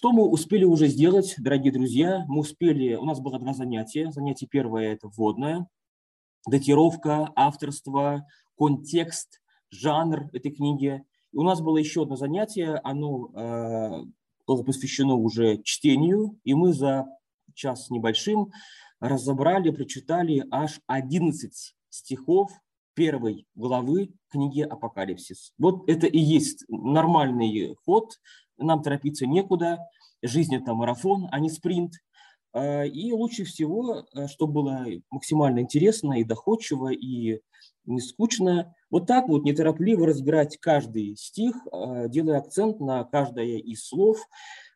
Что 0.00 0.12
мы 0.12 0.26
успели 0.26 0.64
уже 0.64 0.86
сделать, 0.86 1.34
дорогие 1.36 1.74
друзья? 1.74 2.24
Мы 2.26 2.40
успели, 2.40 2.94
у 2.94 3.04
нас 3.04 3.20
было 3.20 3.38
два 3.38 3.52
занятия. 3.52 4.10
Занятие 4.10 4.46
первое– 4.46 4.92
это 4.94 5.08
вводное, 5.08 5.68
датировка, 6.48 7.30
авторство, 7.36 8.26
контекст, 8.56 9.42
жанр 9.70 10.30
этой 10.32 10.52
книги. 10.52 11.04
И 11.32 11.36
у 11.36 11.42
нас 11.42 11.60
было 11.60 11.76
еще 11.76 12.04
одно 12.04 12.16
занятие, 12.16 12.80
оно 12.82 13.28
э, 13.34 14.04
было 14.46 14.62
посвящено 14.62 15.16
уже 15.16 15.62
чтению, 15.64 16.40
и 16.44 16.54
мы 16.54 16.72
за 16.72 17.04
час 17.52 17.90
небольшим 17.90 18.52
разобрали, 19.00 19.68
прочитали 19.68 20.46
аж 20.50 20.80
11 20.86 21.74
стихов 21.90 22.50
первой 22.94 23.46
главы 23.54 24.14
книги 24.30 24.62
«Апокалипсис». 24.62 25.52
Вот 25.58 25.86
это 25.90 26.06
и 26.06 26.18
есть 26.18 26.64
нормальный 26.68 27.74
ход 27.84 28.14
нам 28.60 28.82
торопиться 28.82 29.26
некуда, 29.26 29.78
жизнь– 30.22 30.54
это 30.56 30.74
марафон, 30.74 31.28
а 31.30 31.40
не 31.40 31.50
спринт. 31.50 31.94
А, 32.52 32.84
и 32.84 33.12
лучше 33.12 33.44
всего, 33.44 34.06
э, 34.14 34.26
чтобы 34.28 34.52
было 34.54 34.86
максимально 35.10 35.60
интересно 35.60 36.20
и 36.20 36.24
доходчиво, 36.24 36.88
и 36.88 37.40
не 37.84 38.00
скучно, 38.00 38.74
вот 38.90 39.06
так 39.06 39.28
вот 39.28 39.44
неторопливо 39.44 40.06
разбирать 40.06 40.58
каждый 40.58 41.16
стих, 41.16 41.56
а, 41.72 42.08
делая 42.08 42.38
акцент 42.38 42.80
на 42.80 43.04
каждое 43.04 43.58
из 43.58 43.86
слов, 43.86 44.18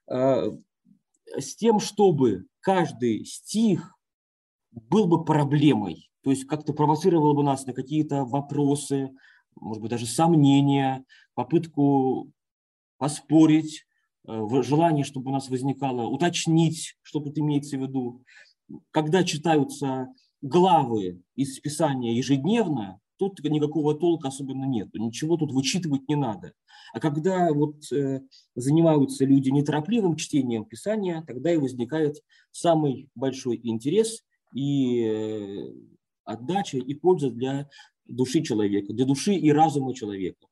с 0.07 1.57
тем, 1.57 1.81
чтобы 1.81 2.45
каждый 2.61 3.25
стих 3.25 3.95
был 4.73 5.07
бы 5.07 5.25
проблемой, 5.25 6.11
то 6.23 6.31
есть 6.31 6.47
как-то 6.47 6.73
провоцировал 6.73 7.35
бы 7.35 7.43
нас 7.43 7.67
на 7.67 7.73
какие-то 7.73 8.25
вопросы, 8.25 9.11
может 9.57 9.83
быть, 9.83 9.91
даже 9.91 10.07
сомнения, 10.07 11.05
попытку 11.35 12.33
поспорить, 12.99 13.81
э, 13.81 13.94
желание, 14.27 15.05
чтобы 15.05 15.31
у 15.31 15.33
нас 15.33 15.49
возникало, 15.49 16.07
уточнить, 16.07 16.97
что 17.03 17.21
тут 17.21 17.39
имеется 17.39 17.77
в 17.77 17.83
виду. 17.83 18.23
Когда 18.91 19.25
читаются 19.25 20.09
главы 20.41 21.23
из 21.37 21.59
Писания 21.61 22.13
ежедневно, 22.13 23.01
тут 23.19 23.39
никакого 23.45 23.95
толка 23.95 24.29
особенно 24.29 24.65
нет, 24.65 24.89
ничего 24.95 25.37
тут 25.37 25.53
вычитывать 25.53 26.09
не 26.09 26.17
надо. 26.17 26.53
А 26.93 27.01
когда 27.01 27.53
вот 27.53 27.91
э, 27.93 28.21
занимаются 28.55 29.25
люди 29.25 29.51
неторопливым 29.51 30.17
чтением 30.17 30.65
Писания, 30.65 31.23
тогда 31.27 31.53
и 31.53 31.57
возникает 31.57 32.17
самый 32.51 33.09
большой 33.15 33.61
интерес 33.63 34.23
и 34.55 35.03
э, 35.03 35.73
отдача 36.25 36.79
и 36.79 36.95
польза 36.95 37.31
для 37.31 37.69
души 38.07 38.43
человека, 38.43 38.93
для 38.93 39.07
души 39.07 39.35
и 39.35 39.51
разума 39.51 39.95
человека. 39.95 40.47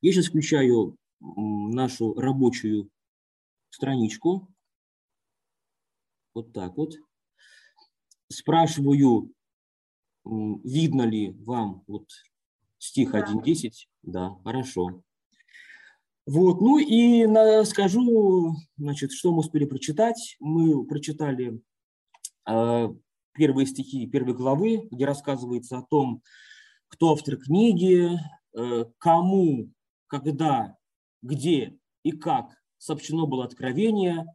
Я 0.00 0.12
сейчас 0.12 0.26
включаю 0.26 0.96
нашу 1.20 2.14
рабочую 2.14 2.90
страничку. 3.72 4.48
Вот 6.34 6.52
так 6.52 6.76
вот. 6.76 6.94
Спрашиваю, 8.28 9.34
видно 10.24 11.02
ли 11.02 11.32
вам 11.44 11.82
вот 11.86 12.08
стих 12.78 13.14
1.10? 13.14 13.70
Да, 14.02 14.36
хорошо. 14.44 15.02
Вот, 16.24 16.60
ну 16.60 16.78
и 16.78 17.26
на, 17.26 17.64
скажу, 17.64 18.54
значит, 18.76 19.12
что 19.12 19.32
мы 19.32 19.38
успели 19.38 19.64
прочитать. 19.64 20.36
Мы 20.38 20.86
прочитали 20.86 21.60
э, 22.48 22.88
первые 23.32 23.66
стихи 23.66 24.06
первой 24.06 24.34
главы, 24.34 24.88
где 24.90 25.04
рассказывается 25.04 25.78
о 25.78 25.82
том, 25.82 26.22
кто 26.88 27.12
автор 27.12 27.36
книги, 27.36 28.10
э, 28.56 28.84
кому, 28.98 29.70
когда 30.06 30.76
где 31.22 31.78
и 32.02 32.12
как 32.12 32.61
сообщено 32.82 33.26
было 33.26 33.44
откровение, 33.44 34.26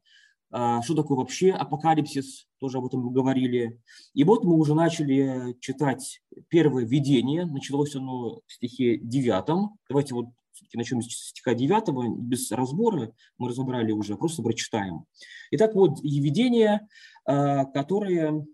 а, 0.51 0.81
что 0.81 0.95
такое 0.95 1.17
вообще 1.17 1.51
апокалипсис, 1.51 2.47
тоже 2.59 2.77
об 2.77 2.85
этом 2.85 3.01
мы 3.01 3.11
говорили. 3.11 3.81
И 4.13 4.23
вот 4.23 4.45
мы 4.45 4.55
уже 4.55 4.73
начали 4.73 5.57
читать 5.59 6.21
первое 6.47 6.85
видение, 6.85 7.45
началось 7.45 7.95
оно 7.95 8.39
в 8.45 8.53
стихе 8.53 8.97
9. 8.97 9.71
Давайте 9.89 10.15
вот 10.15 10.27
начнем 10.73 11.01
с 11.01 11.07
стиха 11.07 11.53
9, 11.53 12.19
без 12.19 12.49
разбора, 12.51 13.11
мы 13.37 13.49
разобрали 13.49 13.91
уже, 13.91 14.15
просто 14.15 14.41
прочитаем. 14.41 15.03
Итак, 15.51 15.75
вот 15.75 16.01
видение, 16.01 16.87
а, 17.25 17.65
которое 17.65 18.45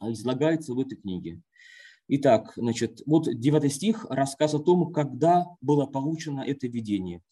излагается 0.00 0.74
в 0.74 0.80
этой 0.80 0.96
книге. 0.96 1.40
Итак, 2.08 2.54
значит, 2.56 3.02
вот 3.06 3.28
9 3.32 3.72
стих, 3.72 4.04
рассказ 4.10 4.54
о 4.54 4.58
том, 4.58 4.92
когда 4.92 5.46
было 5.60 5.86
получено 5.86 6.40
это 6.40 6.66
видение– 6.66 7.22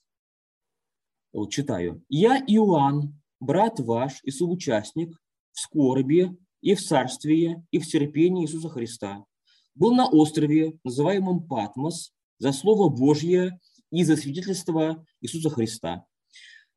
вот 1.34 1.50
читаю. 1.50 2.02
«Я, 2.08 2.38
Иоанн, 2.38 3.20
брат 3.40 3.80
ваш 3.80 4.20
и 4.22 4.30
соучастник 4.30 5.16
в 5.52 5.60
скорби 5.60 6.36
и 6.62 6.74
в 6.74 6.80
царстве 6.80 7.62
и 7.70 7.78
в 7.78 7.86
терпении 7.86 8.44
Иисуса 8.44 8.68
Христа, 8.68 9.24
был 9.74 9.94
на 9.94 10.08
острове, 10.08 10.78
называемом 10.84 11.42
Патмос, 11.46 12.12
за 12.38 12.52
Слово 12.52 12.88
Божье 12.88 13.58
и 13.90 14.04
за 14.04 14.16
свидетельство 14.16 15.04
Иисуса 15.20 15.50
Христа». 15.50 16.06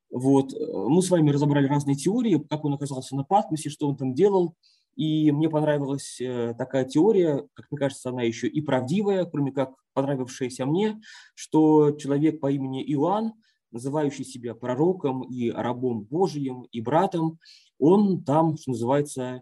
Вот. 0.09 0.53
Мы 0.53 1.01
с 1.01 1.09
вами 1.09 1.31
разобрали 1.31 1.67
разные 1.67 1.95
теории, 1.95 2.43
как 2.49 2.65
он 2.65 2.73
оказался 2.73 3.15
на 3.15 3.23
Патмосе, 3.23 3.69
что 3.69 3.87
он 3.87 3.97
там 3.97 4.13
делал. 4.13 4.55
И 4.95 5.31
мне 5.31 5.47
понравилась 5.47 6.19
э, 6.19 6.55
такая 6.57 6.85
теория, 6.85 7.45
как 7.53 7.67
мне 7.69 7.77
кажется, 7.77 8.09
она 8.09 8.23
еще 8.23 8.47
и 8.47 8.61
правдивая, 8.61 9.25
кроме 9.25 9.51
как 9.51 9.75
понравившаяся 9.93 10.65
мне, 10.65 10.99
что 11.35 11.91
человек 11.91 12.39
по 12.39 12.51
имени 12.51 12.83
Иоанн 12.93 13.33
называющий 13.71 14.25
себя 14.25 14.55
пророком 14.55 15.23
и 15.23 15.49
рабом 15.49 16.01
Божьим 16.01 16.63
и 16.71 16.81
братом, 16.81 17.39
он 17.79 18.23
там, 18.23 18.57
что 18.57 18.71
называется, 18.71 19.41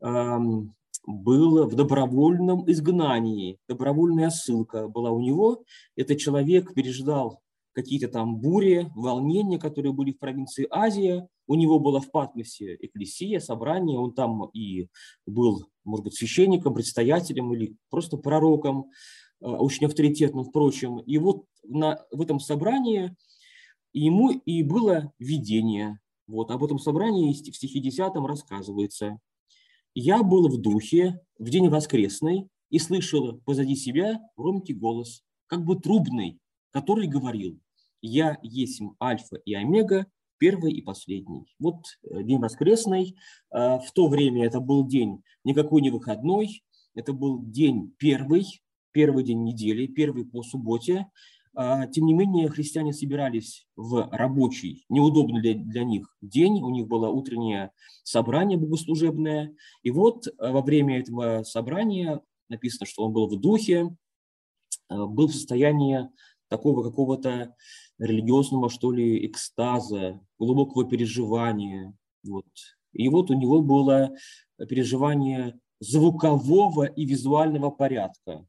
эм, 0.00 0.74
был 1.06 1.66
в 1.66 1.74
добровольном 1.74 2.70
изгнании, 2.70 3.58
добровольная 3.68 4.30
ссылка 4.30 4.88
была 4.88 5.10
у 5.10 5.20
него. 5.20 5.64
Этот 5.96 6.18
человек 6.18 6.74
переждал 6.74 7.40
какие-то 7.72 8.08
там 8.08 8.36
бури, 8.36 8.90
волнения, 8.94 9.58
которые 9.58 9.92
были 9.92 10.12
в 10.12 10.18
провинции 10.18 10.66
Азия. 10.70 11.28
У 11.46 11.54
него 11.54 11.78
было 11.78 12.00
в 12.00 12.10
Патмосе 12.10 12.76
экклесия, 12.80 13.40
собрание, 13.40 13.98
он 13.98 14.12
там 14.12 14.50
и 14.52 14.88
был, 15.26 15.66
может 15.84 16.04
быть, 16.04 16.14
священником, 16.14 16.74
предстоятелем 16.74 17.52
или 17.54 17.76
просто 17.88 18.16
пророком, 18.16 18.90
э, 19.40 19.46
очень 19.46 19.86
авторитетным, 19.86 20.44
впрочем. 20.44 20.98
И 20.98 21.18
вот 21.18 21.44
на, 21.64 22.04
в 22.10 22.20
этом 22.20 22.40
собрании 22.40 23.16
и 23.92 24.04
ему 24.04 24.30
и 24.30 24.62
было 24.62 25.12
видение. 25.18 25.98
Вот 26.26 26.50
об 26.50 26.62
этом 26.62 26.78
собрании 26.78 27.32
в 27.32 27.56
стихе 27.56 27.80
10 27.80 28.14
рассказывается. 28.26 29.18
«Я 29.94 30.22
был 30.22 30.48
в 30.48 30.60
духе 30.60 31.20
в 31.38 31.50
день 31.50 31.68
воскресный 31.68 32.48
и 32.70 32.78
слышал 32.78 33.40
позади 33.44 33.74
себя 33.74 34.20
громкий 34.36 34.74
голос, 34.74 35.22
как 35.48 35.64
бы 35.64 35.76
трубный, 35.76 36.38
который 36.70 37.08
говорил, 37.08 37.58
«Я 38.00 38.38
есть 38.42 38.80
альфа 39.02 39.36
и 39.44 39.54
омега, 39.54 40.06
первый 40.38 40.72
и 40.72 40.80
последний». 40.80 41.46
Вот 41.58 41.82
э, 42.02 42.22
день 42.22 42.38
воскресный. 42.38 43.16
Э, 43.52 43.78
в 43.78 43.90
то 43.92 44.06
время 44.06 44.46
это 44.46 44.60
был 44.60 44.86
день 44.86 45.22
никакой 45.44 45.82
не 45.82 45.90
выходной, 45.90 46.62
это 46.94 47.12
был 47.12 47.42
день 47.42 47.92
первый, 47.98 48.46
первый 48.92 49.24
день 49.24 49.42
недели, 49.42 49.86
первый 49.86 50.24
по 50.24 50.42
субботе. 50.42 51.06
А, 51.62 51.86
тем 51.86 52.06
не 52.06 52.14
менее, 52.14 52.48
христиане 52.48 52.94
собирались 52.94 53.66
в 53.76 54.08
рабочий, 54.12 54.86
неудобный 54.88 55.42
для, 55.42 55.54
для 55.56 55.84
них 55.84 56.16
день. 56.22 56.62
У 56.62 56.70
них 56.70 56.88
было 56.88 57.10
утреннее 57.10 57.70
собрание 58.02 58.56
богослужебное. 58.56 59.54
И 59.82 59.90
вот 59.90 60.26
а, 60.38 60.52
во 60.52 60.62
время 60.62 61.00
этого 61.00 61.42
собрания 61.42 62.22
написано, 62.48 62.86
что 62.86 63.04
он 63.04 63.12
был 63.12 63.28
в 63.28 63.38
духе, 63.38 63.94
а, 64.88 65.04
был 65.06 65.28
в 65.28 65.34
состоянии 65.34 66.08
такого 66.48 66.82
какого-то 66.82 67.54
религиозного, 67.98 68.70
что 68.70 68.90
ли, 68.90 69.26
экстаза, 69.26 70.18
глубокого 70.38 70.88
переживания. 70.88 71.92
Вот. 72.24 72.46
И 72.94 73.06
вот 73.10 73.30
у 73.30 73.34
него 73.34 73.60
было 73.60 74.16
переживание 74.66 75.60
звукового 75.78 76.84
и 76.84 77.04
визуального 77.04 77.68
порядка. 77.68 78.46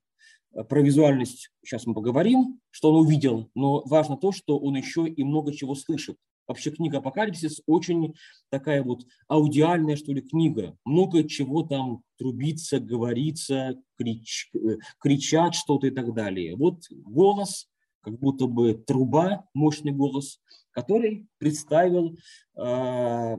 Э, 0.54 0.64
про 0.64 0.82
визуальность 0.82 1.50
сейчас 1.64 1.86
мы 1.86 1.94
поговорим, 1.94 2.60
что 2.70 2.92
он 2.92 3.06
увидел, 3.06 3.50
но 3.56 3.84
важно 3.86 4.18
то, 4.18 4.32
что 4.32 4.58
он 4.58 4.76
еще 4.76 5.08
и 5.08 5.24
много 5.24 5.54
чего 5.54 5.76
слышит. 5.76 6.18
вообще 6.48 6.72
книга 6.72 6.98
«Апокалипсис» 6.98 7.62
очень 7.66 8.14
такая 8.50 8.84
вот 8.84 9.06
аудиальная, 9.30 9.96
что 9.96 10.12
ли, 10.12 10.22
книга. 10.22 10.76
Много 10.84 11.24
чего 11.24 11.64
там 11.64 12.04
трубится, 12.18 12.80
говорится, 12.80 13.76
крич, 13.98 14.50
э, 14.54 14.78
кричат 15.00 15.56
что-то 15.56 15.88
и 15.88 15.92
так 15.92 16.14
далее. 16.14 16.56
Вот 16.56 16.84
голос, 16.90 17.70
как 18.02 18.20
будто 18.20 18.48
бы 18.48 18.74
труба, 18.74 19.46
мощный 19.54 19.94
голос, 19.94 20.42
который 20.72 21.28
представил 21.38 22.18
э, 22.58 23.38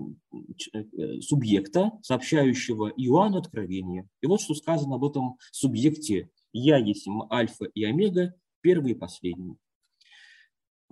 субъекта, 1.20 1.92
сообщающего 2.02 2.88
Иоанну 2.96 3.38
откровение. 3.38 4.08
И 4.22 4.26
вот 4.26 4.40
что 4.40 4.54
сказано 4.54 4.94
об 4.96 5.04
этом 5.04 5.36
субъекте 5.50 6.30
«Я 6.52 6.76
есть 6.76 7.06
альфа 7.30 7.64
и 7.64 7.84
омега, 7.84 8.34
первый 8.60 8.92
и 8.92 8.96
последний». 8.96 9.56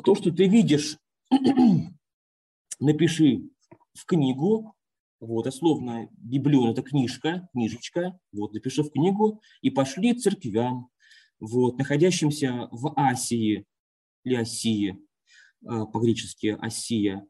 То, 0.04 0.14
что 0.14 0.30
ты 0.30 0.46
видишь, 0.46 0.98
напиши 2.80 3.50
в 3.94 4.04
книгу, 4.06 4.74
вот, 5.20 5.44
дословно, 5.44 6.08
библион– 6.12 6.70
это 6.70 6.82
книжка, 6.82 7.48
книжечка, 7.52 8.18
вот, 8.32 8.54
напиши 8.54 8.82
в 8.82 8.90
книгу 8.90 9.42
и 9.60 9.70
пошли 9.70 10.14
церквям, 10.14 10.88
вот, 11.38 11.76
находящимся 11.76 12.68
в 12.70 12.94
Асии 12.96 13.66
или 14.24 14.34
Осии, 14.34 14.98
а, 15.66 15.84
по-гречески 15.86 16.56
Осия. 16.60 17.26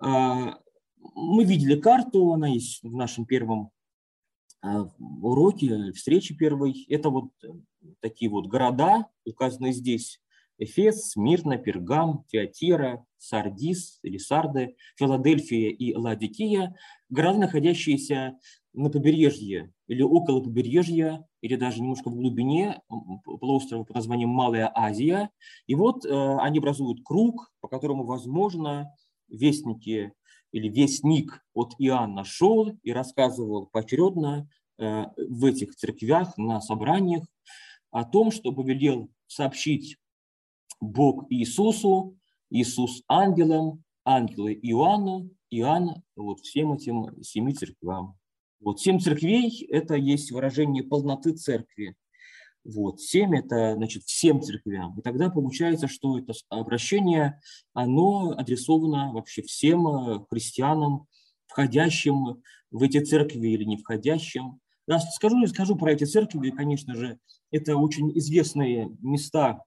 А, 0.00 0.58
мы 0.98 1.44
видели 1.44 1.80
карту, 1.80 2.32
она 2.32 2.48
есть 2.48 2.82
в 2.82 2.94
нашем 2.94 3.26
первом 3.26 3.70
а, 4.62 4.88
уроке, 4.98 5.92
встрече 5.92 6.34
первой. 6.34 6.86
Это 6.88 7.10
вот 7.10 7.30
такие 8.00 8.30
вот 8.30 8.46
города, 8.46 9.06
указанные 9.26 9.72
здесь. 9.72 10.20
Эфес, 10.58 11.10
Смирна, 11.10 11.58
Пергам, 11.58 12.24
Театира, 12.28 13.04
Сардис 13.18 13.98
или 14.02 14.18
Сарды, 14.18 14.76
Филадельфия 14.96 15.70
и 15.70 15.94
Ладикия– 15.94 16.76
города, 17.12 17.38
находящиеся 17.38 18.38
на 18.72 18.88
побережье 18.90 19.72
или 19.86 20.02
около 20.02 20.40
побережья, 20.40 21.24
или 21.42 21.56
даже 21.56 21.80
немножко 21.80 22.08
в 22.08 22.14
глубине 22.14 22.80
полуострова 23.24 23.84
под 23.84 23.96
названием 23.96 24.30
Малая 24.30 24.72
Азия. 24.74 25.30
И 25.66 25.74
вот 25.74 26.06
э, 26.06 26.36
они 26.38 26.58
образуют 26.58 27.00
круг, 27.04 27.52
по 27.60 27.68
которому, 27.68 28.04
возможно, 28.04 28.94
вестники 29.28 30.12
или 30.52 30.68
вестник 30.68 31.44
от 31.54 31.74
Иоанна 31.78 32.24
шел 32.24 32.70
и 32.82 32.92
рассказывал 32.92 33.66
поочередно 33.66 34.48
э, 34.78 35.04
в 35.16 35.44
этих 35.44 35.74
церквях, 35.74 36.36
на 36.38 36.60
собраниях 36.60 37.24
о 37.90 38.04
том, 38.04 38.30
что 38.30 38.52
повелел 38.52 39.10
сообщить 39.26 39.96
Бог 40.80 41.26
Иисусу, 41.30 42.16
Иисус 42.50 43.02
ангелам, 43.08 43.82
ангелы 44.04 44.52
Иоанну, 44.54 45.30
Иоанн 45.50 46.02
вот 46.16 46.40
всем 46.40 46.72
этим 46.72 47.22
семи 47.22 47.54
церквям. 47.54 48.18
Вот 48.60 48.80
семь 48.80 48.98
церквей– 48.98 49.66
это 49.70 49.94
есть 49.94 50.30
выражение 50.30 50.84
полноты 50.84 51.32
церкви. 51.32 51.96
Вот. 52.64 53.00
Семь– 53.00 53.36
это, 53.36 53.74
значит, 53.74 54.04
всем 54.04 54.40
церквям. 54.40 54.98
И 54.98 55.02
тогда 55.02 55.30
получается, 55.30 55.88
что 55.88 56.18
это 56.18 56.32
обращение, 56.48 57.40
оно 57.72 58.34
адресовано 58.36 59.12
вообще 59.12 59.42
всем 59.42 59.86
э, 59.86 60.24
христианам, 60.30 61.06
входящим 61.46 62.42
в 62.70 62.82
эти 62.82 63.00
церкви 63.00 63.48
или 63.48 63.64
не 63.64 63.76
входящим. 63.76 64.60
Да, 64.86 64.98
скажу, 64.98 65.44
скажу 65.46 65.76
про 65.76 65.92
эти 65.92 66.04
церкви, 66.04 66.50
конечно 66.50 66.94
же, 66.94 67.18
это 67.50 67.76
очень 67.76 68.16
известные 68.18 68.96
места, 69.00 69.62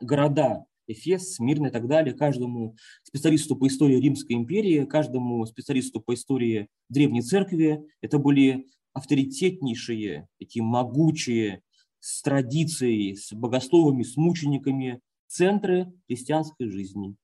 города 0.00 0.64
Эфес, 0.86 1.34
Смирна 1.34 1.68
и 1.68 1.70
так 1.70 1.86
далее, 1.86 2.14
каждому 2.14 2.76
специалисту 3.02 3.56
по 3.56 3.66
истории 3.66 4.00
Римской 4.00 4.36
империи, 4.36 4.84
каждому 4.84 5.44
специалисту 5.46 6.00
по 6.00 6.14
истории 6.14 6.68
Древней 6.88 7.22
Церкви. 7.22 7.84
Это 8.00 8.18
были 8.18 8.66
авторитетнейшие, 8.92 10.28
такие 10.38 10.62
могучие, 10.62 11.62
с 12.02 12.20
традицией, 12.22 13.16
с 13.16 13.32
богословами, 13.32 14.02
с 14.02 14.16
мучениками 14.16 15.00
центры 15.28 15.92
христианской 16.08 16.68
жизни. 16.68 17.14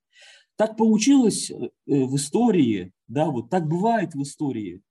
Так 0.57 0.77
получилось 0.77 1.51
э, 1.51 1.69
в 1.87 2.15
истории, 2.15 2.93
да, 3.09 3.27
вот 3.27 3.51
так 3.51 3.67
бывает 3.67 4.15
в 4.15 4.23
истории, 4.23 4.83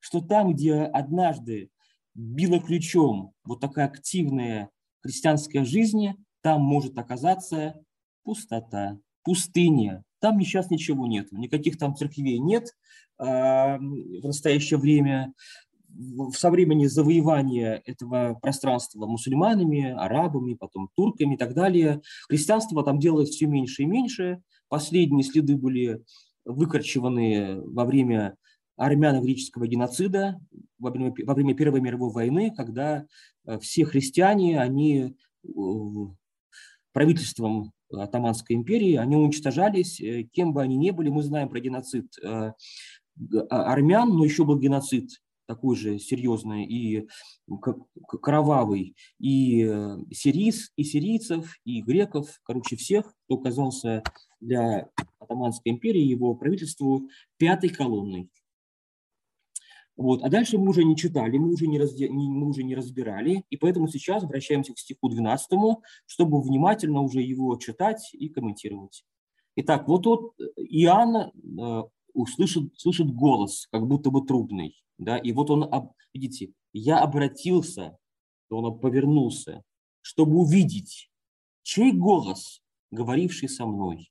что 0.00 0.22
там, 0.22 0.54
где 0.54 0.76
однажды 0.80 1.68
била 2.14 2.58
ключом 2.58 3.34
вот 3.44 3.60
такая 3.60 3.84
активная 3.84 4.70
христианская 5.02 5.64
жизнь, 5.64 6.08
там 6.40 6.62
может 6.62 6.96
оказаться 6.98 7.74
пустота, 8.24 8.98
пустыня. 9.24 10.04
Там 10.20 10.40
сейчас 10.40 10.70
ничего 10.70 11.06
нет, 11.06 11.30
никаких 11.32 11.78
там 11.78 11.94
церквей 11.94 12.38
нет 12.38 12.74
а, 13.18 13.78
в 13.78 14.26
настоящее 14.26 14.78
время. 14.78 15.34
Со 16.34 16.50
времени 16.50 16.86
завоевания 16.86 17.82
этого 17.84 18.38
пространства 18.40 19.06
мусульманами, 19.06 19.90
арабами, 19.90 20.54
потом 20.54 20.90
турками 20.94 21.34
и 21.34 21.38
так 21.38 21.54
далее, 21.54 22.02
христианство 22.28 22.84
там 22.84 22.98
делалось 22.98 23.30
все 23.30 23.46
меньше 23.46 23.82
и 23.82 23.86
меньше. 23.86 24.42
Последние 24.68 25.24
следы 25.24 25.56
были 25.56 26.02
выкорчеваны 26.44 27.60
во 27.62 27.84
время 27.84 28.36
армяно-греческого 28.76 29.66
геноцида, 29.66 30.40
во 30.78 30.90
время, 30.90 31.12
во 31.24 31.34
время 31.34 31.54
Первой 31.54 31.80
мировой 31.80 32.12
войны, 32.12 32.52
когда 32.56 33.06
э, 33.44 33.58
все 33.58 33.84
христиане, 33.84 34.60
они 34.60 35.16
э, 35.44 35.48
правительством 36.92 37.72
Атаманской 37.92 38.54
империи, 38.54 38.94
они 38.94 39.16
уничтожались, 39.16 40.00
э, 40.00 40.22
кем 40.32 40.52
бы 40.52 40.62
они 40.62 40.76
ни 40.76 40.90
были. 40.90 41.08
Мы 41.08 41.22
знаем 41.22 41.48
про 41.48 41.60
геноцид 41.60 42.06
а, 42.24 42.54
армян, 43.48 44.10
но 44.10 44.24
еще 44.24 44.44
был 44.44 44.58
геноцид 44.58 45.10
такой 45.48 45.76
же 45.76 45.98
серьезный 45.98 46.64
и 46.64 47.08
кровавый, 48.22 48.94
и 49.18 49.64
э, 49.64 49.96
сирийц, 50.12 50.70
и 50.76 50.84
сирийцев, 50.84 51.56
и 51.64 51.80
греков, 51.80 52.38
короче, 52.44 52.76
всех, 52.76 53.14
кто 53.24 53.36
оказался 53.36 54.02
для 54.40 54.90
Атаманской 55.18 55.72
империи, 55.72 56.02
его 56.02 56.34
правительству 56.34 57.08
пятой 57.38 57.70
колонной. 57.70 58.28
Вот. 59.96 60.22
А 60.22 60.28
дальше 60.28 60.58
мы 60.58 60.68
уже 60.68 60.84
не 60.84 60.96
читали, 60.96 61.38
мы 61.38 61.50
уже 61.50 61.66
не, 61.66 61.78
разде... 61.78 62.08
мы 62.10 62.46
уже 62.46 62.62
не 62.62 62.76
разбирали, 62.76 63.42
и 63.48 63.56
поэтому 63.56 63.88
сейчас 63.88 64.22
обращаемся 64.22 64.74
к 64.74 64.78
стиху 64.78 65.08
12, 65.08 65.50
чтобы 66.06 66.42
внимательно 66.42 67.00
уже 67.00 67.22
его 67.22 67.56
читать 67.56 68.10
и 68.12 68.28
комментировать. 68.28 69.02
Итак, 69.56 69.88
вот 69.88 70.02
тут 70.04 70.34
Иоанн 70.56 71.32
э, 71.32 71.82
услышит, 72.12 72.78
слышит 72.78 73.10
голос, 73.12 73.66
как 73.72 73.88
будто 73.88 74.10
бы 74.10 74.24
трубный, 74.24 74.76
да, 74.98 75.16
и 75.16 75.32
вот 75.32 75.50
он, 75.50 75.70
видите, 76.12 76.52
я 76.72 77.00
обратился, 77.00 77.96
он 78.50 78.78
повернулся, 78.78 79.62
чтобы 80.00 80.36
увидеть, 80.36 81.10
чей 81.62 81.92
голос, 81.92 82.62
говоривший 82.90 83.48
со 83.48 83.66
мной. 83.66 84.10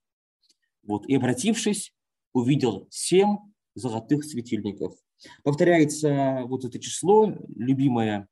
Вот, 0.83 1.05
и 1.07 1.15
обратившись, 1.15 1.93
увидел 2.33 2.87
семь 2.89 3.37
золотых 3.75 4.23
светильников– 4.23 4.95
Повторяется 5.43 6.43
вот 6.45 6.65
это 6.65 6.79
число, 6.79 7.33
любимое 7.55 8.27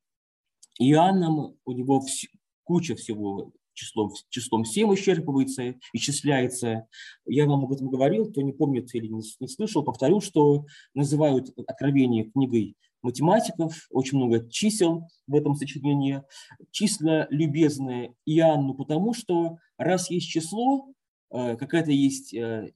Иоанном, 0.80 1.58
у 1.66 1.72
него 1.72 2.04
куча 2.64 2.96
всего 2.96 3.52
числом, 3.76 4.12
числом 4.30 4.66
7 4.66 4.94
исчерпывается, 4.96 5.76
исчисляется. 5.94 6.88
Я 7.26 7.46
вам 7.46 7.66
об 7.66 7.72
этом 7.72 7.90
говорил, 7.90 8.32
кто 8.32 8.42
не 8.42 8.54
помнит 8.54 8.94
или 8.96 9.08
не, 9.08 9.22
не 9.40 9.48
слышал, 9.48 9.84
повторю, 9.84 10.22
что 10.22 10.66
называют 10.94 11.54
откровение 11.68 12.32
книгой 12.32 12.76
математиков, 13.04 13.88
очень 13.92 14.18
много 14.18 14.50
чисел 14.50 15.08
в 15.28 15.36
этом 15.36 15.56
сочинении. 15.56 16.24
Числа 16.72 17.28
любезные 17.30 18.16
Иоанну, 18.26 18.74
потому 18.74 19.14
что 19.14 19.58
раз 19.78 20.10
есть 20.10 20.28
число, 20.28 20.92
э, 21.32 21.56
какая-то 21.56 21.92
есть 21.92 22.34
э, 22.34 22.72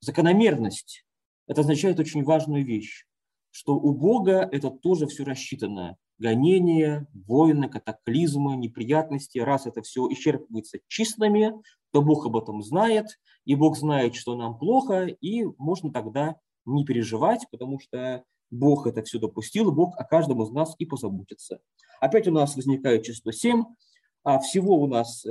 закономерность, 0.00 1.04
это 1.46 1.62
означает 1.62 1.98
очень 1.98 2.22
важную 2.22 2.66
вещь 2.66 3.06
что 3.52 3.74
у 3.74 3.92
Бога 3.92 4.48
это 4.50 4.70
тоже 4.70 5.06
все 5.06 5.24
рассчитано. 5.24 5.96
Гонения, 6.22 7.08
войны, 7.26 7.68
катаклизмы, 7.68 8.56
неприятности. 8.56 9.38
Раз 9.38 9.66
это 9.66 9.82
все 9.82 10.08
исчерпывается 10.08 10.78
числами, 10.86 11.52
то 11.90 12.00
Бог 12.00 12.26
об 12.26 12.36
этом 12.36 12.62
знает, 12.62 13.06
и 13.44 13.56
Бог 13.56 13.76
знает, 13.76 14.14
что 14.14 14.36
нам 14.36 14.56
плохо, 14.56 15.06
и 15.06 15.44
можно 15.58 15.92
тогда 15.92 16.36
не 16.64 16.84
переживать, 16.84 17.46
потому 17.50 17.80
что 17.80 18.22
Бог 18.52 18.86
это 18.86 19.02
все 19.02 19.18
допустил, 19.18 19.72
Бог 19.72 19.98
о 19.98 20.04
каждом 20.04 20.42
из 20.42 20.50
нас 20.50 20.76
и 20.78 20.86
позаботится. 20.86 21.60
Опять 22.00 22.28
у 22.28 22.32
нас 22.32 22.54
возникает 22.54 23.02
число 23.02 23.32
7, 23.32 23.64
а 24.22 24.38
всего 24.38 24.80
у 24.80 24.86
нас 24.86 25.26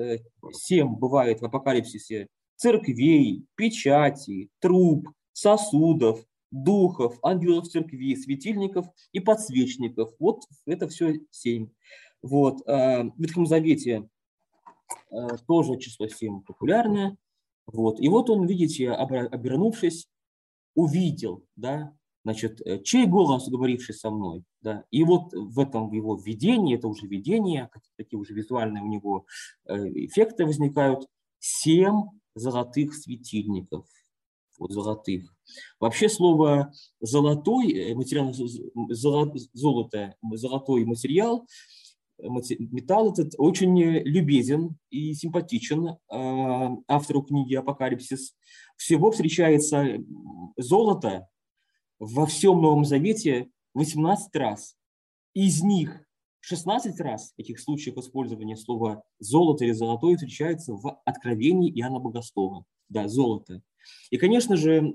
7 0.51 0.87
э, 0.87 0.89
бывает 0.89 1.39
в 1.39 1.45
апокалипсисе 1.45 2.27
церквей, 2.57 3.45
печати, 3.55 4.49
труб, 4.59 5.07
сосудов, 5.31 6.25
духов, 6.51 7.17
ангелов 7.23 7.67
церкви, 7.67 8.15
светильников 8.15 8.85
и 9.11 9.19
подсвечников. 9.19 10.11
Вот 10.19 10.43
это 10.65 10.87
все 10.87 11.21
семь. 11.31 11.69
Вот. 12.21 12.61
А, 12.67 13.03
в 13.03 13.17
Ветхом 13.17 13.45
Завете 13.45 14.07
а, 15.09 15.37
тоже 15.47 15.79
число 15.79 16.07
семь 16.07 16.41
популярное. 16.41 17.17
Вот. 17.65 17.99
И 17.99 18.09
вот 18.09 18.29
он, 18.29 18.45
видите, 18.45 18.91
обернувшись, 18.91 20.07
увидел, 20.75 21.45
да, 21.55 21.93
значит, 22.23 22.61
э, 22.65 22.81
чей 22.83 23.05
голос, 23.07 23.49
говоривший 23.49 23.95
со 23.95 24.09
мной, 24.09 24.43
да, 24.61 24.85
и 24.91 25.03
вот 25.03 25.33
в 25.33 25.59
этом 25.59 25.91
его 25.91 26.15
видении, 26.15 26.75
это 26.75 26.87
уже 26.87 27.07
видение, 27.07 27.69
такие 27.97 28.19
уже 28.19 28.33
визуальные 28.33 28.83
у 28.83 28.87
него 28.87 29.25
э, 29.65 29.75
эффекты 29.75 30.45
возникают, 30.45 31.07
семь 31.39 32.03
золотых 32.35 32.93
светильников, 32.93 33.85
вот 34.57 34.71
золотых. 34.71 35.33
Вообще 35.79 36.09
слово 36.09 36.71
золотой 36.99 37.71
э, 37.71 37.95
материал, 37.95 38.33
золото, 38.89 40.15
золотой 40.21 40.85
материал 40.85 41.47
металл 42.21 43.11
этот 43.11 43.33
очень 43.37 43.79
любезен 43.79 44.77
и 44.89 45.13
симпатичен 45.13 45.97
автору 46.87 47.23
книги 47.23 47.55
«Апокалипсис». 47.55 48.35
Всего 48.77 49.11
встречается 49.11 49.97
золото 50.57 51.27
во 51.99 52.25
всем 52.25 52.61
Новом 52.61 52.85
Завете 52.85 53.49
18 53.73 54.35
раз. 54.35 54.75
Из 55.33 55.61
них 55.63 56.03
16 56.41 56.99
раз 56.99 57.33
этих 57.37 57.59
случаев 57.59 57.97
использования 57.97 58.57
слова 58.57 59.03
«золото» 59.19 59.65
или 59.65 59.71
«золотой» 59.71 60.15
встречается 60.15 60.73
в 60.73 60.99
Откровении 61.05 61.71
Иоанна 61.79 61.99
Богослова. 61.99 62.65
Да, 62.89 63.07
золото. 63.07 63.61
И, 64.09 64.17
конечно 64.17 64.55
же, 64.55 64.93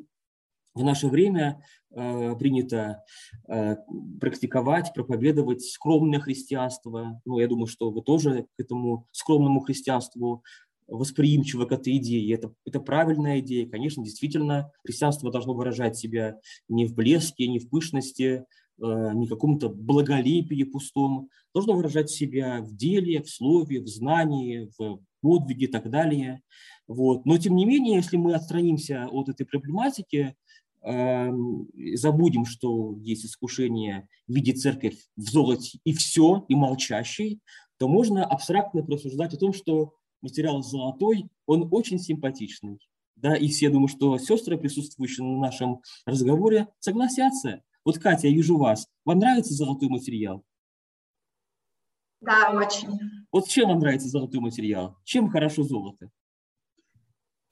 в 0.77 0.85
наше 0.85 1.09
время 1.09 1.63
э, 1.95 2.37
принято 2.39 3.03
э, 3.49 3.77
практиковать, 4.21 4.93
проповедовать 4.95 5.63
скромное 5.63 6.21
христианство. 6.21 7.21
Ну, 7.25 7.39
я 7.39 7.49
думаю, 7.49 7.67
что 7.67 7.91
вы 7.91 8.03
тоже 8.03 8.47
к 8.57 8.61
этому 8.61 9.09
скромному 9.11 9.61
христианству 9.61 10.45
восприимчивы 10.87 11.67
к 11.67 11.73
этой 11.73 11.97
идее. 11.97 12.35
Это, 12.35 12.53
это 12.65 12.81
правильная 12.81 13.41
идея. 13.41 13.69
Конечно, 13.69 14.05
действительно, 14.05 14.71
христианство 14.85 15.33
должно 15.33 15.55
выражать 15.55 15.97
себя 15.97 16.39
не 16.69 16.87
в 16.87 16.95
блеске, 16.95 17.49
не 17.49 17.59
в 17.59 17.69
пышности, 17.69 18.45
э, 18.79 19.11
не 19.15 19.27
в 19.27 19.31
каком-то 19.31 19.69
благолепии 19.69 20.63
пустом. 20.65 21.31
Должно 21.55 21.75
выражать 21.75 22.11
себя 22.11 22.61
в 22.61 22.75
деле, 22.77 23.23
в 23.23 23.31
слове, 23.31 23.81
в 23.81 23.89
знании, 23.89 24.71
в 24.79 25.01
подвиге 25.27 25.67
и 25.67 25.71
так 25.71 25.91
далее. 25.91 26.43
Вот. 26.87 27.27
Но, 27.27 27.37
тем 27.39 27.57
не 27.57 27.65
менее, 27.65 27.97
если 27.97 28.17
мы 28.17 28.35
отстранимся 28.35 29.09
от 29.11 29.29
этой 29.29 29.45
проблематики, 29.45 30.37
Эм, 30.87 31.69
забудем, 31.95 32.45
что 32.45 32.95
есть 33.01 33.27
искушение 33.27 34.07
видеть 34.29 34.63
церковь 34.63 34.97
в 35.17 35.23
золоте 35.23 35.81
и 35.83 35.93
все, 35.93 36.45
и 36.49 36.55
молчащей, 36.55 37.41
то 37.77 37.89
можно 37.89 38.25
абстрактно 38.25 38.85
просуждать 38.85 39.35
о 39.35 39.37
том, 39.37 39.53
что 39.53 39.95
материал 40.23 40.63
золотой, 40.63 41.29
он 41.45 41.67
очень 41.73 41.99
симпатичный. 41.99 42.79
Да, 43.17 43.35
и 43.35 43.49
все, 43.49 43.69
думаю, 43.69 43.89
что 43.89 44.17
сестры, 44.19 44.57
присутствующие 44.59 45.27
на 45.27 45.41
нашем 45.41 45.81
разговоре, 46.05 46.69
согласятся. 46.79 47.63
Вот, 47.85 47.99
Катя, 47.99 48.29
я 48.29 48.35
вижу 48.35 48.57
вас. 48.57 48.87
Вам 49.05 49.19
нравится 49.19 49.55
золотой 49.55 49.89
материал? 49.89 50.45
Да, 52.21 52.51
очень. 52.53 52.89
Вот 53.31 53.49
чем 53.49 53.69
вам 53.69 53.81
нравится 53.81 54.09
золотой 54.09 54.41
материал? 54.41 54.97
Чем 55.05 55.29
хорошо 55.29 55.63
золото? 55.63 56.11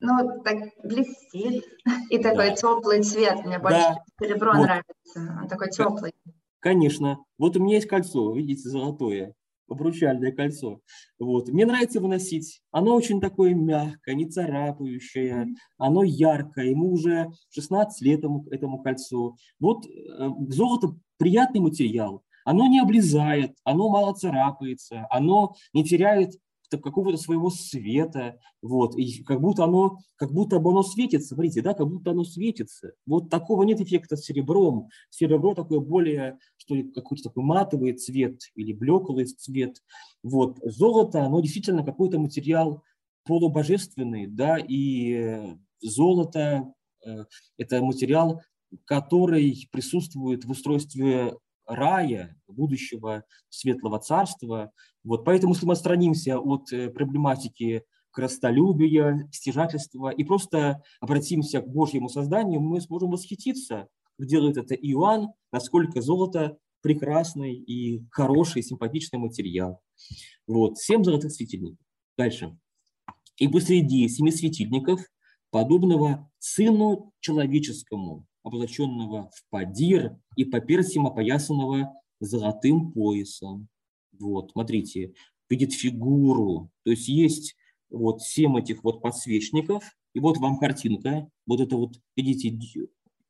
Ну, 0.00 0.42
так 0.42 0.56
блестит. 0.82 1.64
И 2.10 2.18
такой 2.18 2.50
да. 2.50 2.54
теплый 2.56 3.02
цвет. 3.02 3.44
Мне 3.44 3.58
больше 3.58 3.78
да. 3.78 4.04
серебро 4.20 4.52
вот. 4.52 4.62
нравится. 4.62 5.38
Он 5.40 5.48
такой 5.48 5.70
теплый. 5.70 6.12
Конечно. 6.60 7.18
Вот 7.38 7.56
у 7.56 7.62
меня 7.62 7.76
есть 7.76 7.88
кольцо, 7.88 8.34
видите, 8.34 8.68
золотое, 8.68 9.34
обручальное 9.68 10.32
кольцо. 10.32 10.80
Вот. 11.18 11.48
Мне 11.48 11.66
нравится 11.66 11.98
его 11.98 12.08
носить. 12.08 12.62
Оно 12.70 12.94
очень 12.94 13.20
такое 13.20 13.54
мягкое, 13.54 14.14
не 14.14 14.28
царапающее. 14.28 15.48
Оно 15.78 16.02
яркое. 16.02 16.66
Ему 16.66 16.92
уже 16.92 17.30
16 17.50 18.02
лет 18.02 18.18
этому, 18.20 18.46
этому 18.50 18.82
кольцу. 18.82 19.36
Вот 19.58 19.86
э, 19.86 20.28
золото 20.48 20.96
приятный 21.16 21.60
материал. 21.60 22.22
Оно 22.44 22.66
не 22.66 22.80
облезает, 22.80 23.56
оно 23.64 23.88
мало 23.88 24.14
царапается, 24.14 25.06
оно 25.10 25.54
не 25.72 25.84
теряет 25.84 26.34
какого-то 26.70 27.16
своего 27.16 27.50
света, 27.50 28.38
вот, 28.62 28.96
и 28.96 29.22
как 29.22 29.40
будто 29.40 29.64
оно, 29.64 29.98
как 30.16 30.32
будто 30.32 30.58
бы 30.58 30.70
оно 30.70 30.82
светится, 30.82 31.34
смотрите, 31.34 31.62
да, 31.62 31.74
как 31.74 31.88
будто 31.88 32.10
оно 32.10 32.24
светится. 32.24 32.92
Вот 33.06 33.30
такого 33.30 33.62
нет 33.64 33.80
эффекта 33.80 34.16
с 34.16 34.24
серебром. 34.24 34.88
Серебро 35.10 35.54
такое 35.54 35.80
более, 35.80 36.38
что 36.56 36.74
ли, 36.74 36.90
какой-то 36.90 37.24
такой 37.24 37.44
матовый 37.44 37.92
цвет 37.92 38.40
или 38.54 38.72
блеклый 38.72 39.26
цвет. 39.26 39.82
Вот, 40.22 40.58
золото, 40.62 41.24
оно 41.24 41.40
действительно 41.40 41.84
какой-то 41.84 42.18
материал 42.18 42.82
полубожественный, 43.24 44.26
да, 44.26 44.58
и 44.58 45.56
золото 45.80 46.72
э,– 47.06 47.24
это 47.58 47.82
материал, 47.82 48.42
который 48.84 49.68
присутствует 49.70 50.44
в 50.44 50.50
устройстве 50.50 51.34
рая, 51.66 52.36
будущего 52.46 53.24
светлого 53.48 53.98
царства. 53.98 54.72
Вот 55.02 55.24
поэтому, 55.24 55.54
если 55.54 55.66
мы 55.66 55.72
отстранимся 55.72 56.38
от 56.38 56.72
э, 56.72 56.90
проблематики 56.90 57.84
крастолюбия, 58.10 59.28
стяжательства 59.32 60.08
и 60.10 60.24
просто 60.24 60.82
обратимся 61.00 61.60
к 61.60 61.68
Божьему 61.68 62.08
созданию, 62.08 62.60
мы 62.60 62.80
сможем 62.80 63.10
восхититься, 63.10 63.88
как 64.18 64.26
делает 64.28 64.56
это 64.56 64.74
Иоанн, 64.74 65.32
насколько 65.52 66.00
золото 66.00 66.56
прекрасный 66.80 67.54
и 67.54 68.06
хороший, 68.10 68.62
симпатичный 68.62 69.18
материал. 69.18 69.80
Вот, 70.46 70.78
семь 70.78 71.02
золотых 71.02 71.32
светильников. 71.32 71.84
Дальше. 72.16 72.56
И 73.36 73.48
посреди 73.48 74.08
семи 74.08 74.30
светильников, 74.30 75.00
подобного 75.50 76.30
Сыну 76.38 77.12
Человеческому, 77.20 78.26
облаченного 78.44 79.30
в 79.34 79.50
падир 79.50 80.16
и 80.36 80.44
по 80.44 80.60
персям 80.60 81.06
опоясанного 81.06 81.92
золотым 82.20 82.92
поясом. 82.92 83.68
Вот, 84.12 84.52
смотрите, 84.52 85.14
видит 85.48 85.72
фигуру. 85.72 86.70
То 86.84 86.92
есть 86.92 87.08
есть 87.08 87.56
вот 87.90 88.22
семь 88.22 88.56
этих 88.58 88.84
вот 88.84 89.02
подсвечников, 89.02 89.84
и 90.14 90.20
вот 90.20 90.38
вам 90.38 90.58
картинка. 90.58 91.28
Вот 91.46 91.60
это 91.60 91.76
вот, 91.76 91.96
видите, 92.16 92.56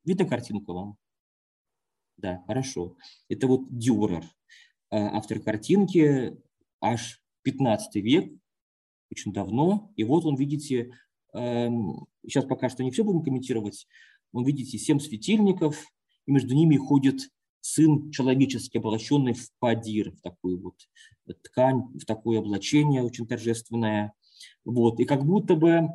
видно 0.03 0.25
картинка 0.25 0.73
вам? 0.73 0.97
Да, 2.17 2.43
хорошо. 2.45 2.95
Это 3.27 3.47
вот 3.47 3.67
Дюрер, 3.69 4.23
а, 4.89 5.17
автор 5.17 5.39
картинки, 5.39 6.37
аж 6.81 7.21
15 7.41 7.95
век, 7.95 8.33
очень 9.11 9.33
давно. 9.33 9.91
И 9.95 10.03
вот 10.03 10.25
он, 10.25 10.35
видите, 10.35 10.91
сейчас 11.33 12.43
эм, 12.43 12.49
пока 12.49 12.69
что 12.69 12.83
не 12.83 12.91
все 12.91 13.03
будем 13.03 13.23
комментировать, 13.23 13.87
вы 14.35 14.45
видите 14.45 14.77
семь 14.77 14.99
светильников, 14.99 15.85
и 16.25 16.31
между 16.31 16.53
ними 16.53 16.75
ходит 16.77 17.29
сын 17.61 18.11
человеческий, 18.11 18.77
облаченный 18.77 19.33
в 19.33 19.49
падир, 19.59 20.11
в 20.11 20.21
такую 20.21 20.61
вот 20.61 20.75
ткань, 21.41 21.83
в 21.97 22.05
такое 22.05 22.39
облачение 22.39 23.01
очень 23.01 23.27
торжественное. 23.27 24.13
Вот. 24.65 24.99
И 24.99 25.05
как 25.05 25.25
будто 25.25 25.55
бы 25.55 25.87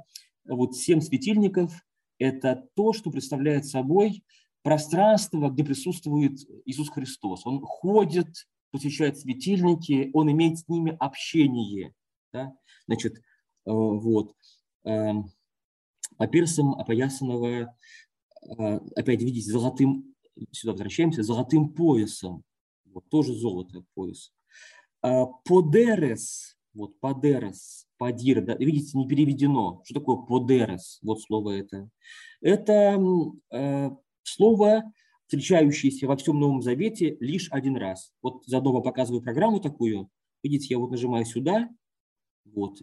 вот 0.48 0.76
семь 0.76 1.00
светильников– 1.00 1.72
это 2.18 2.66
то, 2.74 2.92
что 2.92 3.10
представляет 3.10 3.66
собой 3.66 4.24
пространство, 4.62 5.48
где 5.50 5.62
присутствует 5.62 6.38
Иисус 6.64 6.88
Христос. 6.88 7.46
Он 7.46 7.60
ходит, 7.60 8.48
посещает 8.70 9.18
светильники, 9.18 10.10
он 10.12 10.30
имеет 10.32 10.58
с 10.58 10.68
ними 10.68 10.96
общение. 10.98 11.94
Да? 12.32 12.54
Значит, 12.86 13.18
э, 13.18 13.20
вот. 13.66 14.34
Эм, 14.84 15.30
по 16.16 16.26
персам 16.26 16.74
опоясанного 16.74 17.76
опять 18.42 19.22
видите, 19.22 19.50
золотым, 19.50 20.14
сюда 20.52 20.72
возвращаемся, 20.72 21.22
золотым 21.22 21.70
поясом, 21.70 22.42
вот 22.86 23.08
тоже 23.08 23.34
золото 23.34 23.84
пояс. 23.94 24.32
А, 25.02 25.26
подерес, 25.44 26.56
вот 26.74 26.98
подерес, 27.00 27.86
подир, 27.98 28.44
да, 28.44 28.54
видите, 28.56 28.96
не 28.98 29.06
переведено. 29.06 29.82
Что 29.84 30.00
такое 30.00 30.16
подерес? 30.16 30.98
Вот 31.02 31.20
слово 31.20 31.58
это. 31.58 31.88
Это 32.40 32.98
э, 33.50 33.90
слово, 34.22 34.92
встречающееся 35.26 36.06
во 36.06 36.16
всем 36.16 36.40
Новом 36.40 36.62
Завете 36.62 37.16
лишь 37.20 37.48
один 37.50 37.76
раз. 37.76 38.12
Вот 38.22 38.44
заодно 38.46 38.80
показываю 38.82 39.22
программу 39.22 39.60
такую. 39.60 40.10
Видите, 40.42 40.68
я 40.70 40.78
вот 40.78 40.90
нажимаю 40.90 41.24
сюда, 41.24 41.68
вот, 42.44 42.78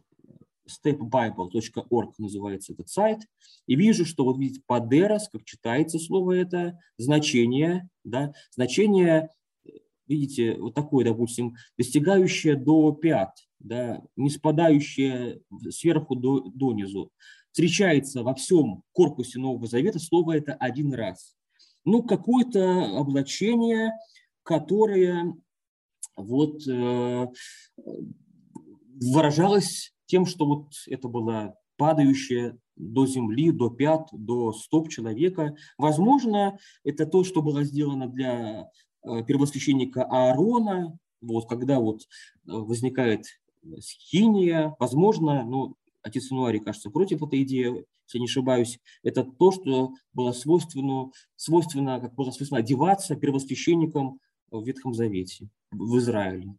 stepbible.org 0.68 2.14
называется 2.18 2.74
этот 2.74 2.90
сайт, 2.90 3.20
и 3.66 3.76
вижу, 3.76 4.06
что 4.06 4.24
вот 4.24 4.38
видите, 4.38 4.62
подерос, 4.66 5.30
как 5.30 5.44
читается 5.46 6.00
слово 6.00 6.34
это, 6.34 6.80
значение, 6.98 7.90
да, 8.04 8.34
значение, 8.52 9.30
видите, 10.08 10.58
вот 10.60 10.74
такое, 10.74 11.06
допустим, 11.06 11.56
достигающее 11.78 12.56
до 12.56 12.92
пят, 12.92 13.36
да, 13.60 14.02
не 14.16 14.30
спадающее 14.30 15.42
сверху 15.70 16.16
до, 16.16 16.42
донизу. 16.42 17.12
Встречается 17.52 18.24
во 18.24 18.36
всем 18.36 18.84
корпусе 18.92 19.40
Нового 19.40 19.68
Завета 19.68 20.00
слово 20.00 20.38
это 20.38 20.54
один 20.54 20.94
раз. 20.94 21.36
Ну, 21.86 22.04
какое-то 22.04 22.98
облачение, 22.98 23.94
которое 24.44 25.34
вот 26.16 26.68
э, 26.68 27.28
выражалось 29.00 29.94
тем, 30.08 30.26
что 30.26 30.46
вот 30.46 30.68
это 30.88 31.08
было 31.08 31.56
падающая 31.78 32.58
до 32.76 33.06
земли, 33.06 33.52
до 33.52 33.70
пят, 33.70 34.10
до 34.12 34.52
стоп 34.52 34.90
человека. 34.90 35.56
Возможно, 35.78 36.58
это 36.84 37.06
то, 37.06 37.24
что 37.24 37.42
было 37.42 37.64
сделано 37.64 38.08
для 38.08 38.70
э, 39.04 39.24
первосвященника 39.24 40.04
Аарона, 40.04 40.98
вот, 41.22 41.48
когда 41.48 41.80
вот 41.80 42.02
э, 42.02 42.06
возникает 42.46 43.26
схиния, 43.80 44.76
возможно, 44.80 45.44
ну, 45.44 45.76
отец 46.02 46.32
Инуарий, 46.32 46.60
кажется, 46.60 46.90
против 46.90 47.22
этой 47.22 47.44
идеи, 47.44 47.86
если 48.06 48.20
не 48.20 48.26
ошибаюсь, 48.26 48.80
это 49.04 49.24
то, 49.24 49.52
что 49.52 49.94
было 50.14 50.32
свойственно, 50.32 51.12
свойственно 51.36 52.00
как 52.00 52.16
было 52.16 52.32
свойственно 52.32 52.60
одеваться 52.60 53.16
первосвященникам 53.16 54.20
в 54.50 54.66
Ветхом 54.66 54.94
Завете, 54.94 55.50
в 55.72 55.98
Израиле. 55.98 56.56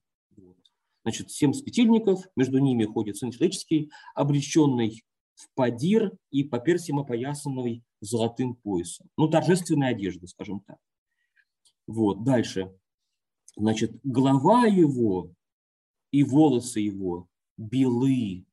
Значит, 1.08 1.30
семь 1.30 1.54
светильников, 1.54 2.28
между 2.36 2.58
ними 2.58 2.84
ходит 2.84 3.16
Сын 3.16 3.30
Человеческий, 3.30 3.90
обреченный 4.14 5.04
в 5.36 5.48
падир 5.54 6.12
и 6.30 6.44
по 6.44 6.58
персям 6.58 6.98
опоясанный 6.98 7.82
золотым 8.02 8.54
поясом. 8.54 9.08
Ну, 9.16 9.26
торжественная 9.26 9.92
одежда, 9.92 10.26
скажем 10.26 10.60
так. 10.60 10.76
Вот, 11.86 12.24
дальше. 12.24 12.76
Значит, 13.56 13.98
голова 14.04 14.66
его 14.66 15.32
и 16.10 16.24
волосы 16.24 16.80
его 16.80 17.26
белы, 17.56 18.44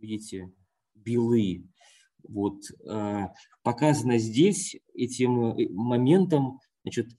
видите, 0.00 0.52
белы. 0.92 1.68
Вот, 2.24 2.62
э, 2.84 3.28
показано 3.62 4.18
здесь 4.18 4.74
этим 4.92 5.52
э, 5.52 5.68
моментом, 5.68 6.58
значит, 6.82 7.10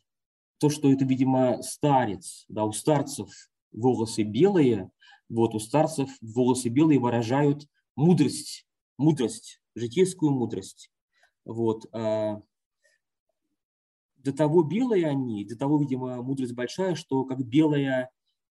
то, 0.57 0.69
что 0.69 0.91
это, 0.91 1.05
видимо, 1.05 1.61
старец, 1.61 2.43
да, 2.49 2.65
у 2.65 2.73
старцев 2.73 3.29
волосы 3.77 4.23
белые, 4.23 4.89
вот 5.29 5.55
у 5.55 5.59
старцев 5.59 6.09
волосы 6.21 6.69
белые 6.69 6.99
выражают 6.99 7.67
мудрость 7.95 8.67
мудрость, 8.97 9.61
житейскую 9.75 10.31
мудрость. 10.31 10.91
Вот. 11.45 11.85
А 11.93 12.41
до 14.17 14.33
того 14.33 14.63
белые 14.63 15.07
они, 15.07 15.45
до 15.45 15.55
того, 15.57 15.79
видимо, 15.79 16.21
мудрость 16.21 16.53
большая, 16.53 16.95
что 16.95 17.23
как 17.23 17.45
белая, 17.45 18.09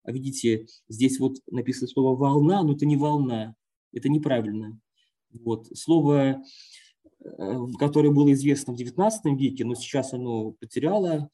а 0.02 0.12
видите, 0.12 0.66
здесь 0.88 1.20
вот 1.20 1.36
написано 1.46 1.86
слово 1.88 2.16
«волна», 2.16 2.62
но 2.62 2.72
это 2.72 2.86
не 2.86 2.96
волна, 2.96 3.54
это 3.92 4.08
неправильно. 4.08 4.80
Вот. 5.30 5.68
Слово, 5.76 6.42
э, 7.20 7.66
которое 7.78 8.10
было 8.10 8.32
известно 8.32 8.74
в 8.74 8.80
XIX 8.80 9.36
веке, 9.36 9.64
но 9.64 9.74
сейчас 9.74 10.12
оно 10.12 10.52
потеряло 10.52 11.30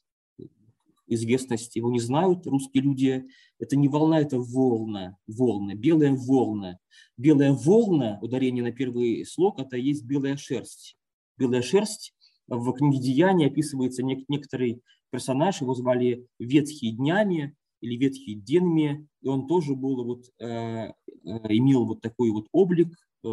известность, 1.07 1.75
его 1.75 1.91
не 1.91 1.99
знают 1.99 2.45
русские 2.45 2.83
люди. 2.83 3.25
Это 3.59 3.75
не 3.75 3.87
волна, 3.87 4.19
это 4.19 4.39
волна, 4.39 5.17
волна, 5.27 5.73
белая 5.75 6.15
волна. 6.15 6.77
Белая 7.17 7.53
волна, 7.53 8.19
ударение 8.21 8.63
на 8.63 8.71
первый 8.71 9.25
слог, 9.25 9.59
это 9.59 9.77
есть 9.77 10.03
белая 10.05 10.37
шерсть. 10.37 10.97
Белая 11.37 11.61
шерсть 11.61 12.13
в 12.47 12.71
книге 12.73 12.99
Деяния 12.99 13.47
описывается 13.47 14.03
некоторый 14.03 14.81
персонаж, 15.09 15.61
его 15.61 15.73
звали 15.73 16.27
Ветхий 16.39 16.91
днями 16.91 17.55
или 17.81 17.95
Ветхий 17.95 18.35
денми, 18.35 19.07
и 19.21 19.27
он 19.27 19.47
тоже 19.47 19.75
был 19.75 20.03
вот, 20.03 20.25
э, 20.39 20.45
э, 20.45 20.91
имел 21.23 21.85
вот 21.85 22.01
такой 22.01 22.31
вот 22.31 22.47
облик, 22.51 22.89
э, 23.23 23.27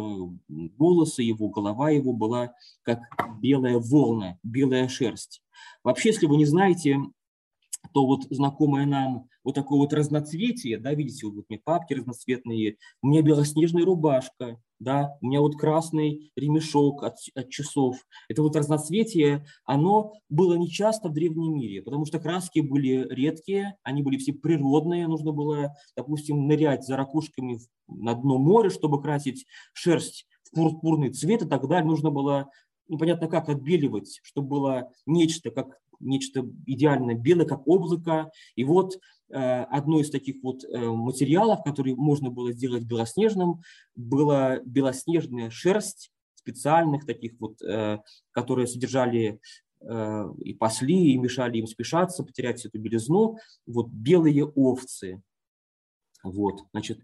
волосы 0.77 1.23
его, 1.23 1.49
голова 1.49 1.89
его 1.89 2.13
была 2.13 2.53
как 2.83 2.99
белая 3.41 3.79
волна, 3.79 4.37
белая 4.43 4.87
шерсть. 4.87 5.41
Вообще, 5.83 6.09
если 6.09 6.27
вы 6.27 6.37
не 6.37 6.45
знаете, 6.45 6.99
то 7.93 8.05
вот 8.05 8.23
знакомое 8.29 8.85
нам 8.85 9.27
вот 9.43 9.55
такое 9.55 9.79
вот 9.79 9.93
разноцветие, 9.93 10.77
да, 10.77 10.93
видите, 10.93 11.27
вот 11.27 11.45
мне 11.49 11.59
папки 11.63 11.93
разноцветные, 11.93 12.77
у 13.01 13.07
меня 13.07 13.21
белоснежная 13.21 13.85
рубашка, 13.85 14.59
да, 14.79 15.17
у 15.21 15.27
меня 15.27 15.39
вот 15.41 15.55
красный 15.55 16.31
ремешок 16.35 17.03
от, 17.03 17.15
от 17.35 17.49
часов. 17.49 17.97
Это 18.27 18.41
вот 18.41 18.55
разноцветие, 18.55 19.45
оно 19.63 20.13
было 20.29 20.55
нечасто 20.55 21.09
в 21.09 21.13
древнем 21.13 21.55
мире, 21.55 21.81
потому 21.81 22.05
что 22.05 22.19
краски 22.19 22.59
были 22.59 23.07
редкие, 23.09 23.77
они 23.83 24.01
были 24.01 24.17
все 24.17 24.33
природные, 24.33 25.07
нужно 25.07 25.31
было, 25.31 25.75
допустим, 25.95 26.47
нырять 26.47 26.85
за 26.85 26.97
ракушками 26.97 27.59
на 27.87 28.15
дно 28.15 28.37
моря, 28.37 28.69
чтобы 28.69 29.01
красить 29.01 29.45
шерсть 29.73 30.27
в 30.43 30.55
пурпурный 30.55 31.11
цвет, 31.11 31.43
и 31.43 31.47
так 31.47 31.67
далее. 31.67 31.85
Нужно 31.85 32.11
было 32.11 32.49
непонятно 32.87 33.27
как 33.27 33.49
отбеливать, 33.49 34.19
чтобы 34.23 34.47
было 34.47 34.91
нечто, 35.05 35.51
как 35.51 35.79
нечто 35.99 36.47
идеально 36.65 37.13
белое, 37.13 37.45
как 37.45 37.67
облако. 37.67 38.31
И 38.55 38.63
вот 38.63 38.95
э, 39.29 39.37
одно 39.37 39.99
из 39.99 40.09
таких 40.09 40.43
вот 40.43 40.63
э, 40.63 40.77
материалов, 40.77 41.63
который 41.63 41.95
можно 41.95 42.29
было 42.29 42.51
сделать 42.53 42.83
белоснежным, 42.83 43.61
была 43.95 44.59
белоснежная 44.59 45.49
шерсть 45.49 46.11
специальных 46.35 47.05
таких 47.05 47.33
вот, 47.39 47.61
э, 47.61 47.99
которые 48.31 48.67
содержали 48.67 49.39
и 50.43 50.53
пасли, 50.55 51.11
и 51.11 51.17
мешали 51.17 51.59
им 51.59 51.67
спешаться, 51.67 52.23
потерять 52.23 52.65
эту 52.65 52.79
белизну. 52.79 53.37
Вот 53.67 53.87
белые 53.89 54.43
овцы. 54.43 55.21
Вот, 56.23 56.61
значит, 56.71 57.01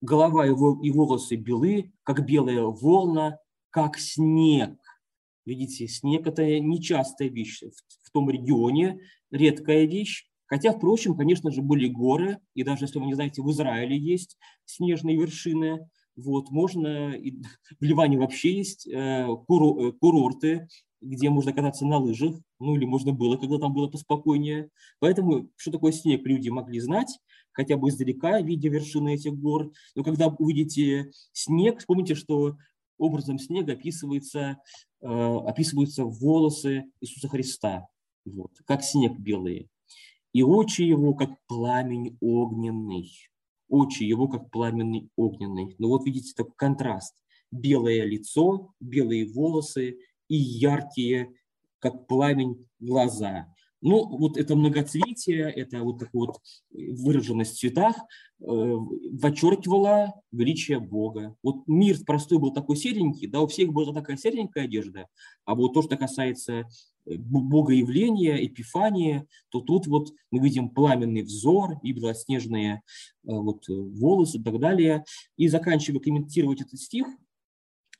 голова 0.00 0.44
и 0.46 0.50
волосы 0.90 1.36
белы, 1.36 1.92
как 2.02 2.26
белая 2.26 2.62
волна, 2.62 3.38
как 3.70 3.98
снег. 3.98 4.78
Видите, 5.46 5.86
это 5.86 6.60
нечастая 6.60 7.28
вещь 7.28 7.62
в, 7.62 8.08
в 8.08 8.10
том 8.10 8.28
регионе, 8.28 8.98
редкая 9.30 9.86
вещь. 9.86 10.26
Хотя, 10.46 10.72
впрочем, 10.72 11.16
конечно 11.16 11.50
же, 11.50 11.62
были 11.62 11.88
горы, 11.88 12.38
и 12.54 12.62
даже 12.62 12.84
если 12.84 12.98
вы 12.98 13.06
не 13.06 13.14
знаете, 13.14 13.42
в 13.42 13.50
Израиле 13.50 13.96
есть 13.96 14.36
снежные 14.64 15.16
вершины. 15.16 15.88
Вот, 16.16 16.50
можно, 16.50 17.12
и 17.12 17.32
в 17.80 17.82
Ливане 17.82 18.18
вообще 18.18 18.56
есть 18.56 18.86
э, 18.86 19.26
э, 19.26 19.26
курорты, 19.46 20.68
где 21.00 21.30
можно 21.30 21.52
кататься 21.52 21.86
на 21.86 21.98
лыжах, 21.98 22.36
ну 22.58 22.74
или 22.74 22.84
можно 22.84 23.12
было, 23.12 23.36
когда 23.36 23.58
там 23.58 23.72
было 23.72 23.88
поспокойнее. 23.88 24.70
Поэтому, 24.98 25.50
что 25.56 25.70
такое 25.70 25.92
снег, 25.92 26.26
люди 26.26 26.48
могли 26.48 26.80
знать, 26.80 27.18
хотя 27.52 27.76
бы 27.76 27.88
издалека, 27.88 28.40
видя 28.40 28.68
вершины 28.68 29.14
этих 29.14 29.34
гор. 29.34 29.72
Но 29.94 30.02
когда 30.02 30.28
увидите 30.28 31.12
снег, 31.32 31.78
вспомните, 31.78 32.14
что 32.14 32.56
образом 32.98 33.38
снега 33.38 33.72
описывается, 33.72 34.58
э, 35.00 35.06
описываются 35.06 36.04
волосы 36.04 36.84
Иисуса 37.00 37.28
Христа, 37.28 37.86
вот, 38.24 38.52
как 38.64 38.82
снег 38.82 39.18
белые. 39.18 39.68
И 40.32 40.42
очи 40.42 40.82
его, 40.82 41.14
как 41.14 41.30
пламень 41.46 42.16
огненный. 42.20 43.10
Очи 43.68 44.02
его, 44.04 44.28
как 44.28 44.50
пламенный 44.50 45.08
огненный. 45.16 45.74
Ну 45.78 45.88
вот 45.88 46.04
видите 46.04 46.34
такой 46.34 46.54
контраст. 46.56 47.14
Белое 47.50 48.04
лицо, 48.04 48.74
белые 48.80 49.32
волосы 49.32 49.98
и 50.28 50.36
яркие, 50.36 51.32
как 51.78 52.06
пламень, 52.06 52.66
глаза. 52.80 53.46
Ну, 53.86 54.04
вот 54.04 54.36
это 54.36 54.56
многоцветие, 54.56 55.48
это 55.48 55.84
вот 55.84 56.00
такая 56.00 56.10
вот 56.14 56.40
выраженность 56.72 57.54
в 57.54 57.60
цветах 57.60 57.94
э, 58.40 58.76
подчеркивала 59.22 60.12
величие 60.32 60.80
Бога. 60.80 61.36
Вот 61.44 61.68
мир 61.68 61.96
простой 62.04 62.40
был 62.40 62.52
такой 62.52 62.74
серенький, 62.74 63.28
да, 63.28 63.42
у 63.42 63.46
всех 63.46 63.72
была 63.72 63.94
такая 63.94 64.16
серенькая 64.16 64.64
одежда, 64.64 65.06
а 65.44 65.54
вот 65.54 65.74
то, 65.74 65.82
что 65.82 65.96
касается 65.96 66.52
э, 66.52 66.64
богоявления, 67.16 68.44
эпифании, 68.44 69.24
то 69.50 69.60
тут 69.60 69.86
вот 69.86 70.08
мы 70.32 70.40
видим 70.40 70.68
пламенный 70.68 71.22
взор 71.22 71.78
и 71.84 71.92
белоснежные 71.92 72.74
э, 72.74 72.80
вот, 73.22 73.68
волосы 73.68 74.38
и 74.38 74.42
так 74.42 74.58
далее. 74.58 75.04
И 75.36 75.46
заканчивая 75.46 76.00
комментировать 76.00 76.60
этот 76.60 76.80
стих, 76.80 77.06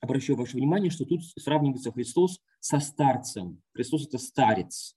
обращаю 0.01 0.37
ваше 0.37 0.57
внимание, 0.57 0.91
что 0.91 1.05
тут 1.05 1.21
сравнивается 1.39 1.93
Христос 1.93 2.41
со 2.59 2.81
старцем. 2.81 3.63
Христос– 3.73 4.05
это 4.09 4.19
старец 4.19 4.97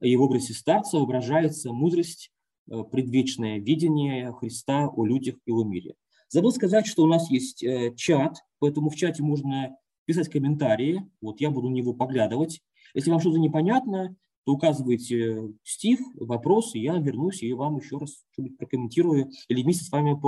и 0.00 0.16
в 0.16 0.22
образе 0.22 0.54
старца 0.54 0.98
воображается 0.98 1.72
мудрость, 1.72 2.30
э, 2.70 2.82
предвечное 2.90 3.58
видение 3.58 4.32
Христа 4.32 4.88
о 4.88 5.04
людях 5.04 5.36
и 5.44 5.52
о 5.52 5.62
мире. 5.62 5.94
Забыл 6.28 6.52
сказать, 6.52 6.86
что 6.86 7.02
у 7.02 7.06
нас 7.06 7.30
есть 7.30 7.62
э, 7.62 7.94
чат, 7.96 8.36
поэтому 8.58 8.90
в 8.90 8.96
чате 8.96 9.22
можно 9.22 9.76
писать 10.04 10.28
комментарии, 10.28 11.08
вот 11.20 11.40
я 11.40 11.50
буду 11.50 11.68
на 11.68 11.74
него 11.74 11.92
поглядывать. 11.92 12.60
Если 12.94 13.10
вам 13.10 13.20
что-то 13.20 13.38
непонятно, 13.38 14.16
то 14.44 14.52
указывайте 14.52 15.52
стих, 15.64 16.00
вопрос, 16.14 16.74
и 16.74 16.80
я 16.80 16.96
вернусь 16.98 17.42
и 17.42 17.52
вам 17.52 17.76
еще 17.76 17.98
раз 17.98 18.24
что-нибудь 18.32 18.58
прокомментирую 18.58 19.30
или 19.48 19.62
вместе 19.62 19.84
с 19.84 19.92
вами 19.92 20.18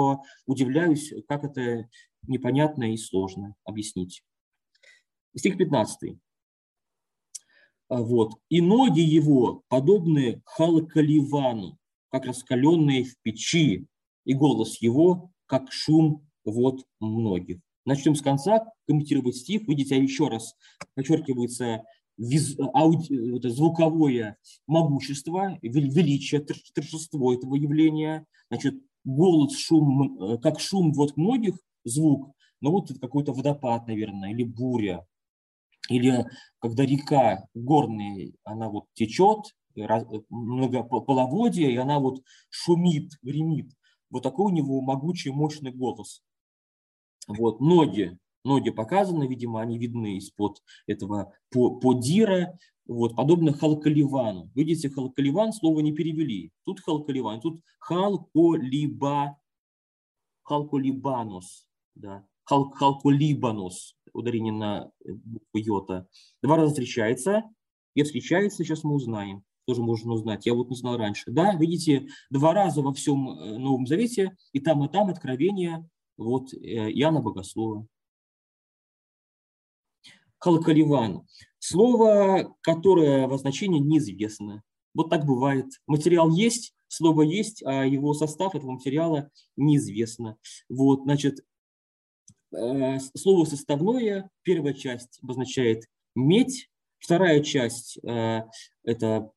поудивляюсь, 0.46 1.12
как 1.26 1.44
это 1.44 1.88
непонятно 2.26 2.92
и 2.92 2.96
сложно 2.96 3.54
объяснить. 3.64 4.22
Стих 5.34 5.56
15. 5.56 6.18
А, 7.92 8.00
вот. 8.00 8.32
И 8.48 8.62
ноги 8.62 9.00
его 9.00 9.64
подобны 9.68 10.40
халкаливану, 10.46 11.76
как 12.08 12.24
раскаленные 12.24 13.04
в 13.04 13.18
печи, 13.20 13.86
и 14.24 14.32
голос 14.32 14.80
его, 14.80 15.30
как 15.44 15.70
шум 15.70 16.26
вот 16.46 16.86
многих. 17.00 17.58
Начнем 17.84 18.14
с 18.14 18.22
конца, 18.22 18.64
комментировать 18.86 19.36
стих. 19.36 19.68
Видите, 19.68 20.02
еще 20.02 20.28
раз 20.28 20.54
подчеркивается 20.94 21.82
виз, 22.16 22.56
ауди, 22.72 23.36
это 23.36 23.50
звуковое 23.50 24.38
могущество, 24.66 25.58
величие, 25.60 26.40
торжество 26.74 27.34
этого 27.34 27.56
явления. 27.56 28.24
Значит, 28.48 28.74
голос, 29.04 29.54
шум, 29.58 30.18
э, 30.18 30.38
как 30.38 30.60
шум 30.60 30.94
вот 30.94 31.18
многих, 31.18 31.58
звук, 31.84 32.32
но 32.62 32.70
вот 32.70 32.90
какой-то 32.98 33.34
водопад, 33.34 33.86
наверное, 33.86 34.30
или 34.30 34.44
буря, 34.44 35.04
или 35.88 36.24
когда 36.58 36.84
река 36.84 37.46
горная, 37.54 38.32
она 38.44 38.68
вот 38.68 38.86
течет, 38.94 39.40
многополоводье, 40.28 41.72
и 41.72 41.76
она 41.76 41.98
вот 41.98 42.22
шумит, 42.50 43.12
гремит. 43.22 43.72
Вот 44.10 44.22
такой 44.22 44.52
у 44.52 44.54
него 44.54 44.80
могучий, 44.82 45.30
мощный 45.30 45.72
голос. 45.72 46.22
Вот, 47.26 47.60
ноги, 47.60 48.18
ноги 48.44 48.70
показаны, 48.70 49.26
видимо, 49.26 49.60
они 49.60 49.78
видны 49.78 50.16
из-под 50.18 50.62
этого 50.86 51.32
подира, 51.50 52.58
вот, 52.86 53.16
подобно 53.16 53.52
халкаливану. 53.52 54.50
Видите, 54.54 54.90
халкаливан 54.90 55.52
слово 55.52 55.80
не 55.80 55.92
перевели. 55.92 56.50
Тут 56.64 56.80
халкаливан, 56.80 57.40
тут 57.40 57.60
халколиба, 57.78 59.38
халколибанус, 60.42 61.66
да, 61.94 62.26
хал, 62.44 62.70
халколибанус, 62.70 63.96
ударение 64.12 64.52
на 64.52 64.90
букву 65.04 65.46
йота. 65.54 66.06
Два 66.42 66.56
раза 66.56 66.70
встречается, 66.70 67.44
и 67.94 68.02
встречается, 68.02 68.64
сейчас 68.64 68.84
мы 68.84 68.94
узнаем 68.94 69.44
тоже 69.66 69.82
можно 69.82 70.12
узнать. 70.12 70.46
Я 70.46 70.54
вот 70.54 70.70
не 70.70 70.76
знал 70.76 70.96
раньше. 70.96 71.30
Да, 71.30 71.54
видите, 71.54 72.08
два 72.30 72.52
раза 72.52 72.82
во 72.82 72.92
всем 72.92 73.30
э, 73.30 73.58
Новом 73.58 73.86
Завете, 73.86 74.36
и 74.52 74.60
там, 74.60 74.84
и 74.84 74.88
там 74.88 75.08
откровение 75.08 75.88
вот, 76.16 76.52
э, 76.52 76.58
Иоанна 76.58 77.20
Богослова. 77.20 77.86
Халкаливан. 80.38 81.26
Слово, 81.58 82.56
которое 82.62 83.28
в 83.28 83.38
значении 83.38 83.78
неизвестно. 83.78 84.62
Вот 84.94 85.08
так 85.10 85.24
бывает. 85.24 85.66
Материал 85.86 86.28
есть, 86.30 86.74
слово 86.88 87.22
есть, 87.22 87.62
а 87.64 87.86
его 87.86 88.12
состав 88.14 88.54
этого 88.56 88.72
материала 88.72 89.30
неизвестно. 89.56 90.36
Вот, 90.68 91.02
значит, 91.04 91.38
э, 91.38 91.42
слово 93.14 93.44
составное, 93.44 94.30
первая 94.42 94.74
часть 94.74 95.18
обозначает 95.22 95.84
медь, 96.14 96.68
Вторая 97.02 97.40
часть 97.40 97.98
э, 98.04 98.42
это 98.84 99.32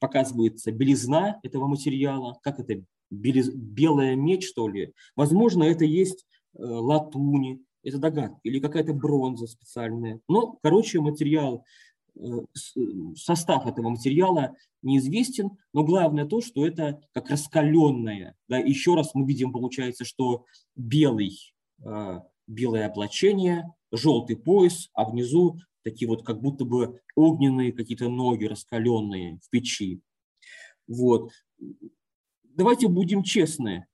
показывается 0.00 0.72
белизна 0.72 1.38
этого 1.44 1.68
материала, 1.68 2.36
как 2.42 2.58
это 2.58 2.82
белая 3.10 4.16
медь, 4.16 4.42
что 4.42 4.68
ли. 4.68 4.92
Возможно, 5.14 5.62
это 5.62 5.84
есть 5.84 6.26
э, 6.54 6.62
латунь, 6.64 7.64
это 7.84 7.98
догадка, 7.98 8.40
или 8.42 8.58
какая-то 8.58 8.92
бронза 8.92 9.46
специальная. 9.46 10.20
Но, 10.28 10.58
короче, 10.60 11.00
материал, 11.00 11.64
э, 12.16 12.20
состав 13.14 13.66
этого 13.66 13.90
материала 13.90 14.56
неизвестен, 14.82 15.50
но 15.72 15.84
главное 15.84 16.26
то, 16.26 16.40
что 16.40 16.66
это 16.66 17.00
как 17.12 17.30
раскаленное. 17.30 18.34
Да, 18.48 18.58
еще 18.58 18.96
раз 18.96 19.14
мы 19.14 19.26
видим, 19.28 19.52
получается, 19.52 20.04
что 20.04 20.44
белый, 20.74 21.54
э, 21.84 22.20
белое 22.46 22.86
облачение, 22.86 23.72
желтый 23.92 24.36
пояс, 24.36 24.88
а 24.94 25.08
внизу 25.08 25.58
такие 25.82 26.08
вот 26.08 26.24
как 26.24 26.40
будто 26.40 26.64
бы 26.64 27.00
огненные 27.14 27.72
какие-то 27.72 28.08
ноги 28.08 28.44
раскаленные 28.44 29.38
в 29.42 29.50
печи. 29.50 30.00
Вот. 30.88 31.30
Давайте 32.42 32.88
будем 32.88 33.22
честны. 33.22 33.86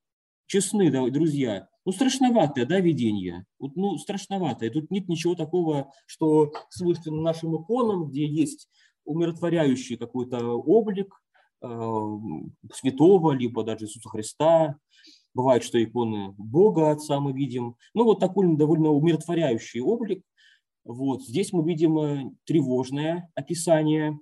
Честны, 0.46 0.90
друзья. 1.10 1.68
Ну, 1.84 1.92
страшноватое, 1.92 2.64
да, 2.64 2.78
видение? 2.80 3.44
Вот, 3.58 3.74
ну, 3.74 3.98
страшноватое. 3.98 4.70
Тут 4.70 4.90
нет 4.90 5.08
ничего 5.08 5.34
такого, 5.34 5.92
что 6.06 6.52
свойственно 6.68 7.20
нашим 7.20 7.60
иконам, 7.60 8.06
где 8.06 8.26
есть 8.26 8.68
умиротворяющий 9.04 9.96
какой-то 9.96 10.38
облик 10.54 11.12
э, 11.60 11.68
святого, 12.72 13.32
либо 13.32 13.64
даже 13.64 13.86
Иисуса 13.86 14.08
Христа. 14.08 14.76
Бывает, 15.34 15.62
что 15.62 15.82
иконы 15.82 16.34
Бога 16.36 16.90
Отца 16.90 17.18
мы 17.20 17.32
видим. 17.32 17.76
Ну, 17.94 18.04
вот 18.04 18.20
такой 18.20 18.54
довольно 18.56 18.90
умиротворяющий 18.90 19.80
облик. 19.80 20.24
Вот. 20.84 21.22
Здесь 21.22 21.52
мы 21.52 21.64
видим 21.66 21.98
э, 21.98 22.30
тревожное 22.44 23.30
описание. 23.34 24.18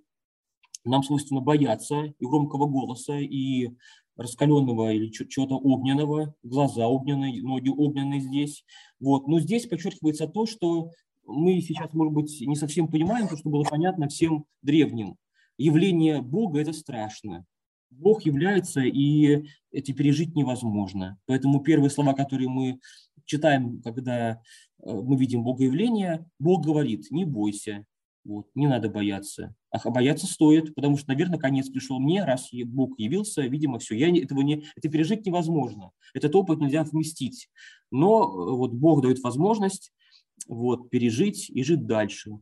Нам 0.84 1.02
свойственно 1.02 1.40
бояться 1.40 2.14
и 2.18 2.24
громкого 2.24 2.66
голоса, 2.66 3.18
и 3.18 3.70
раскаленного 4.16 4.92
или 4.92 5.10
чего-то 5.10 5.56
огненного, 5.56 6.34
глаза 6.42 6.86
огненные, 6.86 7.42
ноги 7.42 7.70
огненные 7.70 8.20
здесь. 8.20 8.64
Вот. 9.00 9.26
Но 9.26 9.40
здесь 9.40 9.66
подчеркивается 9.66 10.26
то, 10.26 10.46
что 10.46 10.90
мы 11.24 11.60
сейчас, 11.60 11.92
может 11.92 12.12
быть, 12.12 12.40
не 12.40 12.56
совсем 12.56 12.88
понимаем, 12.88 13.28
то, 13.28 13.36
что 13.36 13.48
было 13.48 13.64
понятно 13.64 14.08
всем 14.08 14.44
древним. 14.62 15.16
Явление 15.58 16.22
Бога– 16.22 16.60
это 16.62 16.72
страшно. 16.72 17.44
Бог 17.90 18.22
является, 18.22 18.80
и 18.80 19.44
это 19.72 19.92
пережить 19.92 20.34
невозможно. 20.34 21.18
Поэтому 21.26 21.60
первые 21.60 21.90
слова, 21.90 22.14
которые 22.14 22.48
мы 22.48 22.80
читаем, 23.24 23.80
когда 23.82 24.32
э, 24.32 24.36
мы 24.84 25.16
видим 25.16 25.44
Богоявление, 25.44 26.26
Бог 26.38 26.64
говорит, 26.64 27.10
не 27.10 27.24
бойся, 27.24 27.84
вот, 28.24 28.48
не 28.54 28.66
надо 28.66 28.88
бояться. 28.88 29.54
А 29.70 29.90
бояться 29.90 30.26
стоит, 30.26 30.74
потому 30.74 30.96
что, 30.96 31.08
наверное, 31.08 31.38
конец 31.38 31.68
пришел 31.68 31.98
мне, 32.00 32.24
раз 32.24 32.50
Бог 32.52 32.98
явился, 32.98 33.42
видимо, 33.42 33.78
все. 33.78 33.96
Я 33.96 34.08
этого 34.08 34.40
не, 34.40 34.64
это 34.76 34.88
пережить 34.88 35.24
невозможно. 35.24 35.92
Этот 36.12 36.34
опыт 36.34 36.60
нельзя 36.60 36.84
вместить. 36.84 37.48
Но 37.90 38.24
э, 38.24 38.56
вот 38.56 38.72
Бог 38.72 39.02
дает 39.02 39.20
возможность 39.20 39.92
вот, 40.48 40.90
пережить 40.90 41.48
и 41.50 41.62
жить 41.62 41.86
дальше. 41.86 42.32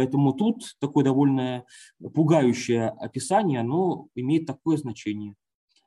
Поэтому 0.00 0.32
тут 0.32 0.78
такое 0.78 1.04
довольно 1.04 1.66
пугающее 2.14 2.88
описание, 2.88 3.60
оно 3.60 4.08
имеет 4.14 4.46
такое 4.46 4.78
значение. 4.78 5.34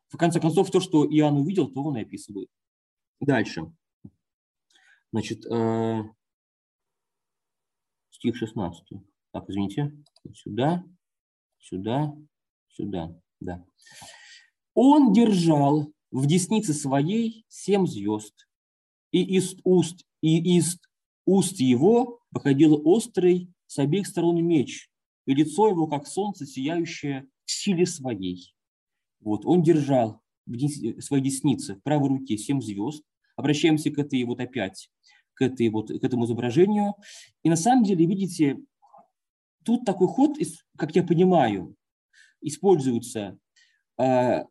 В 0.07 0.17
конце 0.17 0.39
концов, 0.39 0.69
то, 0.69 0.79
что 0.79 1.03
Иоанн 1.03 1.37
увидел, 1.37 1.67
то 1.67 1.81
он 1.81 1.97
и 1.97 2.03
описывает. 2.03 2.47
Дальше. 3.19 3.73
Значит, 5.11 5.43
э, 5.47 6.03
стих 8.11 8.35
16. 8.35 9.01
Так, 9.31 9.49
извините. 9.49 9.91
Сюда, 10.35 10.83
сюда, 11.57 12.15
сюда. 12.67 13.19
Да. 13.39 13.65
Он 14.75 15.11
держал 15.11 15.91
в 16.11 16.27
деснице 16.27 16.75
своей 16.75 17.45
семь 17.47 17.87
звезд, 17.87 18.47
и 19.09 19.37
из 19.37 19.55
уст, 19.63 20.05
и 20.21 20.55
из 20.57 20.79
уст 21.25 21.59
его 21.59 22.19
выходил 22.33 22.81
острый 22.87 23.53
с 23.73 23.79
обеих 23.79 24.07
сторон 24.07 24.43
меч, 24.45 24.89
и 25.25 25.33
лицо 25.33 25.67
его, 25.67 25.87
как 25.87 26.07
солнце, 26.07 26.45
сияющее 26.45 27.27
в 27.45 27.51
силе 27.51 27.85
своей. 27.85 28.53
Вот, 29.19 29.45
он 29.45 29.63
держал 29.63 30.21
в 30.45 31.01
своей 31.01 31.23
деснице, 31.23 31.75
в 31.75 31.83
правой 31.83 32.09
руке 32.09 32.37
семь 32.37 32.61
звезд. 32.61 33.03
Обращаемся 33.35 33.89
к 33.89 33.97
этой 33.97 34.23
вот 34.25 34.39
опять 34.39 34.89
к, 35.33 35.41
этой 35.41 35.69
вот, 35.69 35.89
к 35.89 36.03
этому 36.03 36.25
изображению. 36.25 36.93
И 37.41 37.49
на 37.49 37.55
самом 37.55 37.83
деле, 37.83 38.05
видите, 38.05 38.59
тут 39.65 39.85
такой 39.85 40.07
ход, 40.07 40.37
как 40.77 40.95
я 40.95 41.03
понимаю, 41.03 41.75
используется. 42.41 43.37
Э, 43.99 44.43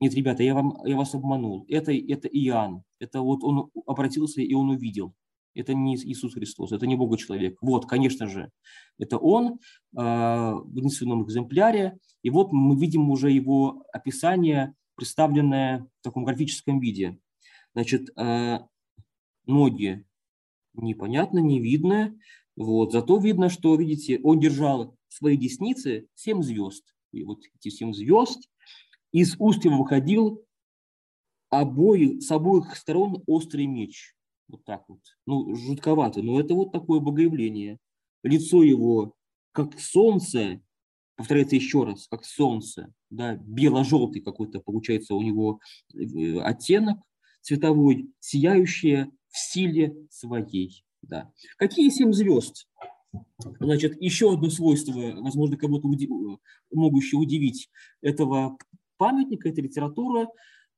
нет, 0.00 0.14
ребята, 0.14 0.42
я, 0.42 0.54
вам, 0.54 0.80
я 0.84 0.96
вас 0.96 1.14
обманул. 1.14 1.64
Это, 1.68 1.92
это 1.92 2.28
Иоанн. 2.28 2.84
Это 3.00 3.20
вот 3.20 3.42
он 3.42 3.70
обратился 3.86 4.42
и 4.42 4.54
он 4.54 4.70
увидел. 4.70 5.12
Это 5.58 5.74
не 5.74 5.96
Иисус 5.96 6.34
Христос, 6.34 6.70
это 6.70 6.86
не 6.86 6.94
Бога 6.94 7.18
человек. 7.18 7.58
Вот, 7.60 7.86
конечно 7.86 8.28
же, 8.28 8.50
это 8.96 9.18
он 9.18 9.54
э, 9.54 9.56
в 9.92 10.72
единственном 10.72 11.24
экземпляре. 11.24 11.98
И 12.22 12.30
вот 12.30 12.52
мы 12.52 12.78
видим 12.78 13.10
уже 13.10 13.32
его 13.32 13.84
описание, 13.92 14.74
представленное 14.94 15.88
в 16.00 16.04
таком 16.04 16.24
графическом 16.24 16.78
виде. 16.78 17.18
Значит, 17.74 18.08
э, 18.16 18.60
ноги 19.46 20.04
непонятно, 20.74 21.40
не 21.40 21.60
видно. 21.60 22.16
Вот. 22.54 22.92
Зато 22.92 23.18
видно, 23.18 23.48
что, 23.48 23.74
видите, 23.74 24.20
он 24.22 24.38
держал 24.38 24.96
в 25.08 25.14
своей 25.14 25.36
деснице 25.36 26.06
семь 26.14 26.40
звезд. 26.40 26.84
И 27.10 27.24
вот 27.24 27.40
эти 27.56 27.68
семь 27.68 27.92
звезд, 27.92 28.48
из 29.10 29.34
уст 29.40 29.64
его 29.64 29.78
выходил 29.78 30.44
обои, 31.50 32.20
с 32.20 32.30
обоих 32.30 32.76
сторон 32.76 33.24
острый 33.26 33.66
меч. 33.66 34.14
Вот 34.48 34.64
так 34.64 34.84
вот. 34.88 35.00
Ну, 35.26 35.54
жутковато, 35.54 36.22
но 36.22 36.40
это 36.40 36.54
вот 36.54 36.72
такое 36.72 37.00
богоявление. 37.00 37.78
Лицо 38.22 38.62
его, 38.62 39.14
как 39.52 39.78
солнце, 39.78 40.60
повторяется 41.16 41.56
еще 41.56 41.84
раз, 41.84 42.08
как 42.08 42.24
солнце, 42.24 42.92
да, 43.10 43.36
бело-желтый 43.36 44.22
какой-то 44.22 44.60
получается 44.60 45.14
у 45.14 45.22
него 45.22 45.60
э, 45.94 46.38
оттенок 46.40 46.98
цветовой, 47.42 48.10
сияющее 48.20 49.10
в 49.28 49.38
силе 49.38 49.94
своей. 50.10 50.84
Да. 51.02 51.30
Какие 51.56 51.90
семь 51.90 52.12
звезд? 52.12 52.66
Значит, 53.60 54.00
еще 54.00 54.32
одно 54.32 54.50
свойство, 54.50 54.92
возможно, 54.92 55.56
кого-то 55.56 55.88
удив... 55.88 56.10
могущее 56.70 57.18
удивить 57.18 57.70
этого 58.02 58.58
памятника, 58.96 59.48
эта 59.48 59.62
литература, 59.62 60.28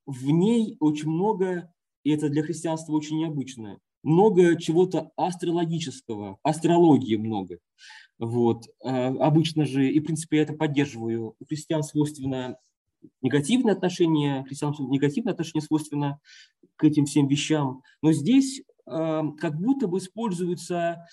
в 0.06 0.30
ней 0.30 0.76
очень 0.80 1.08
много, 1.08 1.72
и 2.04 2.10
это 2.10 2.28
для 2.28 2.42
христианства 2.42 2.92
очень 2.92 3.18
необычно, 3.18 3.78
много 4.02 4.56
чего-то 4.56 5.10
астрологического, 5.16 6.38
астрологии 6.42 7.16
много. 7.16 7.58
Вот. 8.18 8.66
А, 8.82 9.08
обычно 9.08 9.64
же, 9.64 9.88
и 9.88 10.00
в 10.00 10.04
принципе 10.04 10.38
я 10.38 10.42
это 10.44 10.54
поддерживаю, 10.54 11.34
у 11.38 11.44
христиан 11.44 11.82
свойственно 11.82 12.56
негативное 13.22 13.74
отношение, 13.74 14.44
христианству 14.44 14.88
негативное 14.88 15.32
отношение 15.32 15.62
свойственно 15.62 16.20
к 16.76 16.84
этим 16.84 17.06
всем 17.06 17.28
вещам. 17.28 17.82
Но 18.02 18.12
здесь 18.12 18.60
э, 18.60 19.22
как 19.38 19.58
будто 19.58 19.86
бы 19.86 19.98
используется, 19.98 21.06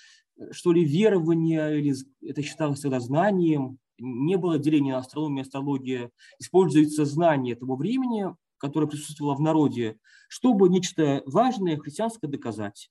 что 0.50 0.72
ли, 0.72 0.84
верование, 0.84 1.78
или 1.78 1.94
это 2.22 2.42
считалось 2.42 2.80
тогда 2.80 3.00
знанием, 3.00 3.78
не 3.98 4.36
было 4.36 4.58
деления 4.58 4.92
на 4.92 4.98
астрономию 4.98 5.38
и 5.38 5.42
астрология, 5.42 6.10
используется 6.38 7.04
знание 7.04 7.56
того 7.56 7.76
времени, 7.76 8.34
которое 8.58 8.86
присутствовало 8.86 9.34
в 9.34 9.40
народе, 9.40 9.98
чтобы 10.28 10.68
нечто 10.68 11.22
важное 11.26 11.76
христианское 11.76 12.28
доказать. 12.28 12.90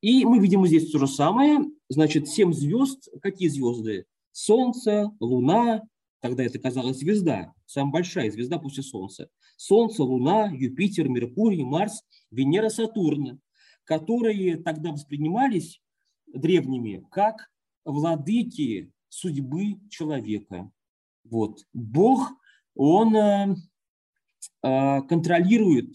И 0.00 0.24
мы 0.24 0.38
видим 0.38 0.64
здесь 0.66 0.90
то 0.90 0.98
же 0.98 1.08
самое. 1.08 1.60
Значит, 1.88 2.28
семь 2.28 2.52
звезд. 2.52 3.08
Какие 3.20 3.48
звезды? 3.48 4.06
Солнце, 4.30 5.10
Луна, 5.18 5.82
тогда 6.20 6.44
это 6.44 6.58
казалось 6.60 6.98
звезда, 6.98 7.52
самая 7.66 7.92
большая 7.94 8.30
звезда 8.30 8.58
после 8.58 8.84
Солнца. 8.84 9.28
Солнце, 9.56 10.04
Луна, 10.04 10.46
Юпитер, 10.52 11.08
Меркурий, 11.08 11.64
Марс, 11.64 12.04
Венера, 12.30 12.68
Сатурн, 12.68 13.40
которые 13.82 14.56
тогда 14.58 14.92
воспринимались 14.92 15.80
древними 16.32 17.04
как 17.10 17.50
владыки 17.84 18.92
судьбы 19.08 19.80
человека. 19.88 20.70
Вот. 21.24 21.64
Бог, 21.72 22.30
он 22.74 23.16
э, 23.16 23.56
контролирует, 24.60 25.94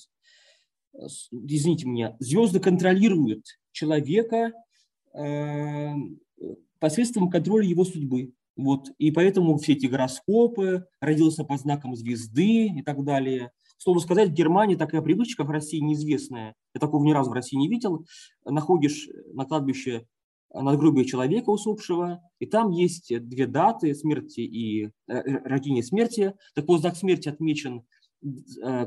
извините 1.32 1.88
меня, 1.88 2.16
звезды 2.20 2.60
контролируют 2.60 3.46
человека 3.72 4.54
э, 5.14 5.94
посредством 6.80 7.30
контроля 7.30 7.68
его 7.68 7.84
судьбы. 7.84 8.34
Вот. 8.56 8.90
И 9.00 9.12
поэтому 9.12 9.58
все 9.58 9.74
эти 9.74 9.88
гороскопы, 9.88 10.86
родился 11.02 11.44
по 11.44 11.58
знакам 11.58 11.96
звезды 11.96 12.68
и 12.68 12.84
так 12.84 13.04
далее. 13.04 13.52
Слово 13.78 14.00
сказать, 14.00 14.30
в 14.30 14.34
Германии 14.34 14.76
такая 14.76 15.02
привычка 15.02 15.44
в 15.44 15.50
России 15.50 15.80
неизвестная. 15.80 16.56
Я 16.74 16.80
такого 16.80 17.04
ни 17.04 17.12
разу 17.12 17.32
в 17.32 17.34
России 17.34 17.58
не 17.58 17.68
видел. 17.68 18.06
Находишь 18.46 19.10
на 19.34 19.46
кладбище 19.46 20.06
надгробие 20.54 21.06
человека 21.06 21.50
усопшего, 21.50 22.22
и 22.40 22.46
там 22.46 22.70
есть 22.70 23.12
две 23.28 23.48
даты 23.48 23.96
смерти 23.96 24.42
и 24.42 24.86
э, 24.86 24.92
рождения 25.08 25.82
смерти. 25.82 26.34
Так 26.54 26.68
вот, 26.68 26.82
знак 26.82 26.96
смерти 26.96 27.28
отмечен 27.28 27.80
э, 27.80 27.84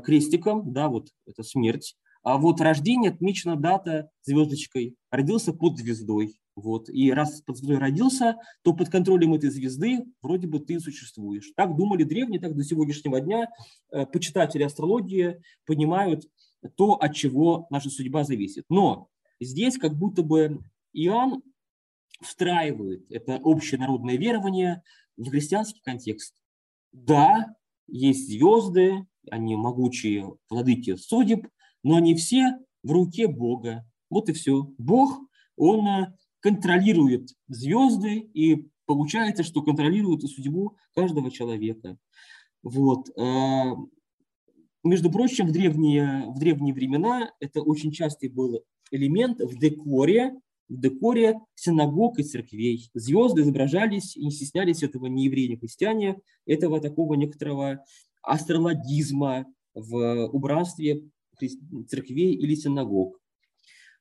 крестиком, 0.03 0.73
да, 0.73 0.87
вот 0.87 1.09
это 1.25 1.43
смерть. 1.43 1.95
А 2.23 2.37
вот 2.37 2.59
рождение 2.59 3.11
отмечена 3.11 3.55
дата 3.55 4.09
звездочкой. 4.23 4.95
Родился 5.11 5.53
под 5.53 5.77
звездой. 5.77 6.39
Вот. 6.55 6.89
И 6.89 7.11
раз 7.11 7.41
под 7.41 7.55
звездой 7.57 7.77
родился, 7.77 8.35
то 8.63 8.73
под 8.73 8.89
контролем 8.89 9.35
этой 9.35 9.49
звезды 9.49 10.03
вроде 10.21 10.47
бы 10.47 10.59
ты 10.59 10.79
существуешь. 10.79 11.51
Так 11.55 11.77
думали 11.77 12.03
древние, 12.03 12.41
так 12.41 12.55
до 12.55 12.63
сегодняшнего 12.63 13.21
дня 13.21 13.47
э, 13.91 14.05
почитатели 14.07 14.63
астрологии 14.63 15.41
понимают 15.65 16.25
то, 16.75 16.95
от 16.95 17.15
чего 17.15 17.67
наша 17.69 17.89
судьба 17.89 18.23
зависит. 18.23 18.65
Но 18.69 19.07
здесь 19.39 19.77
как 19.77 19.95
будто 19.95 20.23
бы 20.23 20.59
Иоанн 20.93 21.43
встраивает 22.21 23.05
это 23.11 23.39
общенародное 23.43 24.17
верование 24.17 24.83
в 25.15 25.29
христианский 25.29 25.81
контекст. 25.81 26.33
Да, 26.91 27.55
есть 27.87 28.27
звезды, 28.27 29.05
они 29.29 29.55
могучие 29.55 30.35
владыки 30.49 30.95
судеб, 30.95 31.47
но 31.83 31.95
они 31.97 32.15
все 32.15 32.57
в 32.83 32.91
руке 32.91 33.27
Бога. 33.27 33.85
Вот 34.09 34.29
и 34.29 34.33
все. 34.33 34.73
Бог, 34.77 35.19
он 35.55 35.87
э, 35.87 36.13
контролирует 36.39 37.29
звезды, 37.47 38.17
и 38.33 38.69
получается, 38.85 39.43
что 39.43 39.61
контролирует 39.61 40.23
и 40.23 40.27
судьбу 40.27 40.77
каждого 40.93 41.31
человека. 41.31 41.97
Вот. 42.63 43.09
Э, 43.17 43.75
между 44.83 45.11
прочим, 45.11 45.47
в 45.47 45.51
древние, 45.51 46.25
в 46.27 46.39
древние 46.39 46.73
времена 46.73 47.31
это 47.39 47.61
очень 47.61 47.91
частый 47.91 48.29
был 48.29 48.63
элемент 48.91 49.39
в 49.41 49.57
декоре 49.57 50.33
в 50.69 50.79
декоре 50.79 51.39
синагог 51.55 52.19
и 52.19 52.23
церквей. 52.23 52.89
Звезды 52.93 53.41
изображались 53.41 54.17
и 54.17 54.25
не 54.25 54.31
стеснялись 54.31 54.83
этого 54.83 55.07
ни 55.07 55.21
евреи, 55.21 55.47
ни 55.47 55.55
христиане, 55.55 56.19
этого 56.45 56.79
такого 56.81 57.13
некоторого 57.13 57.83
астрологизма 58.27 59.45
в 59.73 60.27
убранстве 60.27 61.09
церквей 61.87 62.33
или 62.33 62.55
синагог. 62.55 63.19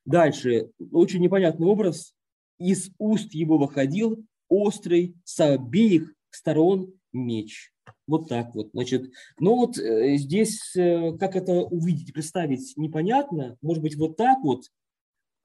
Дальше, 0.04 0.70
очень 0.92 1.20
непонятный 1.20 1.66
образ. 1.66 2.14
Из 2.58 2.90
уст 2.98 3.34
его 3.34 3.58
выходил 3.58 4.24
острый 4.48 5.14
с 5.24 5.40
обеих 5.40 6.12
сторон 6.30 6.92
меч. 7.12 7.72
Вот 8.06 8.28
так 8.28 8.54
вот. 8.54 8.70
Значит, 8.72 9.10
ну 9.38 9.56
вот 9.56 9.78
э, 9.78 10.16
здесь, 10.16 10.74
э, 10.76 11.16
как 11.18 11.36
это 11.36 11.52
увидеть, 11.52 12.12
представить, 12.12 12.76
непонятно. 12.76 13.56
Может 13.62 13.82
быть, 13.82 13.96
вот 13.96 14.16
так 14.16 14.38
вот 14.42 14.64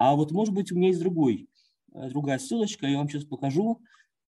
а 0.04 0.16
вот, 0.16 0.32
может 0.32 0.56
быть, 0.56 0.72
у 0.72 0.76
меня 0.76 0.88
есть 0.88 1.00
другой, 1.00 1.48
э, 1.94 2.10
другая 2.10 2.40
ссылочка, 2.40 2.88
я 2.88 2.98
вам 2.98 3.08
сейчас 3.08 3.24
покажу. 3.24 3.80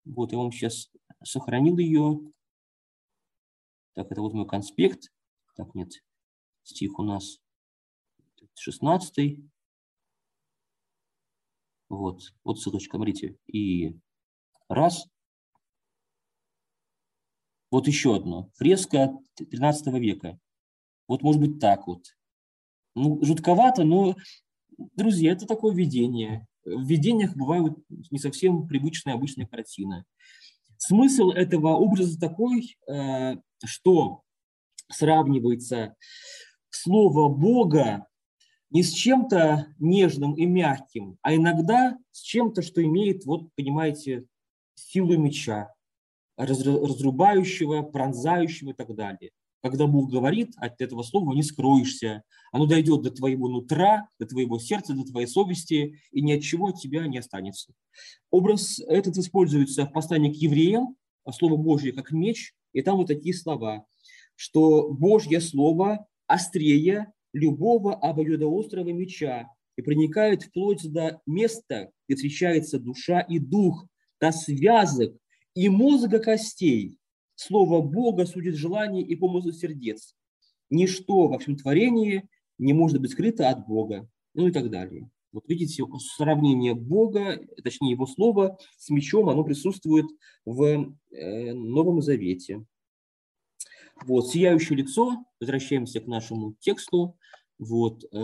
Вот, 0.04 0.34
я 0.34 0.38
вам 0.38 0.52
сейчас 0.52 0.92
сохранил 1.24 1.78
ее. 1.78 2.20
Так, 3.94 4.12
это 4.12 4.22
вот 4.22 4.34
мой 4.34 4.48
конспект. 4.48 5.12
Так, 5.56 5.76
нет, 5.76 5.92
стих 6.64 6.98
у 7.00 7.04
нас 7.04 7.40
16. 8.56 9.40
Вот, 11.90 12.22
вот 12.44 12.60
ссылочка, 12.60 12.98
смотрите. 12.98 13.38
И 13.48 13.98
раз. 14.70 15.08
Вот 17.70 17.88
еще 17.88 18.16
одно. 18.16 18.50
Фреска 18.56 19.12
13 19.36 19.88
века. 20.00 20.40
Вот 21.08 21.22
может 21.22 21.42
быть 21.42 21.60
так 21.60 21.88
вот. 21.88 22.06
Ну, 22.96 23.24
жутковато, 23.24 23.84
но 23.84 24.16
друзья, 24.96 25.32
это 25.32 25.46
такое 25.46 25.74
видение. 25.74 26.48
В 26.64 26.86
видениях 26.86 27.36
бывают 27.36 27.78
не 27.90 28.20
совсем 28.20 28.68
привычные 28.68 29.16
обычные 29.16 29.48
картины. 29.48 30.06
Смысл 30.78 31.32
этого 31.32 31.76
образа 31.76 32.20
такой, 32.20 32.78
э, 32.88 33.36
что 33.68 34.22
сравнивается 34.90 35.96
слово 36.70 37.30
Бога 37.30 38.06
не 38.70 38.84
с 38.84 38.92
чем-то 38.92 39.68
нежным 39.80 40.34
и 40.36 40.46
мягким, 40.46 41.18
а 41.22 41.36
иногда 41.36 41.98
с 42.12 42.22
чем-то, 42.22 42.62
что 42.62 42.84
имеет, 42.84 43.26
вот 43.26 43.54
понимаете, 43.56 44.26
силу 44.76 45.18
меча, 45.18 45.74
разрубающего, 46.38 47.82
пронзающего 47.82 48.72
и 48.72 48.74
так 48.74 48.96
далее. 48.96 49.32
Когда 49.62 49.86
Бог 49.86 50.10
говорит, 50.10 50.54
от 50.58 50.82
этого 50.82 51.04
слова 51.04 51.34
не 51.34 51.44
скроешься. 51.44 52.24
Оно 52.52 52.66
дойдет 52.66 53.04
до 53.04 53.12
твоего 53.12 53.48
нутра, 53.48 54.08
до 54.20 54.26
твоего 54.26 54.58
сердца, 54.58 54.94
до 54.94 55.04
твоей 55.04 55.28
совести, 55.28 56.02
и 56.12 56.22
ни 56.22 56.32
от 56.32 56.42
чего 56.42 56.68
от 56.68 56.80
тебя 56.80 57.06
не 57.06 57.20
останется. 57.20 57.74
Образ 58.32 58.80
этот 58.80 59.18
используется 59.18 59.86
в 59.86 59.92
послании 59.92 60.34
к 60.34 60.36
евреям, 60.36 60.96
слово 61.32 61.58
Божье 61.58 61.94
как 61.94 62.12
меч, 62.12 62.56
и 62.74 62.82
там 62.82 62.98
вот 62.98 63.08
такие 63.08 63.34
слова, 63.34 63.86
что 64.36 64.90
Божье 64.90 65.40
слово 65.42 66.08
острее 66.28 67.12
любого 67.34 67.96
обоюдоострого 67.96 68.90
меча 68.90 69.48
и 69.76 69.82
проникает 69.82 70.44
вплоть 70.44 70.84
до 70.92 71.22
места, 71.26 71.92
где 72.08 72.16
встречается 72.16 72.80
душа 72.80 73.22
и 73.22 73.40
дух, 73.40 73.86
до 74.20 74.32
связок 74.32 75.16
и 75.56 75.70
мозга 75.70 76.20
костей, 76.20 76.98
Слово 77.44 77.82
Бога 77.82 78.28
судит 78.28 78.54
желания 78.54 79.02
и 79.02 79.16
помыслы 79.16 79.52
сердец. 79.52 80.16
Ничто 80.70 81.28
во 81.28 81.40
всем 81.40 81.56
творении 81.56 82.30
не 82.60 82.72
может 82.72 83.02
быть 83.02 83.14
скрыто 83.14 83.50
от 83.50 83.66
Бога. 83.66 84.08
Ну 84.36 84.48
и 84.48 84.52
так 84.52 84.70
далее. 84.70 85.10
Вот 85.32 85.48
видите, 85.48 85.84
сравнение 86.16 86.74
Бога, 86.74 87.40
точнее 87.64 87.92
его 87.92 88.06
слова 88.06 88.58
с 88.78 88.90
мечом, 88.90 89.30
оно 89.30 89.44
присутствует 89.44 90.06
в 90.46 90.64
э, 91.12 91.54
Новом 91.54 92.02
Завете. 92.02 92.66
Вот, 94.04 94.28
сияющее 94.28 94.78
лицо, 94.78 95.24
возвращаемся 95.40 96.02
к 96.02 96.08
нашему 96.08 96.56
тексту. 96.60 97.18
Вот, 97.60 98.04
э, 98.04 98.20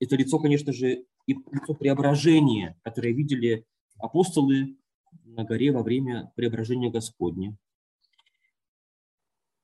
это 0.00 0.16
лицо, 0.16 0.38
конечно 0.38 0.72
же, 0.72 1.06
и 1.26 1.34
лицо 1.34 1.74
преображения, 1.74 2.78
которое 2.82 3.12
видели 3.12 3.64
апостолы 3.98 4.76
на 5.24 5.44
горе 5.44 5.72
во 5.72 5.82
время 5.82 6.32
преображения 6.36 6.90
Господня. 6.90 7.56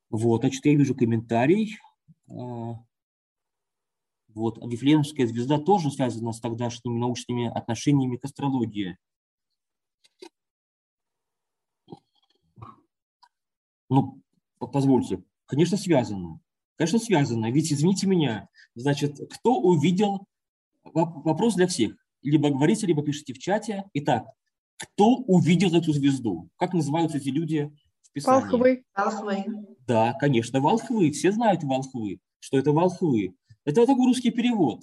Вот, 0.09 0.41
значит, 0.41 0.65
я 0.65 0.75
вижу 0.75 0.95
комментарий. 0.95 1.79
А, 4.35 4.39
вот, 4.39 4.59
Вифлеемская 4.59 5.27
звезда 5.27 5.59
тоже 5.59 5.91
связана 5.91 6.33
с 6.33 6.41
тогдашними 6.41 6.99
научными 6.99 7.47
отношениями 7.47 8.17
к 8.17 8.25
астрологии. 8.25 8.97
Ну, 13.89 14.23
позвольте, 14.59 15.23
конечно, 15.47 15.77
связано. 15.77 16.41
Конечно, 16.77 16.99
связано. 16.99 17.51
Ведь, 17.51 17.73
извините 17.73 18.07
меня, 18.07 18.49
значит, 18.75 19.19
кто 19.31 19.61
увидел... 19.61 20.27
Вопрос 20.85 21.55
для 21.55 21.69
всех. 21.69 21.95
Либо 22.23 22.51
говорите, 22.51 22.87
либо 22.87 23.05
пишите 23.05 23.35
в 23.35 23.39
чате. 23.39 23.85
Итак, 23.95 24.27
кто 24.77 25.15
увидел 25.15 25.73
эту 25.75 25.93
звезду? 25.93 26.49
Как 26.57 26.73
называются 26.73 27.19
эти 27.19 27.29
люди 27.29 27.73
Писании. 28.13 28.43
Волхвы. 28.43 28.85
Волхвы. 28.95 29.45
Да, 29.87 30.13
конечно, 30.15 30.61
волхвы. 30.61 31.11
Все 31.11 31.33
знают 31.33 31.65
волхвы, 31.65 32.21
что 32.41 32.59
это 32.59 32.73
волхвы. 32.73 33.35
Это 33.65 33.87
такой 33.87 34.07
русский 34.07 34.31
перевод. 34.31 34.83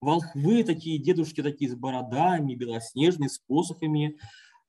Волхвы 0.00 0.62
такие, 0.62 0.98
дедушки 0.98 1.42
такие 1.42 1.70
с 1.70 1.74
бородами, 1.74 2.54
белоснежные, 2.54 3.28
с 3.28 3.38
посохами. 3.38 4.18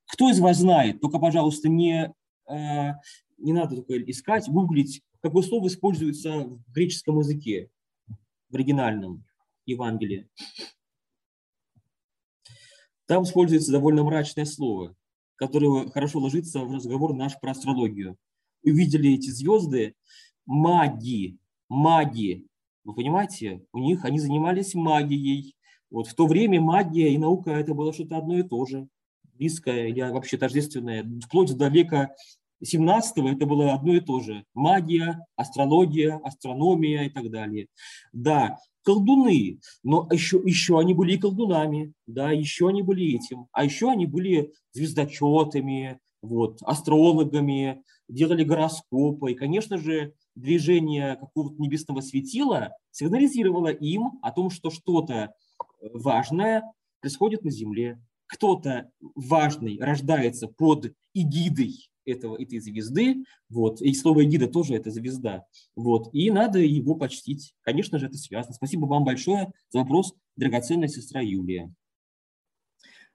Кто 0.08 0.30
из 0.30 0.40
вас 0.40 0.58
знает? 0.58 1.02
Только, 1.02 1.20
пожалуйста, 1.20 1.70
не, 1.70 2.14
э, 2.50 2.92
не 3.38 3.54
надо 3.54 3.76
только 3.76 4.00
искать, 4.10 4.50
гуглить, 4.50 5.04
какое 5.22 5.44
слово 5.44 5.68
используется 5.68 6.46
в 6.46 6.72
греческом 6.72 7.20
языке, 7.20 7.70
в 8.50 8.56
оригинальном 8.56 9.26
Евангелии. 9.66 10.30
Там 13.06 13.24
используется 13.24 13.72
довольно 13.72 14.04
мрачное 14.04 14.46
слово, 14.46 14.96
которое 15.36 15.90
хорошо 15.90 16.20
ложится 16.20 16.62
в 16.62 16.74
разговор 16.74 17.14
наш 17.14 17.40
про 17.40 17.52
астрологию. 17.52 18.18
Увидели 18.64 19.14
эти 19.14 19.30
звезды, 19.30 19.96
маги, 20.46 21.38
маги, 21.70 22.48
вы 22.88 22.94
понимаете, 22.94 23.62
у 23.74 23.80
них 23.80 24.06
они 24.06 24.18
занимались 24.18 24.74
магией. 24.74 25.56
Вот 25.92 26.08
в 26.08 26.16
то 26.16 26.26
время 26.26 26.62
магия 26.62 27.14
и 27.14 27.18
наука 27.18 27.52
это 27.52 27.74
было 27.74 27.92
что-то 27.92 28.18
одно 28.18 28.40
и 28.40 28.44
то 28.44 28.66
же, 28.66 28.88
близкое 29.34 29.90
или 29.90 30.00
вообще 30.00 30.38
тождественное. 30.38 31.06
Вплоть 31.26 31.54
до 31.54 31.68
века 31.68 32.16
17 32.64 33.18
это 33.18 33.46
было 33.46 33.74
одно 33.74 33.94
и 33.94 34.00
то 34.00 34.22
же. 34.22 34.46
Магия, 34.54 35.20
астрология, 35.36 36.16
астрономия 36.24 37.04
и 37.04 37.10
так 37.10 37.30
далее. 37.30 37.68
Да, 38.14 38.58
колдуны, 38.84 39.60
но 39.84 40.08
еще, 40.10 40.42
еще 40.46 40.80
они 40.80 40.94
были 40.94 41.16
и 41.16 41.18
колдунами, 41.18 41.92
да, 42.06 42.32
еще 42.32 42.70
они 42.70 42.84
были 42.84 43.16
этим, 43.16 43.48
а 43.52 43.66
еще 43.66 43.92
они 43.92 44.06
были 44.06 44.54
звездочетами, 44.72 46.00
вот, 46.22 46.60
астрологами, 46.62 47.84
делали 48.08 48.46
гороскопы, 48.46 49.34
и, 49.34 49.36
конечно 49.36 49.78
же, 49.78 50.14
движение 50.38 51.16
какого-то 51.16 51.62
небесного 51.62 52.02
светила 52.02 52.76
сигнализировало 52.92 53.68
им 53.68 54.20
о 54.22 54.32
том, 54.32 54.50
что 54.50 54.70
что-то 54.70 55.34
важное 55.82 56.64
происходит 57.02 57.44
на 57.44 57.52
Земле. 57.52 58.02
Кто-то 58.28 58.92
важный 59.16 59.80
рождается 59.80 60.48
под 60.48 60.94
эгидой 61.14 61.90
этого, 62.06 62.42
этой 62.42 62.60
звезды, 62.60 63.26
вот, 63.50 63.82
и 63.82 63.94
слово 63.94 64.26
эгида 64.26 64.48
тоже 64.48 64.76
это 64.76 64.92
звезда, 64.92 65.46
вот, 65.76 66.10
и 66.14 66.32
надо 66.32 66.60
его 66.60 66.96
почтить. 66.96 67.54
Конечно 67.62 68.00
же, 68.00 68.08
это 68.08 68.18
связано. 68.18 68.54
Спасибо 68.54 68.86
вам 68.86 69.04
большое 69.04 69.52
за 69.70 69.80
вопрос, 69.80 70.14
драгоценная 70.36 70.88
сестра 70.88 71.22
Юлия. 71.22 71.74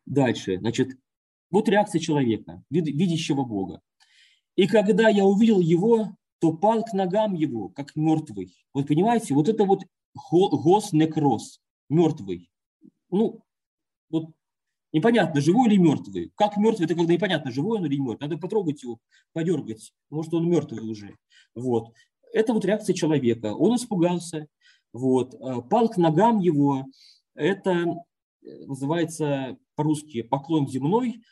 Дальше, 0.05 0.59
значит, 0.59 0.99
вот 1.51 1.69
реакция 1.69 2.01
человека, 2.01 2.63
видящего 2.71 3.45
Бога. 3.45 3.81
И 4.57 4.67
когда 4.67 5.09
я 5.09 5.25
увидел 5.25 5.61
его, 5.61 6.17
то 6.43 6.53
пал 6.53 6.83
к 6.83 6.93
ногам 6.93 7.35
его, 7.35 7.69
как 7.69 7.95
мертвый. 7.95 8.53
Вот 8.75 8.89
понимаете, 8.89 9.33
вот 9.33 9.49
это 9.49 9.65
вот 9.65 9.85
гос 10.29 10.93
некроз, 10.93 11.61
мертвый. 11.89 12.51
Ну, 13.11 13.45
вот 14.11 14.31
непонятно, 14.93 15.41
живой 15.41 15.69
или 15.69 15.77
мертвый. 15.77 16.33
Как 16.35 16.57
мертвый, 16.57 16.87
это 16.87 16.97
когда 16.97 17.13
непонятно, 17.15 17.53
живой 17.53 17.79
он 17.79 17.87
или 17.87 17.97
мертвый. 17.97 18.29
Надо 18.29 18.41
потрогать 18.41 18.83
его, 18.83 18.99
подергать, 19.33 19.93
может, 20.11 20.35
он 20.35 20.51
мертвый 20.51 20.81
уже. 20.81 21.17
Вот. 21.55 21.93
Это 22.33 22.53
вот 22.55 22.65
реакция 22.65 22.95
человека. 22.95 23.55
Он 23.55 23.77
испугался, 23.77 24.49
вот, 24.93 25.37
а, 25.41 25.61
пал 25.61 25.89
к 25.91 25.97
ногам 25.97 26.41
его. 26.41 26.87
Это 27.37 27.71
э, 28.43 28.65
называется 28.67 29.59
по-русски 29.77 30.23
поклон 30.23 30.67
земной, 30.67 31.23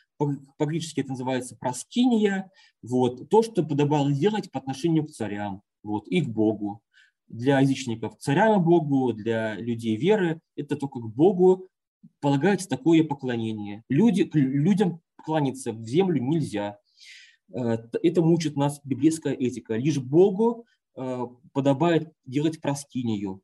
по-гречески 0.57 1.01
это 1.01 1.11
называется 1.11 1.55
проскиния, 1.55 2.51
вот, 2.81 3.29
то, 3.29 3.41
что 3.43 3.63
подобало 3.63 4.11
делать 4.11 4.51
по 4.51 4.59
отношению 4.59 5.05
к 5.05 5.11
царям 5.11 5.61
вот, 5.83 6.07
и 6.07 6.21
к 6.21 6.29
Богу. 6.29 6.81
Для 7.27 7.59
язычников 7.61 8.15
и 8.27 8.59
Богу, 8.59 9.13
для 9.13 9.55
людей 9.55 9.95
веры 9.95 10.41
это 10.57 10.75
только 10.75 10.99
к 10.99 11.07
Богу 11.07 11.69
полагается 12.19 12.67
такое 12.67 13.03
поклонение. 13.03 13.83
Люди, 13.87 14.29
людям 14.33 14.99
кланяться 15.15 15.71
в 15.71 15.85
землю 15.85 16.21
нельзя. 16.21 16.77
Э, 17.53 17.77
это 18.03 18.21
мучит 18.21 18.57
нас 18.57 18.81
библейская 18.83 19.33
этика. 19.33 19.75
Лишь 19.75 19.99
Богу 19.99 20.65
э, 20.97 21.25
подобает 21.53 22.11
делать 22.25 22.59
проскинию. 22.59 23.41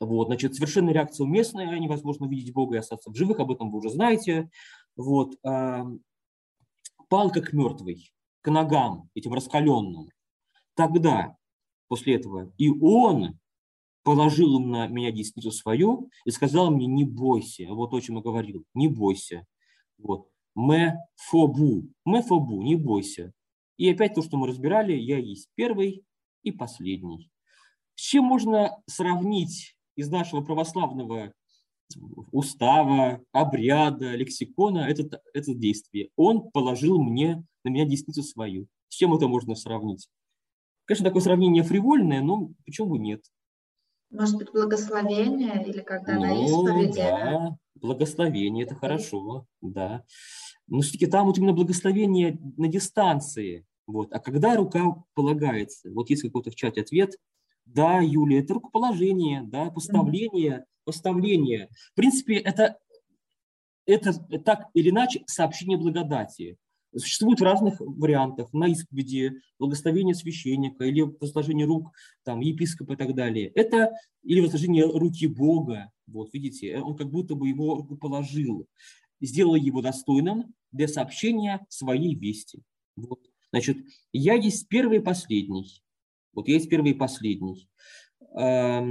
Вот, 0.00 0.26
значит, 0.26 0.54
совершенно 0.54 0.90
реакция 0.90 1.24
уместная, 1.24 1.78
невозможно 1.78 2.26
увидеть 2.26 2.52
Бога 2.52 2.74
и 2.74 2.78
остаться 2.78 3.10
в 3.10 3.14
живых, 3.14 3.38
об 3.38 3.52
этом 3.52 3.70
вы 3.70 3.78
уже 3.78 3.90
знаете 3.90 4.50
вот, 4.96 5.36
пал 5.42 7.30
как 7.30 7.52
мертвый 7.52 8.12
к 8.40 8.50
ногам 8.50 9.08
этим 9.14 9.32
раскаленным. 9.32 10.08
Тогда, 10.74 11.36
после 11.88 12.14
этого, 12.14 12.52
и 12.58 12.70
он 12.70 13.38
положил 14.02 14.58
на 14.58 14.88
меня 14.88 15.12
десницу 15.12 15.52
свою 15.52 16.10
и 16.24 16.30
сказал 16.30 16.70
мне, 16.70 16.86
не 16.86 17.04
бойся. 17.04 17.68
Вот 17.68 17.90
то, 17.90 17.96
о 17.96 18.00
чем 18.00 18.16
я 18.16 18.22
говорил, 18.22 18.64
не 18.74 18.88
бойся. 18.88 19.46
Вот. 19.98 20.28
Мэ 20.54 20.96
фобу, 21.14 21.84
мэ 22.04 22.22
фобу, 22.22 22.62
не 22.62 22.76
бойся. 22.76 23.32
И 23.76 23.88
опять 23.88 24.14
то, 24.14 24.22
что 24.22 24.36
мы 24.36 24.48
разбирали, 24.48 24.92
я 24.92 25.18
есть 25.18 25.48
первый 25.54 26.04
и 26.42 26.50
последний. 26.50 27.30
С 27.94 28.00
чем 28.00 28.24
можно 28.24 28.82
сравнить 28.86 29.76
из 29.94 30.10
нашего 30.10 30.40
православного 30.42 31.32
устава, 32.30 33.20
обряда, 33.32 34.14
лексикона 34.14 34.80
это, 34.80 35.20
это 35.34 35.54
действие. 35.54 36.10
Он 36.16 36.50
положил 36.50 37.00
мне, 37.02 37.44
на 37.64 37.70
меня 37.70 37.84
десницу 37.84 38.22
свою. 38.22 38.66
С 38.88 38.96
чем 38.96 39.14
это 39.14 39.28
можно 39.28 39.54
сравнить? 39.54 40.08
Конечно, 40.84 41.06
такое 41.06 41.22
сравнение 41.22 41.62
фривольное, 41.62 42.20
но 42.20 42.50
почему 42.66 42.90
бы 42.90 42.98
нет? 42.98 43.22
Может 44.10 44.36
быть, 44.36 44.52
благословение 44.52 45.64
или 45.66 45.80
когда 45.80 46.14
ну, 46.14 46.20
на 46.20 46.44
исповеди? 46.44 46.98
Да, 46.98 47.56
благословение, 47.76 48.64
это 48.64 48.74
хорошо, 48.74 49.46
да. 49.62 50.04
Но 50.66 50.80
все-таки 50.80 51.06
там 51.06 51.26
вот 51.26 51.38
именно 51.38 51.54
благословение 51.54 52.38
на 52.56 52.68
дистанции. 52.68 53.66
Вот. 53.86 54.12
А 54.12 54.20
когда 54.20 54.56
рука 54.56 55.02
полагается? 55.14 55.90
Вот 55.90 56.10
есть 56.10 56.22
какой-то 56.22 56.50
в 56.50 56.54
чате 56.54 56.82
ответ. 56.82 57.16
Да, 57.64 58.00
Юлия, 58.00 58.40
это 58.40 58.54
рукоположение, 58.54 59.42
да, 59.42 59.70
поставление 59.70 60.66
поставление. 60.84 61.68
В 61.92 61.94
принципе, 61.94 62.36
это, 62.36 62.78
это 63.86 64.12
так 64.44 64.68
или 64.74 64.90
иначе 64.90 65.22
сообщение 65.26 65.78
благодати. 65.78 66.56
Существует 66.94 67.40
в 67.40 67.44
разных 67.44 67.76
вариантах, 67.80 68.52
на 68.52 68.68
исповеди, 68.68 69.40
благословение 69.58 70.14
священника 70.14 70.84
или 70.84 71.00
возложение 71.00 71.66
рук 71.66 71.90
там, 72.22 72.40
епископа 72.40 72.92
и 72.92 72.96
так 72.96 73.14
далее. 73.14 73.48
Это 73.54 73.92
или 74.22 74.40
возложение 74.40 74.84
руки 74.84 75.26
Бога, 75.26 75.90
вот 76.06 76.34
видите, 76.34 76.78
он 76.78 76.94
как 76.96 77.10
будто 77.10 77.34
бы 77.34 77.48
его 77.48 77.76
руку 77.76 77.96
положил, 77.96 78.66
сделал 79.22 79.54
его 79.54 79.80
достойным 79.80 80.54
для 80.70 80.86
сообщения 80.86 81.64
своей 81.70 82.14
вести. 82.14 82.60
Вот. 82.96 83.20
Значит, 83.52 83.78
я 84.12 84.34
есть 84.34 84.68
первый 84.68 84.98
и 84.98 85.02
последний. 85.02 85.81
Вот 86.32 86.48
есть 86.48 86.68
первый 86.68 86.92
и 86.92 86.94
последний. 86.94 87.68
А, 88.34 88.82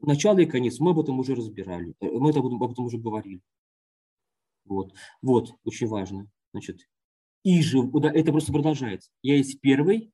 начало 0.00 0.38
и 0.38 0.46
конец, 0.46 0.78
мы 0.78 0.92
об 0.92 1.00
этом 1.00 1.18
уже 1.18 1.34
разбирали, 1.34 1.94
э, 2.00 2.06
мы 2.10 2.30
об 2.30 2.62
этом, 2.62 2.84
уже 2.84 2.98
говорили. 2.98 3.40
Вот, 4.64 4.94
вот, 5.22 5.50
очень 5.64 5.86
важно. 5.86 6.30
Значит, 6.52 6.88
и 7.44 7.60
да, 8.00 8.10
это 8.12 8.32
просто 8.32 8.52
продолжается. 8.52 9.10
Я 9.22 9.36
есть 9.36 9.60
первый 9.60 10.12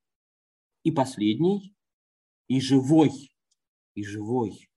и 0.83 0.91
последний, 0.91 1.75
и 2.47 2.59
живой, 2.59 3.11
и 3.95 4.03
живой. 4.03 4.69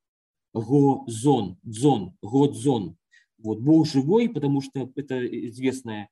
Го-зон, 0.54 1.59
дзон, 1.62 2.16
го-дзон. 2.22 2.96
Вот, 3.38 3.61
Бог 3.61 3.87
живой, 3.87 4.30
потому 4.30 4.62
что 4.62 4.90
это 4.96 5.26
известная 5.48 6.09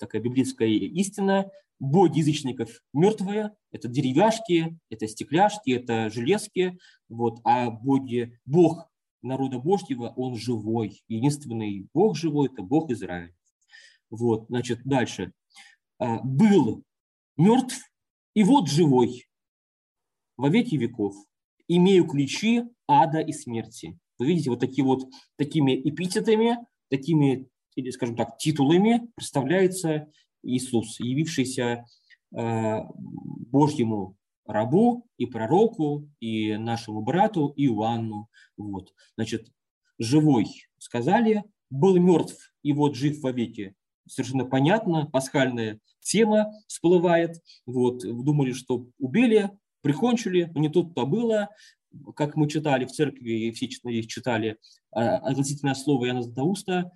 такая 0.00 0.20
библейская 0.20 0.68
истина, 0.68 1.50
боги 1.78 2.18
язычников 2.18 2.82
мертвые, 2.92 3.52
это 3.70 3.88
деревяшки, 3.88 4.78
это 4.90 5.06
стекляшки, 5.06 5.70
это 5.70 6.10
железки, 6.10 6.78
вот, 7.08 7.40
а 7.44 7.70
боги, 7.70 8.38
бог 8.44 8.90
народа 9.22 9.58
Божьего, 9.58 10.12
он 10.16 10.34
живой. 10.36 11.02
Единственный 11.08 11.88
бог 11.94 12.16
живой– 12.16 12.48
это 12.52 12.62
бог 12.62 12.90
Израиля. 12.90 13.34
Вот, 14.10 14.46
значит, 14.48 14.80
дальше. 14.84 15.32
А, 15.98 16.20
был 16.22 16.82
мертв, 17.36 17.78
и 18.34 18.42
вот 18.42 18.68
живой 18.68 19.26
во 20.36 20.48
веки 20.48 20.76
веков. 20.76 21.14
Имею 21.68 22.06
ключи 22.06 22.64
ада 22.88 23.20
и 23.20 23.32
смерти. 23.32 23.98
Вы 24.18 24.26
видите, 24.26 24.50
вот 24.50 24.60
такие 24.60 24.84
вот 24.84 25.04
такими 25.36 25.80
эпитетами, 25.88 26.58
такими, 26.88 27.48
или, 27.80 27.90
скажем 27.90 28.16
так, 28.16 28.36
титулами 28.38 29.10
представляется 29.16 30.06
Иисус, 30.42 31.00
явившийся 31.00 31.84
э, 32.36 32.78
Божьему 32.94 34.16
рабу 34.46 35.06
и 35.16 35.26
пророку, 35.26 36.08
и 36.20 36.56
нашему 36.56 37.02
брату 37.02 37.52
Иоанну. 37.56 38.28
Вот. 38.56 38.92
Значит, 39.16 39.50
живой 39.98 40.46
сказали, 40.78 41.44
был 41.70 41.96
мертв, 41.98 42.52
и 42.62 42.72
вот 42.72 42.96
жив 42.96 43.20
вовеки. 43.22 43.74
совершенно 44.06 44.44
понятно, 44.44 45.06
пасхальная 45.06 45.80
тема 46.00 46.50
всплывает. 46.66 47.40
Вот, 47.64 48.00
думали, 48.02 48.52
что 48.52 48.86
убили, 48.98 49.50
прикончили, 49.82 50.50
но 50.54 50.60
не 50.60 50.68
тут-то 50.68 51.06
было. 51.06 51.48
Как 52.14 52.36
мы 52.36 52.48
читали 52.48 52.84
в 52.84 52.92
церкви, 52.92 53.48
и 53.48 53.52
все 53.52 53.68
читали 53.68 54.58
а, 54.92 55.16
относительное 55.16 55.74
слово 55.74 56.06
Яна 56.06 56.22
Златоуста, 56.22 56.92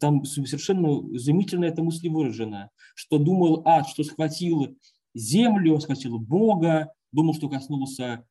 там 0.00 0.24
совершенно 0.24 0.86
изумительно 1.14 1.64
эта 1.64 1.82
мысль 1.82 2.08
выражена, 2.08 2.70
что 2.94 3.18
думал 3.18 3.62
ад, 3.64 3.88
что 3.88 4.04
схватил 4.04 4.76
землю, 5.14 5.80
схватил 5.80 6.18
Бога, 6.18 6.92
думал, 7.12 7.34
что 7.34 7.48
коснулся 7.48 8.24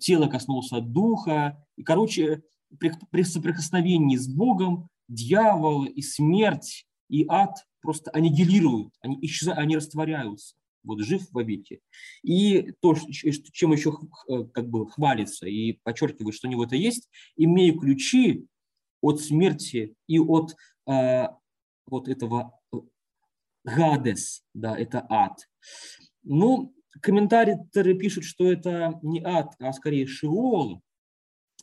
тело, 0.00 0.26
коснулся 0.26 0.80
духа. 0.80 1.64
И, 1.76 1.82
короче, 1.82 2.42
при, 2.78 2.92
при 3.10 3.22
соприкосновении 3.22 4.16
с 4.16 4.28
Богом 4.28 4.88
дьявол 5.08 5.84
и 5.84 6.02
смерть 6.02 6.86
и 7.08 7.24
ад 7.28 7.56
просто 7.80 8.10
аннигилируют, 8.10 8.94
они, 9.00 9.18
исчезают, 9.22 9.58
они 9.58 9.76
растворяются. 9.76 10.56
Вот 10.84 11.00
жив 11.00 11.22
в 11.32 11.42
веки. 11.42 11.80
И 12.22 12.72
то, 12.80 12.94
чем 12.94 13.72
еще 13.72 13.92
как 14.54 14.68
бы 14.68 14.88
хвалится 14.88 15.46
и 15.46 15.72
подчеркивает, 15.82 16.34
что 16.34 16.48
у 16.48 16.50
него 16.50 16.64
это 16.64 16.76
есть, 16.76 17.08
имея 17.36 17.76
ключи 17.76 18.46
от 19.00 19.20
смерти 19.20 19.94
и 20.06 20.18
от 20.18 20.52
э, 20.52 20.54
вот 21.86 22.08
этого 22.08 22.58
э, 22.72 22.78
гадес, 23.64 24.42
да, 24.54 24.76
это 24.76 25.06
ад. 25.08 25.48
Ну, 26.22 26.74
комментаторы 27.00 27.94
пишут, 27.94 28.24
что 28.24 28.50
это 28.50 28.98
не 29.02 29.22
ад, 29.22 29.54
а 29.58 29.72
скорее 29.72 30.06
шиол, 30.06 30.82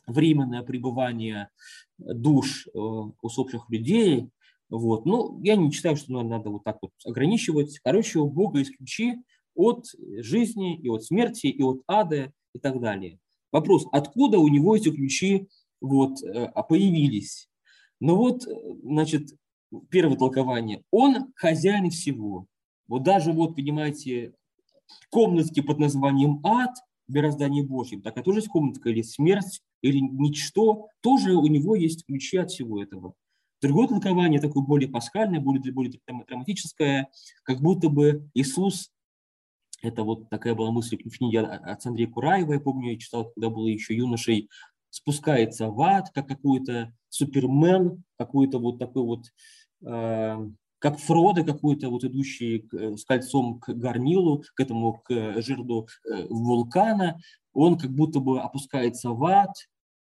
временное 0.06 0.62
пребывание 0.62 1.50
душ 1.98 2.66
э, 2.68 2.78
усопших 3.22 3.68
людей. 3.70 4.30
Вот. 4.68 5.06
Ну, 5.06 5.40
я 5.42 5.56
не 5.56 5.70
считаю, 5.70 5.96
что 5.96 6.22
надо 6.22 6.50
вот 6.50 6.64
так 6.64 6.78
вот 6.82 6.92
ограничивать. 7.04 7.78
Короче, 7.84 8.18
у 8.18 8.28
Бога 8.28 8.58
есть 8.58 8.76
ключи 8.76 9.16
от 9.54 9.86
жизни 10.18 10.78
и 10.78 10.88
от 10.88 11.04
смерти, 11.04 11.46
и 11.46 11.62
от 11.62 11.82
ада 11.86 12.32
и 12.54 12.58
так 12.58 12.80
далее. 12.80 13.18
Вопрос, 13.52 13.86
откуда 13.92 14.38
у 14.38 14.48
него 14.48 14.76
эти 14.76 14.90
ключи 14.90 15.48
вот, 15.80 16.22
э, 16.22 16.50
появились? 16.68 17.48
Ну 18.00 18.16
вот, 18.16 18.42
значит, 18.82 19.30
первое 19.90 20.16
толкование. 20.16 20.82
Он 20.90 21.32
хозяин 21.34 21.90
всего. 21.90 22.46
Вот 22.88 23.02
даже 23.02 23.32
вот, 23.32 23.56
понимаете, 23.56 24.34
комнатки 25.10 25.60
под 25.60 25.78
названием 25.78 26.40
ад 26.44 26.74
в 27.08 27.14
мироздании 27.14 27.62
Божьем, 27.62 28.02
такая 28.02 28.24
тоже 28.24 28.38
есть 28.38 28.48
комнатка 28.48 28.90
или 28.90 29.02
смерть, 29.02 29.60
или 29.80 29.98
ничто, 29.98 30.88
тоже 31.00 31.34
у 31.34 31.46
него 31.46 31.76
есть 31.76 32.04
ключи 32.04 32.36
от 32.36 32.50
всего 32.50 32.82
этого. 32.82 33.14
Другое 33.62 33.88
толкование, 33.88 34.40
такое 34.40 34.62
более 34.62 34.88
пасхальное, 34.88 35.40
более, 35.40 35.72
более 35.72 35.92
драматическое, 36.26 37.08
как 37.42 37.60
будто 37.60 37.88
бы 37.88 38.28
Иисус, 38.34 38.90
это 39.82 40.02
вот 40.02 40.28
такая 40.30 40.54
была 40.54 40.70
мысль 40.72 40.96
в 40.96 41.16
книге 41.16 41.40
от 41.40 41.86
Андрея 41.86 42.08
Кураева, 42.08 42.54
я 42.54 42.60
помню, 42.60 42.92
я 42.92 42.98
читал, 42.98 43.30
когда 43.30 43.50
был 43.50 43.66
еще 43.66 43.96
юношей, 43.96 44.48
спускается 44.96 45.68
в 45.68 45.80
ад, 45.82 46.10
как 46.14 46.26
какой-то 46.26 46.92
супермен, 47.10 48.02
какой-то 48.18 48.58
вот 48.58 48.78
такой 48.78 49.02
вот 49.02 49.24
э, 49.84 50.48
как 50.78 50.98
Фродо 50.98 51.44
какой-то 51.44 51.90
вот 51.90 52.04
идущий 52.04 52.66
с 52.72 53.04
кольцом 53.04 53.58
к 53.60 53.74
горнилу, 53.74 54.42
к 54.54 54.60
этому, 54.60 55.02
к 55.04 55.42
жерду 55.42 55.86
э, 56.04 56.26
вулкана, 56.30 57.20
он 57.52 57.76
как 57.78 57.90
будто 57.90 58.20
бы 58.20 58.40
опускается 58.40 59.10
в 59.10 59.22
ад, 59.24 59.52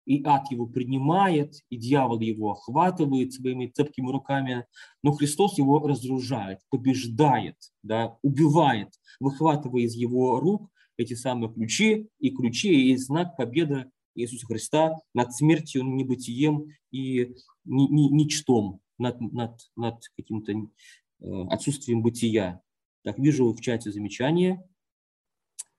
и 0.05 0.23
ад 0.23 0.49
его 0.49 0.65
принимает, 0.65 1.55
и 1.69 1.77
дьявол 1.77 2.21
его 2.21 2.51
охватывает 2.51 3.33
своими 3.33 3.67
цепкими 3.67 4.09
руками, 4.09 4.65
но 5.03 5.11
Христос 5.11 5.57
его 5.57 5.85
разоружает, 5.85 6.59
побеждает, 6.69 7.57
да, 7.83 8.17
убивает, 8.21 8.93
выхватывая 9.19 9.81
из 9.81 9.95
его 9.95 10.39
рук 10.39 10.69
эти 10.95 11.15
самые 11.15 11.51
ключи, 11.51 12.07
и 12.19 12.29
ключи 12.29 12.91
и 12.91 12.97
знак 12.97 13.35
победы 13.35 13.87
Иисуса 14.15 14.45
Христа 14.47 14.95
над 15.13 15.33
смертью, 15.33 15.83
небытием 15.83 16.67
и 16.91 17.35
ничтом 17.65 18.81
над, 18.97 19.19
над, 19.19 19.59
над 19.75 20.01
каким-то 20.15 20.53
э, 20.53 21.47
отсутствием 21.49 22.01
бытия. 22.01 22.61
Так, 23.03 23.19
вижу 23.19 23.53
в 23.53 23.61
чате 23.61 23.91
замечание. 23.91 24.63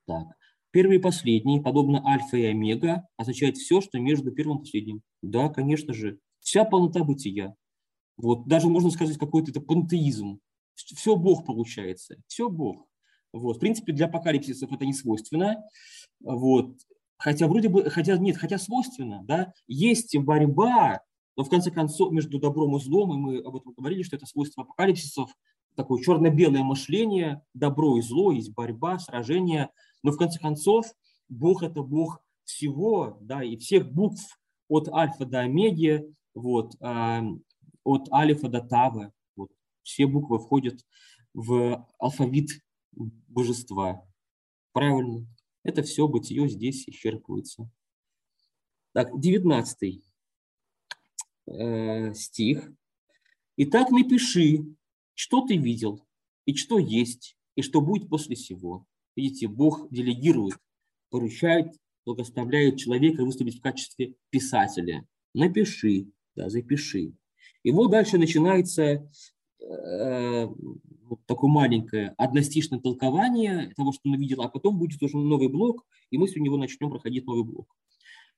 Так, 0.07 0.29
первый 0.71 0.99
и 0.99 1.01
последний, 1.01 1.61
подобно 1.61 2.07
альфа 2.07 2.37
и 2.37 2.45
омега, 2.45 3.09
означает 3.17 3.57
все, 3.57 3.81
что 3.81 3.99
между 3.99 4.31
первым 4.31 4.59
и 4.59 4.61
последним. 4.61 5.03
Да, 5.23 5.49
конечно 5.49 5.93
же, 5.93 6.21
вся 6.41 6.65
полнота 6.65 7.03
бытия. 7.03 7.55
Вот, 8.17 8.47
даже 8.47 8.69
можно 8.69 8.91
сказать 8.91 9.19
какой-то 9.19 9.51
это 9.51 9.61
пантеизм. 9.61 10.39
Все 10.75 11.17
Бог 11.17 11.45
получается, 11.45 12.17
все 12.27 12.49
Бог. 12.49 12.87
Вот, 13.33 13.57
в 13.57 13.61
принципе, 13.61 13.93
для 13.93 14.07
апокалипсисов 14.07 14.73
это 14.73 14.87
не 14.87 14.93
свойственно. 14.93 15.65
Вот, 16.21 16.77
хотя 17.19 17.49
вроде 17.49 17.69
бы, 17.69 17.91
хотя 17.91 18.17
нет, 18.19 18.37
хотя 18.37 18.59
свойственно, 18.59 19.23
да, 19.25 19.53
есть 19.67 20.17
борьба 20.17 21.01
но 21.37 21.45
в 21.45 21.51
конце 21.51 21.71
концов 21.71 22.13
между 22.13 22.39
добром 22.39 22.77
и 22.77 22.81
злом, 22.81 23.13
и 23.13 23.17
мы 23.17 23.39
об 23.39 23.57
этом 23.57 23.73
говорили, 23.75 24.03
что 24.03 24.17
это 24.17 24.27
свойство 24.27 24.63
апокалипсисов, 24.63 25.31
такое 25.77 26.03
черно-белое 26.03 26.63
мышление, 26.63 27.43
добро 27.53 27.99
и 27.99 28.01
зло, 28.01 28.33
есть 28.33 28.55
борьба, 28.55 28.99
сражение, 28.99 29.71
но 30.03 30.13
в 30.13 30.17
конце 30.17 30.41
концов 30.41 30.87
Бог– 31.29 31.63
это 31.63 31.83
Бог 31.83 32.21
всего, 32.45 33.19
да, 33.21 33.45
и 33.45 33.57
всех 33.59 33.93
букв 33.93 34.41
от 34.69 34.89
альфа 34.89 35.27
до 35.27 35.41
омеги, 35.41 36.07
вот, 36.35 36.75
э, 36.81 37.21
от 37.85 38.13
алифа 38.13 38.49
до 38.49 38.61
тавы, 38.61 39.13
вот, 39.37 39.51
все 39.83 40.07
буквы 40.07 40.39
входят 40.39 40.81
в 41.35 41.87
алфавит 41.99 42.49
божества. 42.93 44.03
Правильно. 44.73 45.27
Это 45.67 45.83
все 45.83 46.07
бытие 46.07 46.49
здесь 46.49 46.89
исчерпывается. 46.89 47.69
Так, 48.93 49.19
девятнадцатый 49.19 50.05
э, 51.49 52.15
стих. 52.15 52.71
Итак, 53.57 53.91
напиши, 53.91 54.65
что 55.15 55.45
ты 55.45 55.57
видел, 55.57 56.07
и 56.45 56.55
что 56.55 56.79
есть, 56.79 57.37
и 57.57 57.63
что 57.63 57.81
будет 57.81 58.09
после 58.09 58.37
всего. 58.37 58.87
Видите, 59.17 59.49
Бог 59.49 59.91
делегирует, 59.91 60.57
поручает, 61.11 61.75
благословляет 62.05 62.79
человека 62.79 63.25
выступить 63.25 63.59
в 63.59 63.61
качестве 63.61 64.15
писателя. 64.31 65.05
Напиши, 65.35 66.13
да, 66.37 66.49
запиши. 66.49 67.13
И 67.65 67.73
вот 67.73 67.91
дальше 67.91 68.19
начинается 68.19 69.11
э, 69.59 70.49
вот 71.09 71.25
такое 71.27 71.51
маленькое 71.51 72.15
одностишное 72.19 72.81
толкование 72.81 73.73
того, 73.77 73.93
что 73.93 74.03
он 74.05 74.19
видел, 74.19 74.43
а 74.43 74.49
потом 74.49 74.79
будет 74.79 75.03
уже 75.03 75.17
новый 75.17 75.49
блок, 75.49 75.87
и 76.11 76.19
мы 76.19 76.29
с 76.29 76.37
него 76.37 76.57
начнем 76.57 76.91
проходить 76.91 77.27
новый 77.27 77.45
блок. 77.45 77.75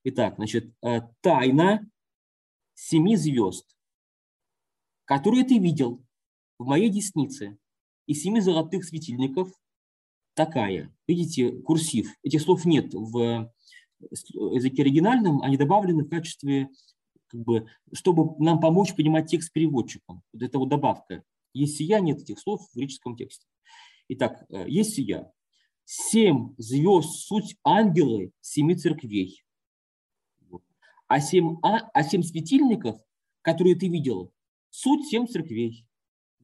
Итак, 0.05 0.35
значит, 0.37 0.73
э, 0.83 1.01
тайна 1.21 1.89
семи 2.75 3.17
звезд, 3.17 3.77
которые 5.05 5.45
ты 5.45 5.59
видел 5.59 6.05
в 6.59 6.67
моей 6.67 6.91
деснице, 6.91 7.59
и 8.07 8.15
семи 8.15 8.41
золотых 8.41 8.85
светильников 8.85 9.53
такая. 10.35 10.95
Видите, 11.07 11.51
курсив. 11.51 12.11
Этих 12.23 12.41
слов 12.41 12.65
нет 12.65 12.95
в 12.95 13.53
языке 14.01 14.83
оригинальном, 14.83 15.43
они 15.43 15.57
добавлены 15.57 16.05
в 16.05 16.09
качестве, 16.09 16.71
как 17.27 17.41
бы, 17.43 17.67
чтобы 17.93 18.43
нам 18.43 18.61
помочь 18.61 18.95
понимать 18.95 19.29
текст 19.31 19.53
переводчикам. 19.53 20.23
Вот 20.33 20.43
это 20.43 20.59
вот 20.59 20.69
добавка. 20.69 21.23
Есть 21.59 21.77
сия, 21.77 22.01
нет 22.01 22.21
этих 22.21 22.39
слов 22.39 22.61
в 22.69 22.77
греческом 22.77 23.17
тексте. 23.17 23.47
Итак, 24.09 24.45
э, 24.49 24.69
есть 24.69 24.95
сия. 24.95 25.33
Семь 25.85 26.55
звезд– 26.59 27.11
суть 27.27 27.57
ангелы 27.65 28.33
семи 28.41 28.77
церквей 28.77 29.43
а 31.09 31.21
семь, 31.21 31.57
а, 31.63 31.89
а 31.93 32.05
семь 32.05 32.23
светильников, 32.23 33.01
которые 33.43 33.75
ты 33.75 33.89
видел, 33.89 34.31
суть 34.71 35.09
семь 35.09 35.27
церквей. 35.27 35.87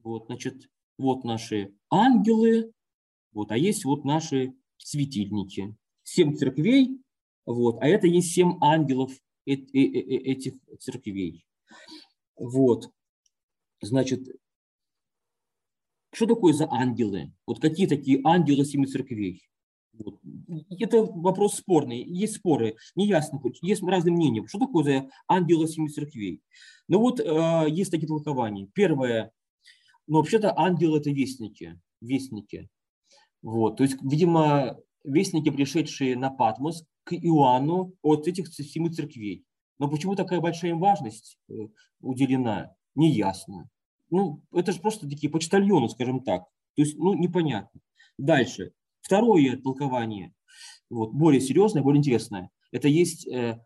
Вот, 0.03 0.25
значит, 0.25 0.69
вот 0.97 1.23
наши 1.23 1.73
ангелы, 1.89 2.73
вот, 3.31 3.51
а 3.51 3.57
есть 3.57 3.85
вот 3.85 4.03
наши 4.03 4.53
светильники. 4.77 5.75
Семь 6.03 6.35
церквей, 6.35 6.99
вот, 7.45 7.77
а 7.81 7.87
это 7.87 8.07
есть 8.07 8.33
семь 8.33 8.57
ангелов 8.61 9.11
этих 9.45 10.53
церквей. 10.79 11.45
Вот, 12.35 12.89
значит, 13.81 14.27
что 16.15 16.27
такое 16.27 16.53
за 16.53 16.71
ангелы? 16.71 17.33
Вот 17.45 17.59
какие 17.59 17.87
такие 17.87 18.21
ангелы 18.23 18.63
семи 18.63 18.87
церквей? 18.87 19.43
Вот. 19.91 20.19
Это 20.79 21.03
вопрос 21.03 21.55
спорный, 21.55 22.03
есть 22.03 22.37
споры, 22.37 22.77
неясно, 22.95 23.41
есть 23.61 23.83
разные 23.83 24.13
мнения. 24.13 24.45
Что 24.47 24.59
такое 24.59 24.83
за 24.83 25.09
ангелы 25.27 25.67
семи 25.67 25.89
церквей? 25.89 26.41
Ну 26.87 26.99
вот 26.99 27.19
э, 27.19 27.65
есть 27.69 27.91
такие 27.91 28.07
толкования. 28.07 28.69
Первое, 28.73 29.31
ну 30.07 30.17
вообще-то 30.17 30.57
ангелы 30.57 30.99
это 30.99 31.09
вестники, 31.09 31.79
вестники. 31.99 32.69
Вот, 33.41 33.77
то 33.77 33.83
есть, 33.83 33.97
видимо, 34.01 34.77
вестники, 35.03 35.49
пришедшие 35.49 36.15
на 36.15 36.29
Патмос 36.29 36.85
к 37.03 37.13
Иоанну 37.13 37.93
от 38.01 38.27
этих 38.27 38.47
семи 38.47 38.89
церквей. 38.89 39.43
Но 39.79 39.89
почему 39.89 40.15
такая 40.15 40.39
большая 40.39 40.71
им 40.71 40.79
важность 40.79 41.37
э, 41.49 41.53
уделена, 41.99 42.73
неясно. 42.95 43.69
Ну, 44.09 44.41
это 44.53 44.71
же 44.71 44.79
просто 44.79 45.09
такие 45.09 45.31
почтальоны, 45.31 45.89
скажем 45.89 46.23
так. 46.23 46.43
То 46.75 46.81
есть, 46.81 46.97
ну, 46.97 47.13
непонятно. 47.13 47.79
Дальше. 48.17 48.71
Второе 49.01 49.57
толкование, 49.57 50.33
вот, 50.89 51.13
более 51.13 51.41
серьезное, 51.41 51.83
более 51.83 51.99
интересное. 51.99 52.49
Это 52.71 52.87
есть 52.87 53.27
э, 53.27 53.59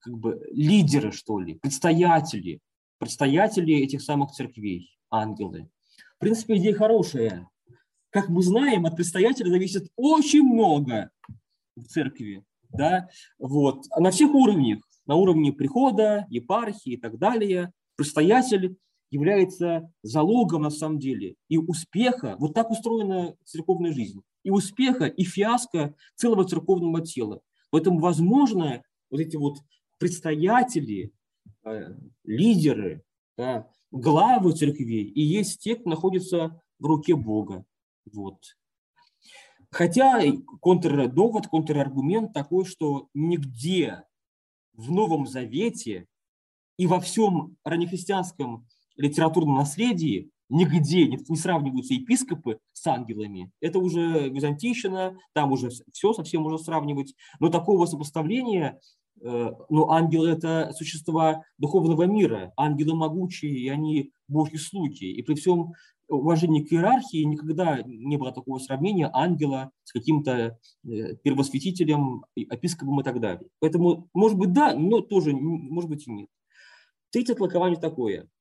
как 0.00 0.18
бы 0.18 0.40
лидеры, 0.52 1.12
что 1.12 1.38
ли, 1.38 1.54
предстоятели, 1.54 2.60
предстоятели 2.98 3.74
этих 3.74 4.00
самых 4.02 4.30
церквей, 4.32 4.96
ангелы. 5.10 5.68
В 6.16 6.20
принципе, 6.20 6.56
идея 6.56 6.74
хорошая. 6.74 7.48
Как 8.10 8.28
мы 8.28 8.42
знаем, 8.42 8.86
от 8.86 8.96
предстоятеля 8.96 9.50
зависит 9.50 9.88
очень 9.96 10.42
много 10.42 11.10
в 11.76 11.84
церкви. 11.84 12.44
Да? 12.70 13.08
Вот. 13.38 13.84
На 13.98 14.10
всех 14.10 14.34
уровнях. 14.34 14.78
На 15.04 15.14
уровне 15.14 15.52
прихода, 15.52 16.26
епархии 16.30 16.94
и 16.94 16.96
так 16.96 17.18
далее. 17.18 17.72
Предстоятель 17.96 18.76
является 19.16 19.90
залогом 20.02 20.62
на 20.62 20.70
самом 20.70 20.98
деле 20.98 21.36
и 21.48 21.56
успеха, 21.56 22.36
вот 22.38 22.54
так 22.54 22.70
устроена 22.70 23.34
церковная 23.44 23.92
жизнь, 23.92 24.20
и 24.44 24.50
успеха, 24.50 25.06
и 25.06 25.24
фиаско 25.24 25.94
целого 26.14 26.44
церковного 26.44 27.00
тела. 27.00 27.40
Поэтому, 27.70 27.98
возможно, 27.98 28.82
вот 29.10 29.20
эти 29.20 29.36
вот 29.36 29.56
предстоятели, 29.98 31.12
э, 31.64 31.94
лидеры, 32.24 33.02
да, 33.38 33.68
главы 33.90 34.52
церквей 34.52 35.04
и 35.04 35.22
есть 35.22 35.60
те, 35.60 35.76
кто 35.76 35.88
находится 35.88 36.60
в 36.78 36.84
руке 36.84 37.16
Бога. 37.16 37.64
Вот. 38.12 38.38
Хотя 39.70 40.20
контрдовод, 40.60 41.48
контраргумент 41.48 42.32
такой, 42.34 42.66
что 42.66 43.08
нигде 43.14 44.04
в 44.74 44.92
Новом 44.92 45.26
Завете 45.26 46.06
и 46.76 46.86
во 46.86 47.00
всем 47.00 47.56
раннехристианском 47.64 48.68
литературном 48.96 49.56
наследии 49.56 50.30
нигде 50.48 51.06
не, 51.06 51.36
сравниваются 51.36 51.94
епископы 51.94 52.58
с 52.72 52.86
ангелами. 52.86 53.50
Это 53.60 53.78
уже 53.78 54.28
византийщина, 54.28 55.16
там 55.32 55.52
уже 55.52 55.70
все 55.92 56.12
совсем 56.12 56.42
можно 56.42 56.58
сравнивать. 56.58 57.14
Но 57.40 57.48
такого 57.48 57.86
сопоставления, 57.86 58.80
э, 59.20 59.50
ну, 59.68 59.90
ангелы– 59.90 60.28
это 60.30 60.72
существа 60.74 61.42
духовного 61.58 62.04
мира, 62.04 62.52
ангелы 62.56 62.94
могучие, 62.94 63.58
и 63.58 63.68
они 63.68 64.12
божьи 64.28 64.56
слуги. 64.56 65.12
И 65.12 65.22
при 65.22 65.34
всем 65.34 65.72
уважении 66.08 66.62
к 66.62 66.72
иерархии 66.72 67.24
никогда 67.24 67.82
не 67.82 68.16
было 68.16 68.30
такого 68.30 68.60
сравнения 68.60 69.10
ангела 69.12 69.72
с 69.82 69.92
каким-то 69.92 70.58
э, 70.84 71.16
первосвятителем, 71.16 72.24
епископом 72.36 73.00
и 73.00 73.04
так 73.04 73.20
далее. 73.20 73.48
Поэтому, 73.58 74.08
может 74.14 74.38
быть, 74.38 74.52
да, 74.52 74.74
но 74.74 75.00
тоже, 75.00 75.34
может 75.34 75.90
быть, 75.90 76.06
и 76.06 76.12
нет. 76.12 76.28
Третье 77.10 77.34
толкование 77.34 77.80
такое– 77.80 78.28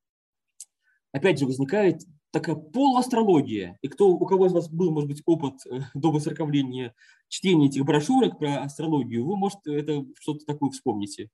опять 1.15 1.39
же, 1.39 1.45
возникает 1.45 2.01
такая 2.31 2.55
полуастрология. 2.55 3.77
И 3.81 3.87
кто, 3.87 4.09
у 4.09 4.25
кого 4.25 4.47
из 4.47 4.51
вас 4.51 4.69
был, 4.69 4.91
может 4.91 5.07
быть, 5.07 5.21
опыт 5.25 5.65
э, 5.65 5.79
до 5.93 6.11
высоковления 6.11 6.93
чтения 7.29 7.67
этих 7.67 7.85
брошюрок 7.85 8.37
про 8.37 8.63
астрологию, 8.63 9.25
вы, 9.25 9.37
может, 9.37 9.59
это 9.65 10.05
что-то 10.19 10.45
такое 10.45 10.71
вспомните. 10.71 11.29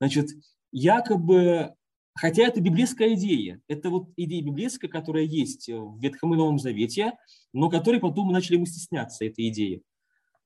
Значит, 0.00 0.28
якобы, 0.70 1.74
хотя 2.14 2.44
это 2.44 2.60
библейская 2.60 3.14
идея, 3.14 3.60
это 3.66 3.90
вот 3.90 4.10
идея 4.16 4.44
библейская, 4.44 4.86
которая 4.86 5.24
есть 5.24 5.68
в 5.68 5.98
Ветхом 5.98 6.32
и 6.34 6.36
Новом 6.36 6.60
Завете, 6.60 7.14
но 7.52 7.68
которой 7.68 7.98
потом 7.98 8.28
мы 8.28 8.32
начали 8.32 8.58
мы 8.58 8.66
стесняться, 8.66 9.24
этой 9.24 9.48
идеи. 9.48 9.82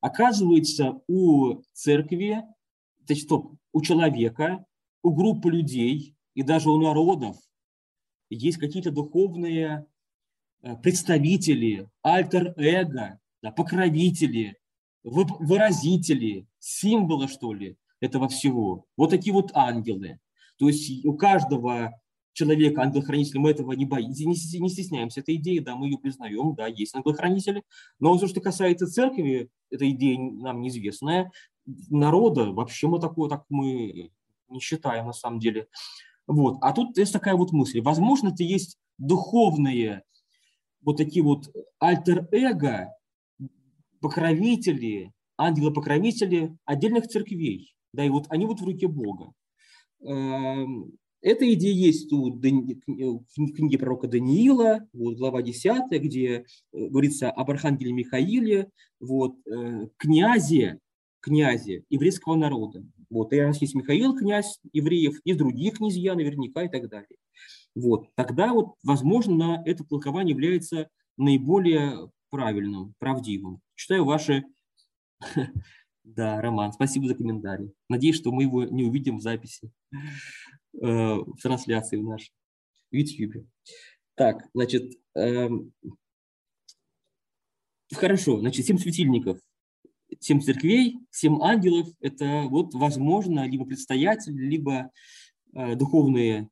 Оказывается, 0.01 1.03
у 1.07 1.61
церкви, 1.75 2.43
значит, 3.05 3.31
у 3.31 3.83
человека, 3.83 4.65
у 5.03 5.13
группы 5.13 5.51
людей 5.51 6.17
и 6.35 6.43
даже 6.43 6.71
у 6.71 6.81
народов 6.81 7.37
есть 8.31 8.59
какие-то 8.59 8.91
духовные 8.91 9.87
э, 10.63 10.77
представители, 10.77 11.89
альтер-эго, 12.03 13.19
да, 13.43 13.51
покровители, 13.51 14.57
выразители, 15.03 16.47
символы, 16.59 17.29
что 17.29 17.53
ли, 17.53 17.77
этого 18.01 18.29
всего. 18.29 18.87
Вот 18.97 19.11
такие 19.11 19.33
вот 19.33 19.51
ангелы. 19.55 20.19
То 20.59 20.69
есть 20.69 21.05
у 21.05 21.15
каждого 21.15 21.99
человека, 22.33 22.83
ангел-хранитель, 22.83 23.39
мы 23.39 23.51
этого 23.51 23.73
не 23.73 23.87
боимся, 23.87 24.27
не 24.27 24.35
стесняемся 24.69 25.21
этой 25.21 25.37
идеи, 25.37 25.59
да, 25.59 25.75
мы 25.75 25.87
ее 25.87 25.99
признаем, 25.99 26.55
да, 26.55 26.67
есть 26.67 26.95
ангел-хранители. 26.95 27.63
Но 27.99 28.17
то, 28.19 28.29
что 28.29 28.41
касается 28.41 28.87
церкви, 28.87 29.49
эта 29.71 29.91
идея 29.91 30.19
нам 30.19 30.61
неизвестная. 30.61 31.33
Народа 31.67 32.53
вообще 32.53 32.89
мы 32.89 33.01
такое, 33.01 33.29
так 33.29 33.45
мы 33.49 34.11
не 34.49 34.61
считаем 34.61 35.07
на 35.07 35.13
самом 35.13 35.39
деле. 35.39 35.69
Вот. 36.31 36.59
А 36.61 36.73
тут 36.73 36.97
есть 36.97 37.13
такая 37.13 37.35
вот 37.35 37.51
мысль. 37.51 37.81
Возможно, 37.81 38.29
это 38.29 38.45
есть 38.45 38.79
духовные 38.99 40.05
вот 40.81 40.97
такие 40.97 41.25
вот 41.25 41.47
альтер-эго, 41.81 42.95
покровители, 44.01 45.13
ангелы-покровители 45.37 46.57
отдельных 46.65 47.09
церквей. 47.09 47.75
Да, 47.93 48.05
и 48.05 48.11
вот 48.11 48.27
они 48.29 48.47
вот 48.47 48.61
в 48.61 48.65
руке 48.65 48.87
Бога. 48.87 49.33
Эм, 50.05 50.93
эта 51.21 51.53
идея 51.53 51.75
есть 51.75 52.13
у 52.13 52.31
в 52.31 53.53
книге 53.53 53.79
пророка 53.79 54.07
Даниила, 54.07 54.87
вот, 54.93 55.17
глава 55.17 55.43
10, 55.43 55.91
где 56.01 56.29
э, 56.29 56.45
говорится 56.73 57.29
об 57.33 57.51
архангеле 57.51 57.93
Михаиле, 57.93 58.71
вот, 59.01 59.35
э, 59.49 59.89
князе, 59.97 60.79
князе 61.21 61.85
еврейского 61.91 62.37
народа. 62.37 62.85
Вот, 63.09 63.33
и 63.33 63.39
раз 63.39 63.61
есть 63.61 63.75
Михаил, 63.75 64.17
князь 64.17 64.59
евреев, 64.73 65.21
есть 65.25 65.39
другие 65.39 65.73
князья 65.73 66.15
наверняка 66.15 66.63
и 66.63 66.69
так 66.69 66.89
далее. 66.89 67.19
Вот, 67.75 68.15
тогда 68.15 68.53
вот, 68.53 68.75
возможно, 68.83 69.63
это 69.65 69.85
толкование 69.85 70.33
является 70.33 70.89
наиболее 71.17 72.11
правильным, 72.31 72.95
правдивым. 72.99 73.61
Читаю 73.75 74.05
ваши... 74.05 74.45
Да, 76.03 76.41
Роман, 76.41 76.73
спасибо 76.73 77.07
за 77.07 77.15
комментарий. 77.15 77.73
Надеюсь, 77.89 78.17
что 78.17 78.33
мы 78.33 78.45
его 78.45 78.65
не 78.65 78.85
увидим 78.85 79.19
в 79.19 79.23
записи, 79.23 79.71
э, 79.93 79.99
в 80.81 81.37
трансляции 81.41 81.99
в 81.99 82.03
нашей, 82.03 82.33
в 82.91 82.97
YouTube. 82.97 83.47
Так, 84.17 84.49
значит, 84.55 84.95
эм, 85.15 85.73
хорошо, 87.93 88.41
значит, 88.41 88.67
семь 88.67 88.79
светильников 88.79 89.39
семь 90.19 90.41
церквей, 90.41 90.99
семь 91.11 91.41
ангелов– 91.43 91.89
это 92.01 92.45
вот, 92.49 92.75
возможно, 92.75 93.47
либо 93.49 93.65
предстоятель, 93.65 94.33
либо 94.33 94.91
э, 95.55 95.77
духовные 95.77 96.49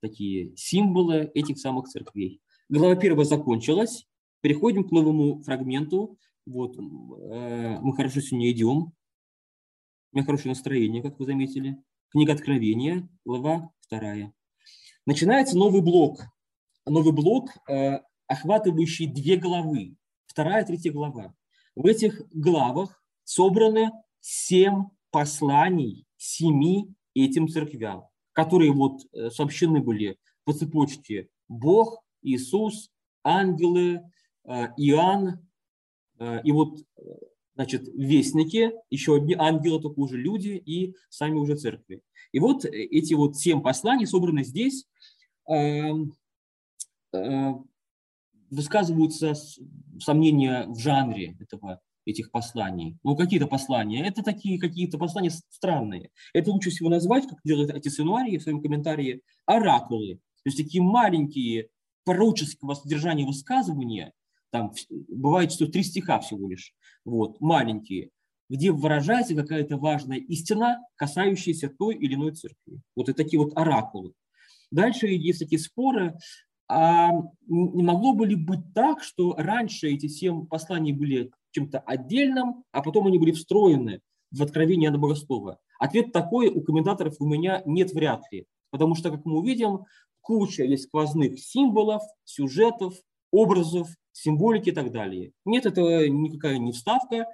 такие 0.00 0.54
символы 0.56 1.30
этих 1.34 1.58
самых 1.58 1.88
церквей. 1.88 2.40
Глава 2.68 2.96
первая 2.96 3.24
закончилась. 3.24 4.06
Переходим 4.40 4.84
к 4.84 4.90
новому 4.90 5.42
фрагменту. 5.42 6.18
Вот, 6.46 6.76
э, 6.76 7.78
мы 7.80 7.94
хорошо 7.94 8.20
сегодня 8.20 8.50
идем. 8.50 8.92
У 10.12 10.16
меня 10.16 10.24
хорошее 10.24 10.50
настроение, 10.50 11.02
как 11.02 11.18
вы 11.18 11.26
заметили. 11.26 11.82
Книга 12.10 12.34
Откровения, 12.34 13.08
глава 13.24 13.70
вторая. 13.80 14.32
Начинается 15.06 15.56
новый 15.56 15.82
блок. 15.82 16.24
Новый 16.86 17.12
блок, 17.12 17.50
э, 17.68 18.00
охватывающий 18.26 19.06
две 19.06 19.36
главы. 19.36 19.96
Вторая, 20.26 20.64
третья 20.64 20.92
глава. 20.92 21.34
В 21.74 21.86
этих 21.86 22.22
главах 22.32 23.02
собраны 23.24 23.90
семь 24.20 24.84
посланий 25.10 26.06
семи 26.16 26.94
этим 27.14 27.48
церквям, 27.48 28.04
которые 28.32 28.72
вот 28.72 29.02
э, 29.12 29.30
сообщены 29.30 29.80
были 29.80 30.18
по 30.44 30.52
цепочке 30.52 31.28
Бог, 31.48 32.02
Иисус, 32.22 32.90
ангелы, 33.22 34.02
э, 34.44 34.68
Иоанн, 34.76 35.46
э, 36.18 36.42
и 36.44 36.52
вот, 36.52 36.78
значит, 37.54 37.88
вестники, 37.88 38.72
еще 38.90 39.16
одни 39.16 39.34
ангелы, 39.34 39.80
только 39.80 39.98
уже 40.00 40.16
люди 40.16 40.62
и 40.64 40.94
сами 41.08 41.36
уже 41.38 41.56
церкви. 41.56 42.02
И 42.32 42.38
вот 42.38 42.64
эти 42.64 43.14
вот 43.14 43.36
семь 43.36 43.62
посланий 43.62 44.06
собраны 44.06 44.44
здесь, 44.44 44.86
эм, 45.48 46.14
высказываются 48.50 49.34
сомнения 50.00 50.66
в 50.66 50.78
жанре 50.78 51.36
этого, 51.40 51.80
этих 52.04 52.30
посланий. 52.30 52.98
Ну, 53.02 53.16
какие-то 53.16 53.46
послания. 53.46 54.06
Это 54.06 54.22
такие 54.22 54.58
какие-то 54.58 54.98
послания 54.98 55.30
странные. 55.30 56.10
Это 56.32 56.50
лучше 56.50 56.70
всего 56.70 56.88
назвать, 56.88 57.26
как 57.26 57.38
делают 57.44 57.70
эти 57.70 57.88
сценарии 57.88 58.38
в 58.38 58.42
своем 58.42 58.60
комментарии, 58.60 59.22
оракулы. 59.46 60.16
То 60.16 60.50
есть 60.50 60.58
такие 60.58 60.82
маленькие 60.82 61.68
пророческого 62.04 62.74
содержания 62.74 63.26
высказывания, 63.26 64.12
там 64.50 64.72
бывает, 65.08 65.52
что 65.52 65.66
три 65.66 65.82
стиха 65.82 66.20
всего 66.20 66.48
лишь, 66.48 66.74
вот, 67.04 67.40
маленькие, 67.40 68.10
где 68.48 68.70
выражается 68.70 69.34
какая-то 69.34 69.78
важная 69.78 70.18
истина, 70.18 70.80
касающаяся 70.96 71.70
той 71.70 71.96
или 71.96 72.14
иной 72.14 72.32
церкви. 72.32 72.80
Вот 72.94 73.08
и 73.08 73.14
такие 73.14 73.42
вот 73.42 73.56
оракулы. 73.56 74.12
Дальше 74.70 75.06
есть 75.06 75.40
такие 75.40 75.58
споры 75.58 76.16
а 76.68 77.10
не 77.46 77.82
могло 77.82 78.14
бы 78.14 78.26
ли 78.26 78.36
быть 78.36 78.72
так, 78.74 79.02
что 79.02 79.34
раньше 79.36 79.88
эти 79.88 80.06
семь 80.06 80.46
посланий 80.46 80.92
были 80.92 81.30
чем-то 81.52 81.78
отдельным, 81.80 82.64
а 82.72 82.82
потом 82.82 83.06
они 83.06 83.18
были 83.18 83.32
встроены 83.32 84.00
в 84.30 84.42
откровение 84.42 84.86
Иоанна 84.88 84.98
Богослова? 84.98 85.58
Ответ 85.78 86.12
такой 86.12 86.48
у 86.48 86.62
комментаторов 86.62 87.16
у 87.18 87.26
меня 87.26 87.62
нет 87.66 87.92
вряд 87.92 88.22
ли. 88.30 88.46
Потому 88.70 88.94
что, 88.94 89.10
как 89.10 89.24
мы 89.24 89.38
увидим, 89.38 89.84
куча 90.20 90.64
есть 90.64 90.84
сквозных 90.84 91.38
символов, 91.38 92.02
сюжетов, 92.24 92.94
образов, 93.30 93.88
символики 94.12 94.70
и 94.70 94.72
так 94.72 94.90
далее. 94.90 95.32
Нет, 95.44 95.66
это 95.66 96.08
никакая 96.08 96.58
не 96.58 96.72
вставка, 96.72 97.26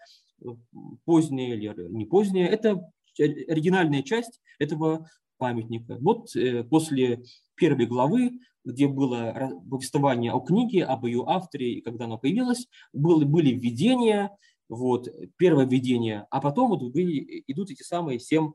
поздняя 1.04 1.54
или 1.54 1.88
не 1.88 2.04
поздняя, 2.04 2.48
это 2.48 2.90
оригинальная 3.18 4.02
часть 4.02 4.40
этого 4.58 5.08
памятника. 5.40 5.96
Вот 6.00 6.36
э, 6.36 6.62
после 6.62 7.24
первой 7.56 7.86
главы, 7.86 8.38
где 8.64 8.86
было 8.86 9.34
повествование 9.68 10.32
о 10.32 10.40
книге, 10.40 10.84
об 10.84 11.06
ее 11.06 11.24
авторе, 11.26 11.74
и 11.74 11.80
когда 11.80 12.04
она 12.04 12.18
появилась, 12.18 12.68
было, 12.92 13.24
были 13.24 13.50
введения, 13.50 14.30
вот, 14.68 15.08
первое 15.36 15.66
введение, 15.66 16.26
а 16.30 16.40
потом 16.40 16.68
вот 16.68 16.82
идут 16.94 17.70
эти 17.70 17.82
самые 17.82 18.20
семь 18.20 18.52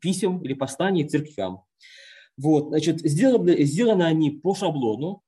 писем 0.00 0.42
или 0.42 0.54
посланий 0.54 1.06
церквям. 1.06 1.62
Вот, 2.36 2.68
значит, 2.68 3.00
сделаны, 3.00 3.62
сделаны 3.64 4.04
они 4.04 4.30
по 4.30 4.54
шаблону. 4.54 5.22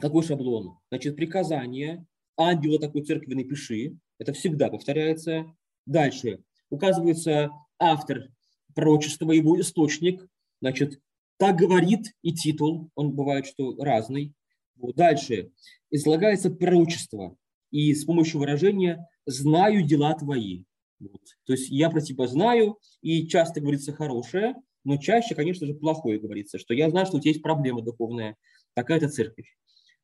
Какой 0.00 0.24
шаблон? 0.24 0.78
Значит, 0.90 1.14
приказание, 1.14 2.04
ангела 2.36 2.80
такой 2.80 3.04
церкви 3.04 3.34
напиши, 3.34 3.98
это 4.18 4.32
всегда 4.32 4.68
повторяется. 4.68 5.44
Дальше 5.86 6.42
указывается 6.70 7.50
автор 7.78 8.28
пророчества, 8.74 9.32
его 9.32 9.60
источник, 9.60 10.26
значит, 10.60 11.00
так 11.38 11.56
говорит 11.56 12.14
и 12.22 12.32
титул, 12.32 12.90
он 12.94 13.12
бывает, 13.12 13.46
что 13.46 13.76
разный. 13.76 14.34
Вот. 14.76 14.94
Дальше 14.96 15.52
излагается 15.90 16.50
пророчество, 16.50 17.36
и 17.70 17.92
с 17.94 18.04
помощью 18.04 18.40
выражения 18.40 19.08
«знаю 19.26 19.82
дела 19.84 20.14
твои». 20.14 20.64
Вот. 21.00 21.22
То 21.46 21.54
есть 21.54 21.68
я 21.70 21.90
про 21.90 22.00
тебя 22.00 22.26
знаю, 22.26 22.78
и 23.00 23.26
часто 23.26 23.60
говорится 23.60 23.92
хорошее, 23.92 24.54
но 24.84 24.96
чаще, 24.96 25.34
конечно 25.34 25.66
же, 25.66 25.74
плохое 25.74 26.20
говорится, 26.20 26.58
что 26.58 26.74
я 26.74 26.90
знаю, 26.90 27.06
что 27.06 27.16
у 27.16 27.20
тебя 27.20 27.30
есть 27.30 27.42
проблема 27.42 27.82
духовная, 27.82 28.36
такая-то 28.74 29.08
церковь. 29.08 29.56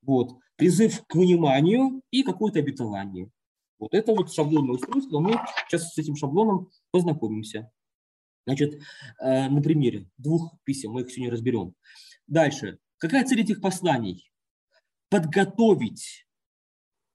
Вот. 0.03 0.33
Призыв 0.57 1.05
к 1.07 1.15
вниманию 1.15 2.03
и 2.11 2.23
какое-то 2.23 2.59
обетование. 2.59 3.31
Вот 3.79 3.95
это 3.95 4.13
вот 4.13 4.33
шаблонное 4.33 4.75
устройство, 4.75 5.21
мы 5.21 5.35
сейчас 5.69 5.93
с 5.93 5.99
этим 5.99 6.17
шаблоном 6.17 6.69
познакомимся. 6.91 7.71
Значит, 8.49 8.81
э, 9.21 9.51
на 9.51 9.61
примере 9.61 10.09
двух 10.17 10.55
писем, 10.65 10.93
мы 10.93 11.03
их 11.03 11.11
сегодня 11.11 11.31
разберем. 11.31 11.75
Дальше. 12.27 12.79
Какая 12.97 13.27
цель 13.27 13.43
этих 13.43 13.61
посланий? 13.61 14.33
Подготовить 15.11 16.27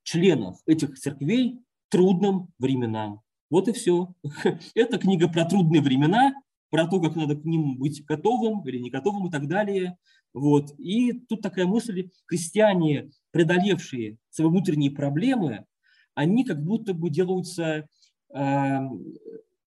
членов 0.04 0.60
этих 0.64 0.96
церквей 0.96 1.58
трудным 1.88 2.52
временам. 2.60 3.22
Вот 3.50 3.66
и 3.66 3.72
все. 3.72 4.14
Это 4.76 4.96
книга 4.96 5.28
про 5.28 5.44
трудные 5.44 5.82
времена, 5.82 6.34
про 6.70 6.86
то, 6.86 7.00
как 7.00 7.16
надо 7.16 7.34
к 7.34 7.44
ним 7.44 7.78
быть 7.78 8.04
готовым 8.04 8.64
или 8.68 8.78
не 8.78 8.90
готовым 8.90 9.26
и 9.26 9.30
так 9.32 9.48
далее. 9.48 9.98
Вот. 10.34 10.78
И 10.78 11.14
тут 11.14 11.42
такая 11.42 11.66
мысль, 11.66 12.10
крестьяне, 12.26 13.10
преодолевшие 13.32 14.18
свои 14.30 14.46
внутренние 14.46 14.92
проблемы, 14.92 15.66
они 16.14 16.44
как 16.44 16.62
будто 16.62 16.94
бы 16.94 17.10
делаются 17.10 17.88
э, 18.32 18.78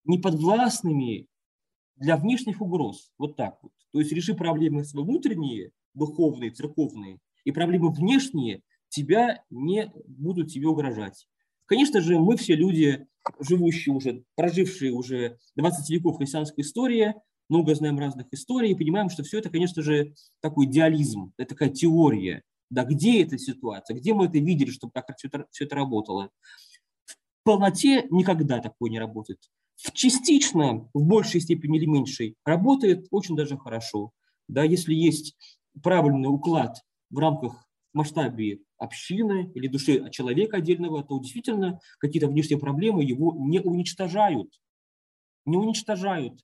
неподвластными 0.05 1.27
для 1.97 2.17
внешних 2.17 2.61
угроз. 2.61 3.11
Вот 3.17 3.35
так 3.35 3.59
вот. 3.61 3.71
То 3.91 3.99
есть 3.99 4.11
реши 4.11 4.33
проблемы 4.33 4.83
свои 4.83 5.03
внутренние, 5.03 5.71
духовные, 5.93 6.51
церковные, 6.51 7.19
и 7.43 7.51
проблемы 7.51 7.91
внешние 7.91 8.61
тебя 8.89 9.43
не 9.49 9.91
будут 10.05 10.51
тебе 10.51 10.67
угрожать. 10.67 11.27
Конечно 11.65 12.01
же, 12.01 12.19
мы 12.19 12.37
все 12.37 12.55
люди, 12.55 13.07
живущие 13.39 13.93
уже, 13.93 14.23
прожившие 14.35 14.93
уже 14.93 15.37
20 15.55 15.89
веков 15.89 16.17
христианской 16.17 16.63
истории, 16.63 17.15
много 17.49 17.75
знаем 17.75 17.99
разных 17.99 18.27
историй, 18.31 18.71
и 18.71 18.75
понимаем, 18.75 19.09
что 19.09 19.23
все 19.23 19.39
это, 19.39 19.49
конечно 19.49 19.81
же, 19.81 20.13
такой 20.41 20.65
идеализм, 20.65 21.33
это 21.37 21.49
такая 21.49 21.69
теория. 21.69 22.43
Да, 22.69 22.83
где 22.83 23.23
эта 23.23 23.37
ситуация, 23.37 23.95
где 23.95 24.13
мы 24.13 24.25
это 24.25 24.39
видели, 24.39 24.71
чтобы 24.71 24.91
так 24.93 25.05
все 25.15 25.29
это, 25.29 25.45
все 25.51 25.63
это 25.63 25.75
работало. 25.75 26.31
В 27.05 27.15
полноте 27.43 28.05
никогда 28.09 28.59
такое 28.59 28.89
не 28.89 28.99
работает. 28.99 29.39
В 29.77 29.91
частично, 29.93 30.89
в 30.93 31.03
большей 31.05 31.39
степени 31.39 31.77
или 31.77 31.85
меньшей, 31.85 32.35
работает 32.45 33.07
очень 33.11 33.35
даже 33.35 33.57
хорошо. 33.57 34.11
Да, 34.47 34.63
если 34.63 34.93
есть 34.93 35.35
правильный 35.83 36.29
уклад 36.29 36.77
в 37.09 37.19
рамках 37.19 37.63
масштабе 37.93 38.59
общины 38.77 39.51
или 39.53 39.67
души 39.67 40.09
человека 40.11 40.57
отдельного, 40.57 41.03
то 41.03 41.19
действительно 41.19 41.79
какие-то 41.99 42.27
внешние 42.27 42.59
проблемы 42.59 43.03
его 43.03 43.33
не 43.37 43.59
уничтожают. 43.59 44.49
Не 45.45 45.57
уничтожают. 45.57 46.41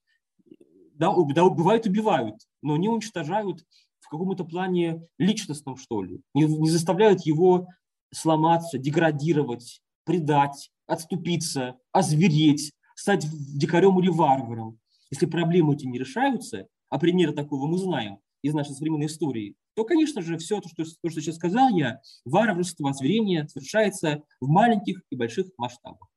Да, 0.95 1.13
да, 1.33 1.49
бывает 1.49 1.85
убивают, 1.85 2.35
но 2.61 2.77
не 2.77 2.87
уничтожают 2.87 3.65
в 3.99 4.09
каком-то 4.09 4.43
плане 4.45 5.07
личностном, 5.17 5.75
что 5.77 6.03
ли. 6.03 6.21
Не, 6.33 6.43
не 6.45 6.69
заставляют 6.69 7.25
его 7.25 7.67
сломаться, 8.13 8.77
деградировать, 8.77 9.81
предать, 10.05 10.69
отступиться, 10.85 11.77
озвереть, 11.91 12.73
стать 12.95 13.25
дикарем 13.57 13.99
или 13.99 14.09
варваром. 14.09 14.79
Если 15.11 15.25
проблемы 15.25 15.75
эти 15.75 15.85
не 15.85 15.99
решаются, 15.99 16.67
а 16.89 16.99
примеры 16.99 17.33
такого 17.33 17.67
мы 17.67 17.77
знаем 17.77 18.19
из 18.41 18.53
нашей 18.53 18.73
современной 18.73 19.07
истории, 19.07 19.55
то, 19.75 19.83
конечно 19.85 20.21
же, 20.21 20.37
все 20.37 20.59
то, 20.59 20.69
что, 20.69 20.83
то, 20.83 21.09
что 21.09 21.21
сейчас 21.21 21.35
сказал 21.35 21.69
я, 21.69 22.01
варварство, 22.25 22.89
озверение 22.89 23.47
совершается 23.47 24.23
в 24.39 24.47
маленьких 24.47 25.01
и 25.09 25.15
больших 25.15 25.47
масштабах. 25.57 26.09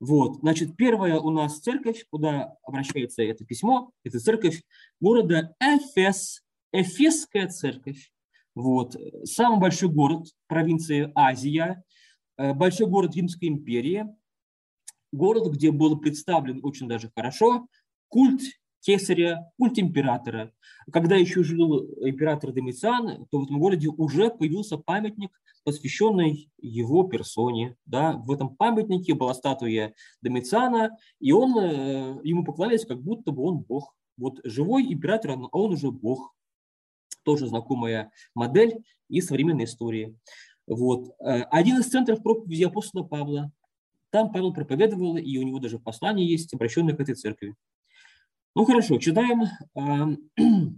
Вот, 0.00 0.38
значит, 0.40 0.76
первая 0.76 1.18
у 1.18 1.30
нас 1.30 1.58
церковь, 1.58 2.04
куда 2.10 2.54
обращается 2.62 3.22
это 3.22 3.44
письмо, 3.44 3.90
это 4.04 4.20
церковь 4.20 4.62
города 5.00 5.54
Эфес, 5.60 6.42
Эфесская 6.72 7.48
церковь. 7.48 8.10
Вот, 8.54 8.96
самый 9.24 9.58
большой 9.58 9.88
город 9.88 10.26
провинции 10.46 11.10
Азия, 11.14 11.82
э, 12.36 12.54
большой 12.54 12.86
город 12.86 13.16
Римской 13.16 13.48
империи, 13.48 14.06
город, 15.12 15.52
где 15.52 15.70
был 15.70 15.98
представлен 15.98 16.60
очень 16.62 16.88
даже 16.88 17.10
хорошо 17.14 17.66
культ 18.08 18.40
кесаря, 18.80 19.50
культ 19.58 19.78
императора. 19.78 20.52
Когда 20.92 21.16
еще 21.16 21.42
жил 21.42 21.84
император 22.00 22.52
Домициан, 22.52 23.26
то 23.30 23.40
в 23.40 23.44
этом 23.44 23.58
городе 23.58 23.88
уже 23.88 24.30
появился 24.30 24.78
памятник, 24.78 25.30
посвященный 25.64 26.50
его 26.58 27.04
персоне. 27.04 27.76
Да? 27.84 28.12
В 28.14 28.32
этом 28.32 28.56
памятнике 28.56 29.14
была 29.14 29.34
статуя 29.34 29.94
Домициана, 30.22 30.96
и 31.20 31.32
он, 31.32 31.58
э, 31.58 32.20
ему 32.24 32.44
поклонялись, 32.44 32.86
как 32.86 33.02
будто 33.02 33.32
бы 33.32 33.42
он 33.42 33.58
бог. 33.58 33.94
Вот 34.16 34.40
живой 34.44 34.92
император, 34.92 35.32
а 35.32 35.58
он 35.58 35.72
уже 35.72 35.90
бог. 35.90 36.34
Тоже 37.24 37.46
знакомая 37.46 38.10
модель 38.34 38.82
из 39.08 39.26
современной 39.26 39.64
истории. 39.64 40.16
Вот. 40.66 41.10
Э, 41.20 41.42
один 41.50 41.78
из 41.78 41.86
центров 41.88 42.22
проповеди 42.22 42.62
апостола 42.62 43.02
Павла. 43.02 43.52
Там 44.10 44.32
Павел 44.32 44.54
проповедовал, 44.54 45.16
и 45.16 45.38
у 45.38 45.42
него 45.42 45.58
даже 45.58 45.78
послание 45.78 46.26
есть, 46.26 46.54
обращенное 46.54 46.96
к 46.96 47.00
этой 47.00 47.14
церкви. 47.14 47.54
Ну 48.54 48.64
хорошо, 48.64 48.98
читаем 48.98 49.42
э, 49.74 50.16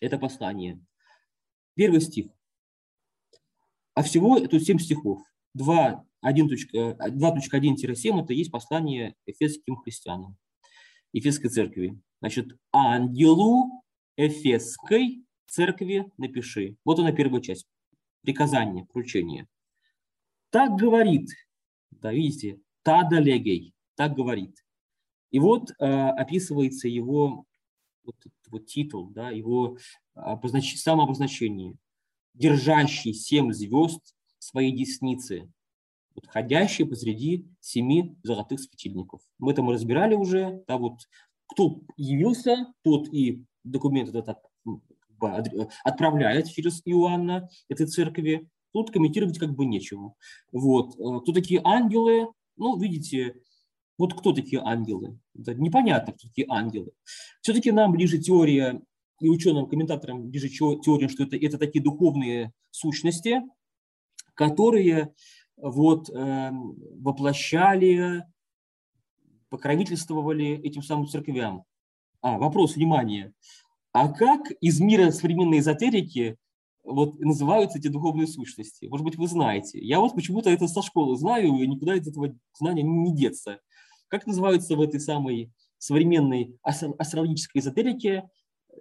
это 0.00 0.18
послание. 0.18 0.80
Первый 1.74 2.00
стих. 2.00 2.30
А 3.94 4.02
всего 4.02 4.38
тут 4.40 4.62
7 4.62 4.78
стихов. 4.78 5.22
2, 5.54 6.04
2.1-7 6.22 8.22
это 8.22 8.32
есть 8.32 8.50
послание 8.50 9.14
эфесским 9.26 9.76
христианам, 9.76 10.36
Эфесской 11.12 11.48
церкви. 11.48 12.00
Значит, 12.20 12.56
ангелу 12.72 13.84
Эфесской 14.16 15.24
церкви 15.46 16.10
напиши. 16.16 16.76
Вот 16.84 16.98
она 16.98 17.12
первая 17.12 17.40
часть. 17.40 17.68
Приказание, 18.22 18.86
поручение. 18.86 19.46
Так 20.50 20.76
говорит, 20.76 21.28
да, 22.00 22.12
видите, 22.12 22.60
тада 22.82 23.18
легей, 23.18 23.74
так 23.96 24.14
говорит. 24.14 24.64
И 25.30 25.38
вот 25.38 25.70
э, 25.70 25.84
описывается 25.84 26.88
его 26.88 27.44
вот, 28.04 28.16
вот 28.50 28.66
титул, 28.66 29.10
да, 29.10 29.30
его 29.30 29.78
обознач... 30.14 30.76
самообозначение. 30.76 31.74
Держащий 32.34 33.14
семь 33.14 33.52
звезд 33.52 34.14
своей 34.38 34.72
десницы, 34.72 35.50
вот, 36.14 36.26
ходящий 36.26 36.86
посреди 36.86 37.46
семи 37.60 38.16
золотых 38.22 38.60
светильников. 38.60 39.20
Мы 39.38 39.52
это 39.52 39.62
мы 39.62 39.72
разбирали 39.72 40.14
уже, 40.14 40.62
да, 40.66 40.78
вот 40.78 41.00
кто 41.46 41.80
явился, 41.96 42.72
тот 42.82 43.12
и 43.12 43.44
документ 43.64 44.14
этот 44.14 44.38
отправляет 45.84 46.50
через 46.50 46.82
Иоанна 46.84 47.48
этой 47.68 47.86
церкви. 47.86 48.48
Тут 48.74 48.90
комментировать 48.90 49.38
как 49.38 49.54
бы 49.54 49.66
нечего. 49.66 50.14
Вот. 50.50 50.96
Э, 50.98 51.20
кто 51.20 51.32
такие 51.32 51.60
ангелы? 51.62 52.26
Ну, 52.56 52.76
видите, 52.76 53.36
вот 53.96 54.14
кто 54.14 54.32
такие 54.32 54.60
ангелы? 54.60 55.16
Это 55.38 55.54
непонятно, 55.54 56.12
кто 56.12 56.26
такие 56.26 56.48
ангелы. 56.50 56.90
Все-таки 57.40 57.70
нам 57.70 57.92
ближе 57.92 58.18
теория, 58.18 58.82
и 59.20 59.28
ученым 59.28 59.68
комментаторам 59.68 60.28
ближе 60.28 60.48
теория, 60.48 61.08
что 61.08 61.22
это, 61.22 61.36
это 61.36 61.56
такие 61.56 61.84
духовные 61.84 62.52
сущности, 62.72 63.42
которые 64.34 65.14
вот, 65.56 66.10
э, 66.10 66.50
воплощали, 67.00 68.24
покровительствовали 69.50 70.60
этим 70.64 70.82
самым 70.82 71.06
церквям. 71.06 71.62
А, 72.22 72.38
вопрос, 72.38 72.74
внимание. 72.74 73.32
а 73.92 74.08
как 74.08 74.50
из 74.60 74.80
мира 74.80 75.12
современной 75.12 75.60
эзотерики 75.60 76.38
вот 76.84 77.18
называются 77.18 77.78
эти 77.78 77.88
духовные 77.88 78.26
сущности? 78.26 78.86
Может 78.86 79.04
быть, 79.04 79.16
вы 79.16 79.26
знаете. 79.26 79.78
Я 79.80 80.00
вот 80.00 80.14
почему-то 80.14 80.50
это 80.50 80.68
со 80.68 80.82
школы 80.82 81.16
знаю, 81.16 81.58
и 81.58 81.66
никуда 81.66 81.96
из 81.96 82.06
этого 82.06 82.34
знания 82.58 82.82
не 82.82 83.14
деться. 83.14 83.58
Как 84.08 84.26
называются 84.26 84.76
в 84.76 84.80
этой 84.80 85.00
самой 85.00 85.50
современной 85.78 86.56
астрологической 86.62 87.60
эзотерике 87.60 88.28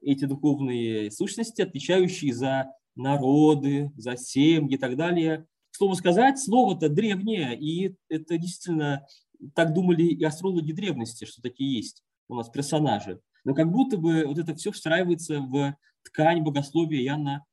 эти 0.02 0.26
духовные 0.26 1.12
сущности, 1.12 1.62
отвечающие 1.62 2.34
за 2.34 2.68
народы, 2.96 3.92
за 3.98 4.18
семьи 4.18 4.76
и 4.76 4.78
так 4.78 4.96
далее? 4.98 5.48
Слово 5.72 5.96
сказать, 5.96 6.40
слово-то 6.40 6.90
древнее, 6.90 7.58
и 7.58 7.96
это 8.10 8.38
действительно 8.38 9.08
так 9.56 9.74
думали 9.74 10.04
и 10.04 10.24
астрологи 10.24 10.72
древности, 10.72 11.26
что 11.26 11.42
такие 11.42 11.78
есть 11.78 12.04
у 12.28 12.36
нас 12.36 12.50
персонажи. 12.50 13.20
Но 13.44 13.54
как 13.54 13.72
будто 13.72 13.98
бы 13.98 14.26
вот 14.26 14.38
это 14.38 14.56
все 14.56 14.72
встраивается 14.72 15.40
в 15.42 15.76
ткань 16.04 16.44
богословия 16.44 17.02
Яна, 17.02 17.44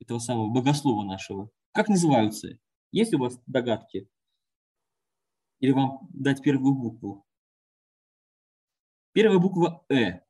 этого 0.00 0.18
самого 0.18 0.50
богослова 0.50 1.04
нашего. 1.04 1.50
Как 1.72 1.88
называются? 1.88 2.58
Есть 2.90 3.14
у 3.14 3.18
вас 3.18 3.40
догадки? 3.46 4.08
Или 5.60 5.72
вам 5.72 6.08
дать 6.12 6.42
первую 6.42 6.74
букву? 6.74 7.24
Первая 9.12 9.38
буква 9.38 9.84
«э». 9.88 10.20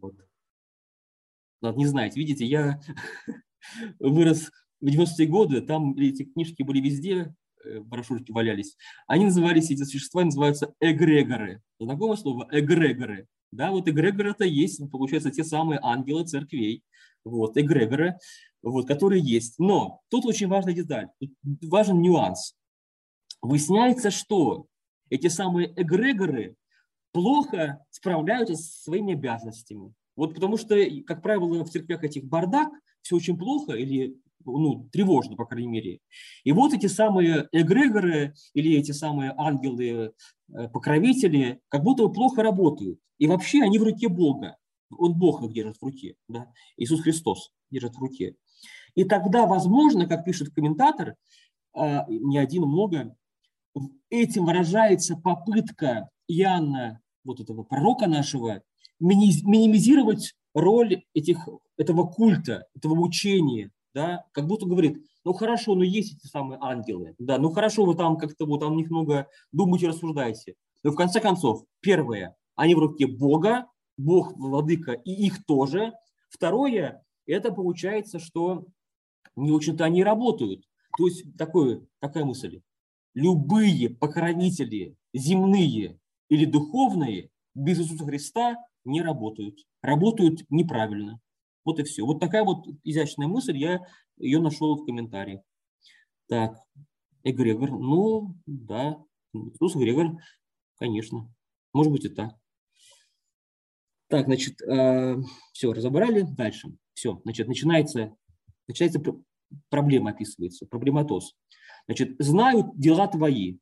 Вот. 0.00 0.14
Ладно, 1.62 1.78
не 1.78 1.86
знаете. 1.86 2.20
Видите, 2.20 2.44
я 2.44 2.80
вырос 3.98 4.50
в 4.80 4.86
90-е 4.86 5.26
годы, 5.26 5.60
там 5.62 5.96
эти 5.96 6.24
книжки 6.24 6.62
были 6.62 6.80
везде, 6.80 7.34
Э, 7.66 7.80
брошюрки 7.80 8.30
валялись, 8.32 8.76
они 9.06 9.24
назывались, 9.24 9.70
эти 9.70 9.82
существа 9.82 10.24
называются 10.24 10.74
эгрегоры. 10.80 11.62
Знакомое 11.80 12.16
слово? 12.16 12.48
Эгрегоры. 12.52 13.26
Да, 13.50 13.70
вот 13.70 13.88
эгрегоры 13.88 14.30
это 14.30 14.44
есть, 14.44 14.80
получается, 14.90 15.30
те 15.30 15.42
самые 15.42 15.80
ангелы 15.82 16.24
церквей, 16.24 16.82
вот, 17.26 17.58
эгрегоры, 17.58 18.18
вот, 18.62 18.86
которые 18.86 19.20
есть. 19.22 19.58
Но 19.58 20.00
тут 20.08 20.24
очень 20.26 20.48
важная 20.48 20.74
деталь, 20.74 21.08
тут 21.20 21.30
важен 21.62 22.00
нюанс. 22.00 22.54
Выясняется, 23.42 24.10
что 24.10 24.66
эти 25.10 25.26
самые 25.28 25.72
эгрегоры 25.76 26.56
плохо 27.12 27.84
справляются 27.90 28.56
со 28.56 28.82
своими 28.82 29.12
обязанностями. 29.14 29.92
Вот 30.16 30.34
потому 30.34 30.56
что, 30.56 30.74
как 31.06 31.22
правило, 31.22 31.64
в 31.64 31.70
церквях 31.70 32.02
этих 32.04 32.24
бардак, 32.24 32.68
все 33.02 33.16
очень 33.16 33.38
плохо 33.38 33.74
или 33.74 34.16
ну, 34.44 34.88
тревожно, 34.92 35.36
по 35.36 35.44
крайней 35.44 35.68
мере. 35.68 35.98
И 36.44 36.52
вот 36.52 36.72
эти 36.72 36.86
самые 36.86 37.48
эгрегоры 37.52 38.32
или 38.54 38.76
эти 38.76 38.92
самые 38.92 39.34
ангелы-покровители 39.36 41.44
э, 41.44 41.58
как 41.68 41.82
будто 41.82 42.08
плохо 42.08 42.42
работают. 42.42 42.98
И 43.18 43.26
вообще 43.26 43.60
они 43.62 43.78
в 43.78 43.82
руке 43.82 44.08
Бога. 44.08 44.56
Он 44.90 45.14
Бог 45.14 45.42
их 45.42 45.52
держит 45.52 45.76
в 45.76 45.82
руке. 45.82 46.16
Да? 46.28 46.52
Иисус 46.76 47.00
Христос 47.00 47.52
держит 47.70 47.96
в 47.96 48.00
руке. 48.00 48.36
И 48.94 49.04
тогда, 49.04 49.46
возможно, 49.46 50.06
как 50.06 50.24
пишет 50.24 50.54
комментатор, 50.54 51.16
э, 51.74 51.98
не 52.08 52.38
один, 52.38 52.62
много, 52.62 53.16
этим 54.10 54.46
выражается 54.46 55.16
попытка 55.16 56.08
Иоанна, 56.28 57.00
вот 57.24 57.40
этого 57.40 57.62
пророка 57.62 58.06
нашего, 58.06 58.62
минимизировать 58.98 60.34
роль 60.54 61.02
этих, 61.12 61.46
этого 61.76 62.06
культа, 62.06 62.66
этого 62.74 62.98
учения, 63.00 63.70
да, 63.94 64.24
как 64.32 64.46
будто 64.46 64.66
говорит, 64.66 65.04
ну 65.24 65.32
хорошо, 65.32 65.74
но 65.74 65.84
есть 65.84 66.14
эти 66.14 66.26
самые 66.26 66.58
ангелы, 66.62 67.14
да, 67.18 67.38
ну 67.38 67.50
хорошо, 67.50 67.84
вы 67.84 67.94
там 67.94 68.16
как-то 68.16 68.46
вот 68.46 68.62
о 68.62 68.70
них 68.70 68.90
много 68.90 69.28
думаете, 69.52 69.88
рассуждаете. 69.88 70.54
Но 70.82 70.92
в 70.92 70.96
конце 70.96 71.20
концов, 71.20 71.64
первое, 71.80 72.36
они 72.54 72.74
в 72.74 72.78
руке 72.78 73.06
Бога, 73.06 73.66
Бог, 73.96 74.36
Владыка, 74.36 74.92
и 74.92 75.12
их 75.12 75.44
тоже. 75.46 75.92
Второе, 76.28 77.02
это 77.26 77.52
получается, 77.52 78.18
что 78.18 78.66
не 79.36 79.50
очень-то 79.50 79.84
они 79.84 80.02
работают. 80.04 80.64
То 80.96 81.06
есть 81.06 81.36
такое, 81.36 81.86
такая 82.00 82.24
мысль. 82.24 82.60
Любые 83.14 83.90
покровители 83.90 84.96
земные 85.12 85.98
или 86.28 86.44
духовные 86.44 87.30
без 87.54 87.80
Иисуса 87.80 88.04
Христа 88.04 88.56
не 88.84 89.02
работают. 89.02 89.58
Работают 89.82 90.44
неправильно. 90.50 91.20
Вот 91.64 91.80
и 91.80 91.84
все. 91.84 92.04
Вот 92.04 92.20
такая 92.20 92.44
вот 92.44 92.66
изящная 92.84 93.26
мысль, 93.26 93.56
я 93.56 93.80
ее 94.16 94.40
нашел 94.40 94.76
в 94.76 94.84
комментарии. 94.84 95.42
Так, 96.28 96.58
эгрегор, 97.24 97.70
ну, 97.70 98.34
да, 98.46 98.98
Иисус 99.32 99.76
эгрегор, 99.76 100.16
конечно, 100.76 101.28
может 101.72 101.92
быть 101.92 102.04
и 102.04 102.08
так. 102.08 102.36
Так, 104.08 104.26
значит, 104.26 104.60
э, 104.62 105.16
все, 105.52 105.72
разобрали, 105.72 106.22
дальше. 106.22 106.68
Все, 106.94 107.20
значит, 107.24 107.48
начинается, 107.48 108.14
начинается 108.68 109.02
проблема 109.68 110.10
описывается, 110.10 110.66
проблематоз. 110.66 111.34
Значит, 111.86 112.16
знаю 112.18 112.72
дела 112.74 113.08
твои, 113.08 113.58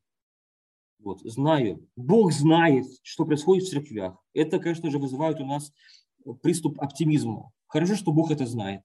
вот, 1.05 1.21
знаю. 1.21 1.87
Бог 1.97 2.33
знает, 2.33 2.87
что 3.03 3.27
происходит 3.27 3.65
в 3.65 3.71
церквях. 3.71 4.17
Это, 4.33 4.59
конечно 4.59 4.91
же, 4.91 4.99
вызывает 4.99 5.39
у 5.41 5.45
нас 5.45 5.71
приступ 6.43 6.81
оптимизма. 6.81 7.53
Хорошо, 7.67 7.95
что 7.95 8.13
Бог 8.13 8.31
это 8.31 8.47
знает. 8.47 8.83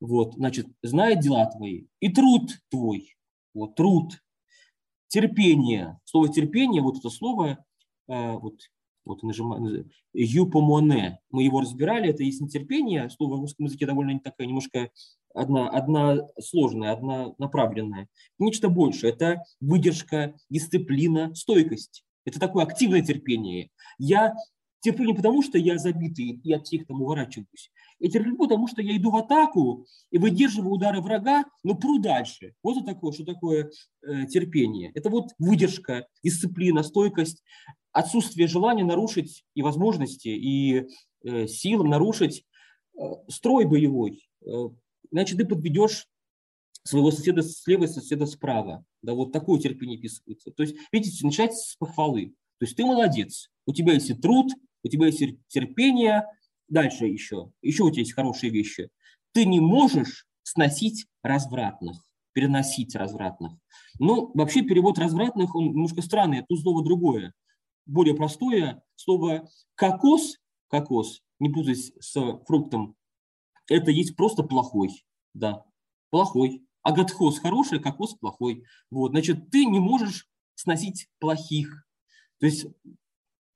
Вот, 0.00 0.34
значит, 0.34 0.68
знает 0.82 1.20
дела 1.20 1.46
твои 1.46 1.86
и 1.98 2.12
труд 2.12 2.50
твой. 2.70 3.16
Вот, 3.52 3.74
труд, 3.74 4.22
терпение. 5.08 5.98
Слово 6.04 6.32
терпение, 6.32 6.82
вот 6.82 6.98
это 6.98 7.10
слово, 7.10 7.64
э, 8.08 8.32
вот, 8.32 8.60
вот 9.04 9.22
нажимаю, 9.22 9.88
юпомоне, 10.12 11.20
мы 11.30 11.44
его 11.44 11.60
разбирали, 11.60 12.10
это 12.10 12.22
есть 12.22 12.40
нетерпение, 12.40 13.10
слово 13.10 13.36
в 13.36 13.40
русском 13.40 13.66
языке 13.66 13.86
довольно 13.86 14.18
такое 14.20 14.46
немножко 14.46 14.90
одна, 15.34 15.68
одна 15.68 16.28
сложная, 16.40 16.92
одна 16.92 17.34
направленная. 17.38 18.08
Нечто 18.38 18.68
большее, 18.68 19.12
это 19.12 19.42
выдержка, 19.60 20.34
дисциплина, 20.48 21.34
стойкость. 21.34 22.04
Это 22.24 22.40
такое 22.40 22.64
активное 22.64 23.02
терпение. 23.02 23.70
Я 23.98 24.34
терплю 24.80 25.06
не 25.06 25.14
потому, 25.14 25.42
что 25.42 25.58
я 25.58 25.78
забитый 25.78 26.40
и 26.42 26.52
от 26.52 26.66
всех 26.66 26.86
там 26.86 27.02
уворачиваюсь. 27.02 27.70
Я 28.00 28.10
терплю 28.10 28.36
потому, 28.36 28.68
что 28.68 28.82
я 28.82 28.96
иду 28.96 29.10
в 29.10 29.16
атаку 29.16 29.86
и 30.10 30.18
выдерживаю 30.18 30.72
удары 30.72 31.00
врага, 31.00 31.44
но 31.62 31.74
пру 31.74 31.98
дальше. 31.98 32.54
Вот 32.62 32.76
это 32.76 32.86
такое, 32.86 33.12
что 33.12 33.24
такое 33.24 33.70
э, 34.02 34.26
терпение. 34.26 34.90
Это 34.94 35.10
вот 35.10 35.30
выдержка, 35.38 36.06
дисциплина, 36.22 36.82
стойкость, 36.82 37.42
отсутствие 37.94 38.48
желания 38.48 38.84
нарушить 38.84 39.44
и 39.54 39.62
возможности, 39.62 40.28
и 40.28 40.88
э, 41.24 41.46
сил 41.46 41.84
нарушить 41.84 42.44
э, 42.98 43.00
строй 43.28 43.64
боевой. 43.64 44.28
Э, 44.44 44.68
иначе 45.10 45.36
ты 45.36 45.46
подведешь 45.46 46.06
своего 46.82 47.12
соседа 47.12 47.42
слева 47.42 47.84
и 47.84 47.88
соседа 47.88 48.26
справа. 48.26 48.84
Да, 49.00 49.14
вот 49.14 49.32
такое 49.32 49.60
терпение 49.60 49.98
описывается. 49.98 50.50
То 50.50 50.64
есть, 50.64 50.76
видите, 50.92 51.24
начать 51.24 51.54
с 51.54 51.76
похвалы. 51.76 52.34
То 52.58 52.66
есть 52.66 52.76
ты 52.76 52.84
молодец, 52.84 53.48
у 53.66 53.72
тебя 53.72 53.94
есть 53.94 54.10
и 54.10 54.14
труд, 54.14 54.50
у 54.82 54.88
тебя 54.88 55.06
есть 55.06 55.22
терпение, 55.48 56.24
дальше 56.68 57.06
еще, 57.06 57.50
еще 57.62 57.84
у 57.84 57.90
тебя 57.90 58.00
есть 58.00 58.14
хорошие 58.14 58.50
вещи. 58.50 58.88
Ты 59.32 59.44
не 59.44 59.60
можешь 59.60 60.26
сносить 60.42 61.06
развратных, 61.22 61.96
переносить 62.32 62.94
развратных. 62.96 63.52
Ну, 63.98 64.30
вообще 64.34 64.62
перевод 64.62 64.98
развратных, 64.98 65.54
он 65.54 65.66
немножко 65.66 66.02
странный, 66.02 66.44
тут 66.48 66.60
слово 66.60 66.84
другое. 66.84 67.32
Более 67.86 68.14
простое 68.14 68.82
слово 68.96 69.48
кокос, 69.74 70.38
кокос, 70.68 71.22
не 71.38 71.50
путать 71.50 71.92
с 72.00 72.38
фруктом, 72.46 72.96
это 73.68 73.90
есть 73.90 74.16
просто 74.16 74.42
плохой, 74.42 75.06
да, 75.32 75.64
плохой. 76.10 76.62
Агатхоз 76.82 77.38
хороший, 77.38 77.80
кокос 77.80 78.14
плохой. 78.14 78.64
Вот, 78.90 79.12
значит, 79.12 79.50
ты 79.50 79.64
не 79.64 79.80
можешь 79.80 80.28
сносить 80.54 81.08
плохих. 81.18 81.86
То 82.40 82.46
есть 82.46 82.66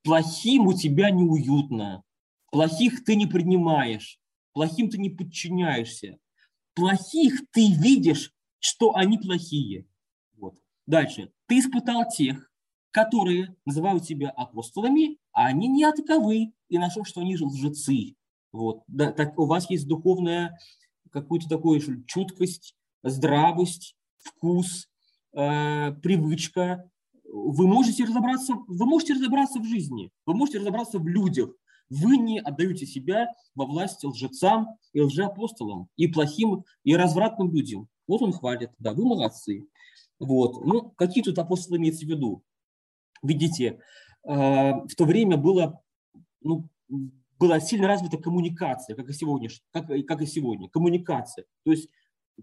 Плохим 0.08 0.66
у 0.66 0.72
тебя 0.72 1.10
неуютно, 1.10 2.02
плохих 2.50 3.04
ты 3.04 3.14
не 3.14 3.26
принимаешь, 3.26 4.18
плохим 4.54 4.88
ты 4.88 4.96
не 4.96 5.10
подчиняешься. 5.10 6.18
Плохих 6.74 7.42
ты 7.50 7.70
видишь, 7.72 8.32
что 8.58 8.94
они 8.94 9.18
плохие. 9.18 9.86
Вот. 10.36 10.54
Дальше. 10.86 11.30
Ты 11.46 11.58
испытал 11.58 12.08
тех, 12.08 12.47
которые 12.90 13.54
называют 13.64 14.04
себя 14.04 14.30
апостолами, 14.30 15.18
а 15.32 15.46
они 15.46 15.68
не 15.68 15.90
таковы, 15.92 16.52
и 16.68 16.78
нашел, 16.78 17.04
что 17.04 17.20
они 17.20 17.36
же 17.36 17.46
лжецы. 17.46 18.14
Вот. 18.52 18.82
Да, 18.86 19.12
так, 19.12 19.38
у 19.38 19.46
вас 19.46 19.70
есть 19.70 19.86
духовная 19.86 20.58
какую-то 21.10 21.48
такую 21.48 21.80
чуткость, 22.06 22.74
здравость, 23.02 23.96
вкус, 24.18 24.88
э, 25.32 25.92
привычка, 26.02 26.90
вы 27.30 27.66
можете 27.66 28.04
разобраться, 28.04 28.54
вы 28.66 28.86
можете 28.86 29.14
разобраться 29.14 29.60
в 29.60 29.64
жизни, 29.64 30.10
вы 30.26 30.34
можете 30.34 30.58
разобраться 30.58 30.98
в 30.98 31.06
людях. 31.06 31.50
Вы 31.90 32.18
не 32.18 32.38
отдаете 32.38 32.84
себя 32.86 33.28
во 33.54 33.64
власть 33.64 34.04
лжецам 34.04 34.76
и 34.92 35.00
лжеапостолам, 35.00 35.88
и 35.96 36.06
плохим, 36.06 36.64
и 36.84 36.94
развратным 36.94 37.50
людям. 37.50 37.88
Вот 38.06 38.20
он 38.20 38.32
хвалит, 38.32 38.70
да, 38.78 38.92
вы 38.92 39.04
молодцы. 39.04 39.66
Вот. 40.18 40.64
Ну, 40.66 40.90
какие 40.96 41.24
тут 41.24 41.38
апостолы 41.38 41.78
имеется 41.78 42.04
в 42.04 42.08
виду? 42.08 42.42
Видите, 43.22 43.80
э, 44.24 44.30
в 44.32 44.94
то 44.96 45.04
время 45.04 45.36
было 45.36 45.80
ну, 46.40 46.68
была 47.38 47.60
сильно 47.60 47.86
развита 47.86 48.18
коммуникация, 48.18 48.96
как 48.96 49.08
и 49.08 49.12
сегодня, 49.12 49.48
как, 49.70 49.86
как 50.06 50.22
и 50.22 50.26
сегодня, 50.26 50.68
коммуникация. 50.68 51.44
То 51.64 51.70
есть 51.70 51.88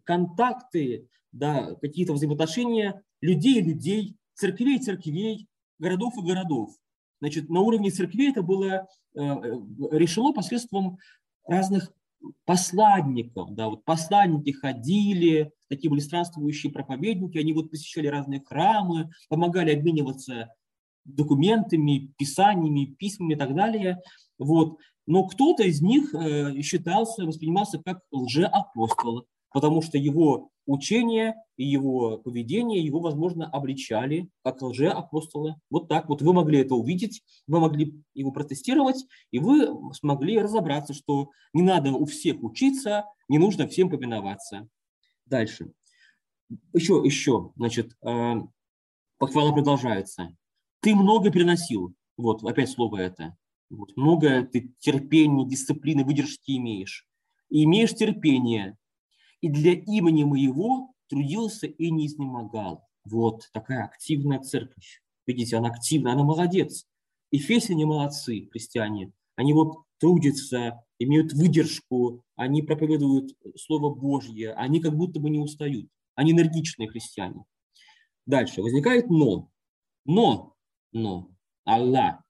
контакты, 0.04 1.10
да, 1.32 1.76
какие-то 1.82 2.14
взаимоотношения 2.14 3.04
людей 3.22 3.60
и 3.60 3.64
людей, 3.64 4.18
церквей 4.34 4.78
и 4.78 4.82
церквей, 4.82 5.48
городов 5.80 6.18
и 6.18 6.22
городов. 6.26 6.72
Значит, 7.20 7.50
на 7.50 7.62
уровне 7.62 7.90
церквей 7.90 8.32
это 8.32 8.42
было 8.42 8.88
э, 9.16 9.22
э, 9.22 9.60
решено 9.92 10.34
посредством 10.34 10.98
разных 11.46 11.92
посланников. 12.46 13.54
Да, 13.54 13.70
вот 13.70 13.84
посланники 13.84 14.52
ходили, 14.52 15.52
такие 15.70 15.90
были 15.90 16.00
странствующие 16.00 16.72
проповедники, 16.72 17.38
они 17.38 17.54
вот 17.54 17.70
посещали 17.70 18.08
разные 18.08 18.42
храмы, 18.42 19.12
помогали 19.30 19.76
обмениваться 19.76 20.54
документами, 21.06 22.14
писаниями, 22.18 22.96
письмами 22.98 23.34
и 23.34 23.38
так 23.38 23.56
далее. 23.56 24.02
Вот. 24.38 24.78
Но 25.08 25.26
кто-то 25.28 25.64
из 25.64 25.82
них 25.82 26.14
э, 26.14 26.62
считался, 26.62 27.26
воспринимался 27.26 27.80
как 27.84 28.00
лжеапостол, 28.12 29.26
потому 29.52 29.82
что 29.82 29.98
его 29.98 30.50
учение 30.66 31.36
и 31.58 31.66
его 31.66 32.18
поведение 32.18 32.84
его, 32.84 33.00
возможно, 33.00 33.48
обличали 33.48 34.30
как 34.44 34.62
лжеапостола. 34.62 35.60
Вот 35.70 35.88
так 35.88 36.10
вот 36.10 36.22
вы 36.22 36.34
могли 36.34 36.60
это 36.60 36.76
увидеть, 36.76 37.22
вы 37.48 37.60
могли 37.60 38.02
его 38.14 38.32
протестировать, 38.32 39.06
и 39.32 39.40
вы 39.40 39.70
смогли 39.94 40.40
разобраться, 40.40 40.94
что 40.94 41.30
не 41.54 41.62
надо 41.62 41.92
у 41.94 42.06
всех 42.06 42.42
учиться, 42.44 43.06
не 43.30 43.38
нужно 43.38 43.68
всем 43.68 43.90
повиноваться. 43.90 44.68
Дальше. 45.26 45.72
Еще, 46.74 47.02
еще, 47.04 47.52
значит, 47.56 47.96
э, 48.06 48.34
похвала 49.18 49.52
продолжается. 49.52 50.36
Ты 50.86 50.94
много 50.94 51.32
переносил. 51.32 51.96
Вот, 52.16 52.44
опять 52.44 52.70
слово 52.70 52.98
это. 52.98 53.36
Вот, 53.72 53.98
много 53.98 54.44
ты 54.46 54.72
терпения, 54.78 55.44
дисциплины, 55.44 56.06
выдержки 56.06 56.56
имеешь. 56.58 57.08
И 57.50 57.64
имеешь 57.64 57.96
терпение. 57.96 58.78
И 59.42 59.50
для 59.50 59.74
имени 59.74 60.26
моего 60.26 60.94
трудился 61.10 61.66
и 61.66 61.90
не 61.90 62.06
изнемогал. 62.06 62.84
Вот 63.04 63.50
такая 63.52 63.86
активная 63.86 64.38
церковь. 64.42 65.02
Видите, 65.26 65.58
она 65.58 65.70
активная, 65.70 66.14
она 66.14 66.24
молодец. 66.24 66.86
Ефесяне 67.32 67.88
молодцы, 67.88 68.48
христиане. 68.52 69.12
Они 69.38 69.54
вот 69.54 69.86
трудятся, 69.98 70.84
имеют 71.00 71.34
выдержку, 71.34 72.22
они 72.36 72.62
проповедуют 72.62 73.32
Слово 73.56 73.90
Божье, 73.92 74.54
они 74.54 74.80
как 74.82 74.96
будто 74.96 75.20
бы 75.20 75.32
не 75.32 75.40
устают. 75.40 75.90
Они 76.14 76.34
энергичные 76.34 76.88
христиане. 76.88 77.44
Дальше 78.28 78.62
возникает 78.62 79.10
но. 79.10 79.50
Но, 80.06 80.55
но, 80.96 81.30
Аллах 81.66 82.24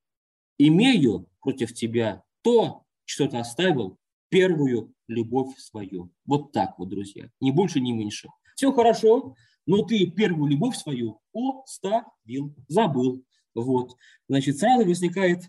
имею 0.57 1.28
против 1.39 1.74
тебя 1.74 2.24
то, 2.41 2.84
что 3.05 3.28
ты 3.28 3.38
оставил, 3.38 3.97
первую 4.30 4.91
любовь 5.07 5.55
свою. 5.59 6.11
Вот 6.26 6.51
так 6.51 6.80
вот, 6.80 6.89
друзья, 6.89 7.30
ни 7.39 7.51
больше, 7.51 7.80
ни 7.80 7.91
меньше. 7.91 8.28
Все 8.55 8.74
хорошо, 8.74 9.36
но 9.68 9.84
ты 9.84 10.07
первую 10.07 10.49
любовь 10.49 10.76
свою 10.76 11.20
оставил, 11.32 12.55
забыл. 12.68 13.24
Вот. 13.53 13.95
Значит, 14.28 14.57
сразу 14.57 14.84
возникает 14.86 15.43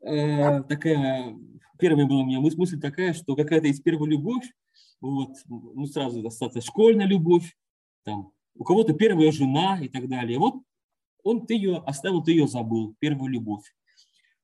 э, 0.00 0.62
такая, 0.62 1.36
первая 1.80 2.06
была 2.06 2.20
у 2.20 2.26
меня 2.26 2.40
мысль 2.40 2.78
такая, 2.78 3.12
что 3.12 3.34
какая-то 3.34 3.66
есть 3.66 3.82
первая 3.82 4.08
любовь, 4.08 4.48
вот, 5.00 5.30
ну, 5.48 5.84
сразу 5.86 6.22
достаточно 6.22 6.60
школьная 6.60 7.06
любовь, 7.06 7.56
там, 8.04 8.30
у 8.54 8.62
кого-то 8.62 8.92
первая 8.92 9.32
жена 9.32 9.80
и 9.82 9.88
так 9.88 10.08
далее. 10.08 10.38
Вот 10.38 10.62
он, 11.22 11.46
ты 11.46 11.54
ее 11.54 11.78
оставил, 11.86 12.22
ты 12.22 12.32
ее 12.32 12.46
забыл, 12.46 12.94
первую 12.98 13.30
любовь. 13.30 13.64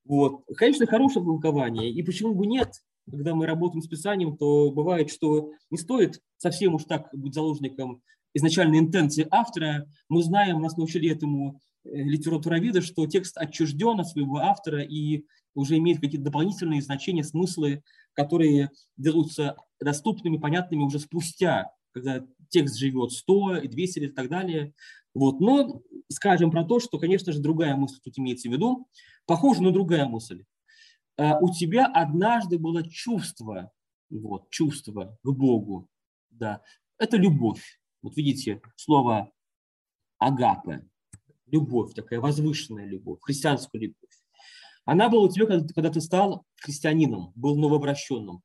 Вот. 0.05 0.43
Конечно, 0.57 0.87
хорошее 0.87 1.24
толкование, 1.24 1.91
и 1.91 2.03
почему 2.03 2.35
бы 2.35 2.47
нет, 2.47 2.72
когда 3.11 3.35
мы 3.35 3.47
работаем 3.47 3.83
с 3.83 3.89
Писанием, 3.89 4.37
то 4.37 4.70
бывает, 4.70 5.11
что 5.11 5.53
не 5.70 5.79
стоит 5.79 6.20
совсем 6.37 6.74
уж 6.74 6.85
так 6.85 7.09
быть 7.12 7.35
заложником 7.35 8.03
изначальной 8.35 8.79
интенции 8.79 9.26
автора. 9.31 9.87
Мы 10.09 10.22
знаем, 10.22 10.61
нас 10.61 10.76
научили 10.76 11.11
этому 11.11 11.61
э, 11.85 11.91
литературоведы, 11.91 12.81
что 12.81 13.07
текст 13.07 13.37
отчужден 13.37 14.01
от 14.01 14.09
своего 14.09 14.39
автора 14.39 14.83
и 14.83 15.24
уже 15.55 15.76
имеет 15.79 16.01
какие-то 16.01 16.24
дополнительные 16.24 16.83
значения, 16.83 17.24
смыслы, 17.24 17.83
которые 18.12 18.70
делаются 18.97 19.57
доступными, 19.81 20.37
понятными 20.37 20.83
уже 20.83 20.99
спустя, 20.99 21.70
когда 21.93 22.24
текст 22.49 22.76
живет 22.76 23.12
100 23.12 23.57
и 23.59 23.68
200 23.68 23.99
лет 23.99 24.11
и 24.12 24.14
так 24.14 24.29
далее. 24.29 24.72
Вот. 25.18 25.40
Но 25.40 25.82
скажем 26.08 26.52
про 26.52 26.62
то, 26.64 26.78
что, 26.78 26.96
конечно 26.96 27.32
же, 27.32 27.40
другая 27.40 27.74
мысль 27.74 27.98
тут 28.04 28.16
имеется 28.20 28.48
в 28.48 28.52
виду, 28.52 28.86
похоже 29.26 29.64
на 29.64 29.72
другая 29.72 30.06
мысль. 30.06 30.44
А, 31.16 31.40
у 31.40 31.52
тебя 31.52 31.86
однажды 31.86 32.56
было 32.56 32.88
чувство, 32.88 33.72
вот, 34.10 34.48
чувство 34.50 35.18
к 35.24 35.28
Богу, 35.28 35.88
да, 36.30 36.62
это 36.98 37.16
любовь. 37.16 37.80
Вот 38.00 38.16
видите, 38.16 38.62
слово 38.76 39.32
агапе, 40.18 40.88
любовь, 41.46 41.94
такая 41.94 42.20
возвышенная 42.20 42.86
любовь, 42.86 43.18
христианская 43.20 43.78
любовь. 43.78 44.22
Она 44.84 45.08
была 45.08 45.24
у 45.24 45.28
тебя, 45.28 45.46
когда 45.46 45.90
ты 45.90 46.00
стал 46.00 46.44
христианином, 46.62 47.32
был 47.34 47.56
новообращенным. 47.56 48.40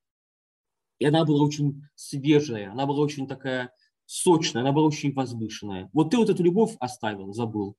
И 0.98 1.06
она 1.06 1.24
была 1.24 1.46
очень 1.46 1.84
свежая, 1.94 2.72
она 2.72 2.88
была 2.88 3.02
очень 3.02 3.28
такая 3.28 3.72
сочная, 4.14 4.62
она 4.62 4.72
была 4.72 4.86
очень 4.88 5.12
возвышенная. 5.12 5.90
Вот 5.92 6.12
ты 6.12 6.18
вот 6.18 6.30
эту 6.30 6.44
любовь 6.44 6.76
оставил, 6.80 7.34
забыл. 7.34 7.76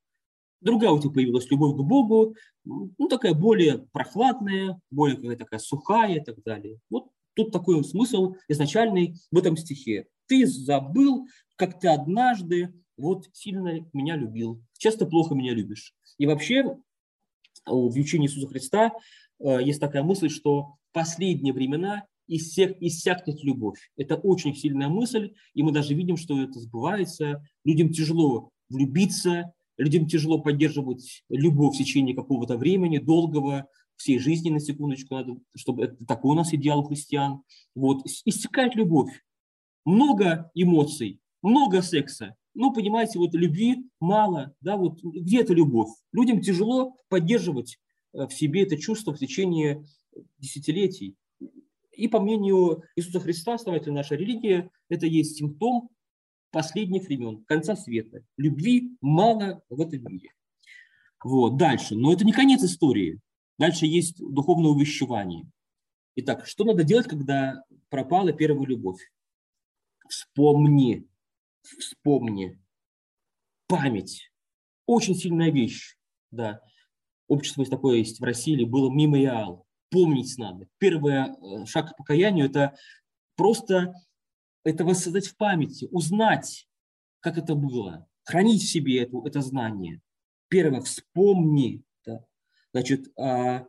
Другая 0.61 0.91
у 0.91 0.99
тебя 0.99 1.13
появилась 1.13 1.49
любовь 1.49 1.77
к 1.77 1.81
Богу, 1.81 2.35
ну, 2.65 3.09
такая 3.09 3.35
более 3.35 3.87
прохладная, 3.93 4.81
более 4.91 5.17
какая-то 5.17 5.45
такая 5.45 5.61
сухая 5.61 6.17
и 6.17 6.25
так 6.25 6.43
далее. 6.43 6.81
Вот 6.91 7.09
тут 7.35 7.53
такой 7.53 7.85
смысл 7.85 8.35
изначальный 8.49 9.15
в 9.31 9.39
этом 9.39 9.57
стихе. 9.57 10.09
Ты 10.27 10.47
забыл, 10.47 11.29
как 11.55 11.79
ты 11.79 11.89
однажды 11.89 12.75
вот 12.97 13.29
сильно 13.33 13.87
меня 13.93 14.17
любил. 14.17 14.61
Часто 14.77 15.07
плохо 15.07 15.35
меня 15.35 15.55
любишь. 15.55 15.95
И 16.19 16.27
вообще 16.27 16.65
в 17.65 17.97
учении 17.97 18.27
Иисуса 18.27 18.49
Христа 18.49 18.93
э, 19.39 19.63
есть 19.63 19.81
такая 19.81 20.03
мысль, 20.03 20.29
что 20.29 20.77
последние 20.93 21.53
времена 21.53 22.07
иссяк, 22.27 22.77
иссякнет 22.81 23.43
любовь. 23.43 23.79
Это 23.97 24.17
очень 24.17 24.55
сильная 24.55 24.89
мысль, 24.89 25.35
и 25.55 25.63
мы 25.63 25.73
даже 25.73 25.95
видим, 25.95 26.17
что 26.17 26.41
это 26.41 26.59
сбывается. 26.61 27.43
Людям 27.65 27.91
тяжело 27.91 28.51
влюбиться, 28.69 29.53
людям 29.77 30.07
тяжело 30.07 30.41
поддерживать 30.41 31.25
любовь 31.29 31.75
в 31.75 31.79
течение 31.79 32.15
какого-то 32.15 32.57
времени, 32.57 32.99
долгого, 32.99 33.67
всей 33.97 34.19
жизни, 34.19 34.51
на 34.51 34.61
секундочку, 34.61 35.15
надо, 35.15 35.37
чтобы 35.57 35.85
это 35.85 36.05
такой 36.07 36.33
у 36.33 36.35
нас 36.35 36.53
идеал 36.53 36.83
христиан. 36.83 37.43
Вот, 37.75 38.05
иссякает 38.25 38.75
любовь. 38.75 39.11
Много 39.85 40.51
эмоций, 40.55 41.21
много 41.43 41.83
секса. 41.83 42.35
Ну, 42.55 42.73
понимаете, 42.73 43.19
вот 43.19 43.35
любви 43.35 43.85
мало, 44.01 44.55
да, 44.61 44.77
вот 44.77 45.01
где 45.03 45.41
эта 45.41 45.53
любовь? 45.53 45.91
Людям 46.13 46.41
тяжело 46.41 46.97
поддерживать 47.09 47.79
э, 48.13 48.27
в 48.27 48.33
себе 48.33 48.63
это 48.63 48.77
чувство 48.77 49.13
в 49.13 49.19
течение 49.19 49.85
десятилетий. 50.39 51.17
И 51.97 52.09
по 52.09 52.21
мнению 52.21 52.83
Иисуса 52.97 53.21
Христа, 53.21 53.55
основателя 53.55 53.93
нашей 53.93 54.17
религии, 54.17 54.71
это 54.89 55.07
есть 55.07 55.37
симптом 55.37 55.91
последних 56.51 57.07
времен, 57.09 57.45
конца 57.45 57.77
света. 57.77 58.25
Любви 58.37 58.97
мало 59.01 59.63
в 59.69 59.81
этом 59.81 60.05
мире. 60.05 60.31
Вот, 61.23 61.57
дальше. 61.57 61.97
Но 61.97 62.13
это 62.13 62.25
не 62.25 62.33
конец 62.33 62.63
истории. 62.63 63.21
Дальше 63.59 63.87
есть 63.87 64.19
духовное 64.19 64.71
увещевание. 64.71 65.51
Итак, 66.17 66.47
что 66.47 66.65
надо 66.65 66.85
делать, 66.85 67.09
когда 67.09 67.63
пропала 67.89 68.33
первая 68.33 68.67
любовь? 68.67 69.01
Вспомни, 70.09 71.09
вспомни. 71.63 72.61
Память. 73.67 74.31
Очень 74.87 75.15
сильная 75.15 75.51
вещь. 75.51 75.97
Да. 76.31 76.61
Общество 77.27 77.65
такое 77.65 77.99
есть 77.99 78.21
в 78.21 78.25
России, 78.25 78.65
было 78.65 78.91
мемориал 78.91 79.64
помнить 79.95 80.37
надо. 80.39 80.67
Первый 80.79 81.15
э, 81.15 81.67
шаг 81.67 81.93
к 81.93 81.97
покаянию– 81.97 82.47
это 82.51 82.77
просто 83.37 83.95
это 84.65 84.85
воссоздать 84.85 85.29
в 85.29 85.37
памяти, 85.37 85.87
узнать, 85.93 86.67
как 87.21 87.39
это 87.39 87.55
было, 87.55 88.09
хранить 88.25 88.63
в 88.63 88.69
себе 88.69 89.03
это, 89.03 89.17
это 89.25 89.41
знание. 89.41 90.01
Первое– 90.49 90.81
вспомни. 90.83 91.85
Да. 92.05 92.25
Значит, 92.73 93.07
а, 93.17 93.67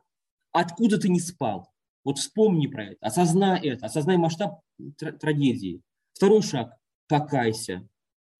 откуда 0.51 0.97
ты 0.97 1.09
не 1.09 1.19
спал? 1.19 1.71
Вот 2.03 2.17
вспомни 2.17 2.65
про 2.65 2.85
это, 2.85 3.05
осознай 3.05 3.59
это, 3.67 3.85
осознай 3.85 4.17
масштаб 4.17 4.61
трагедии. 4.97 5.83
Второй 6.13 6.41
шаг– 6.41 6.75
покайся. 7.07 7.87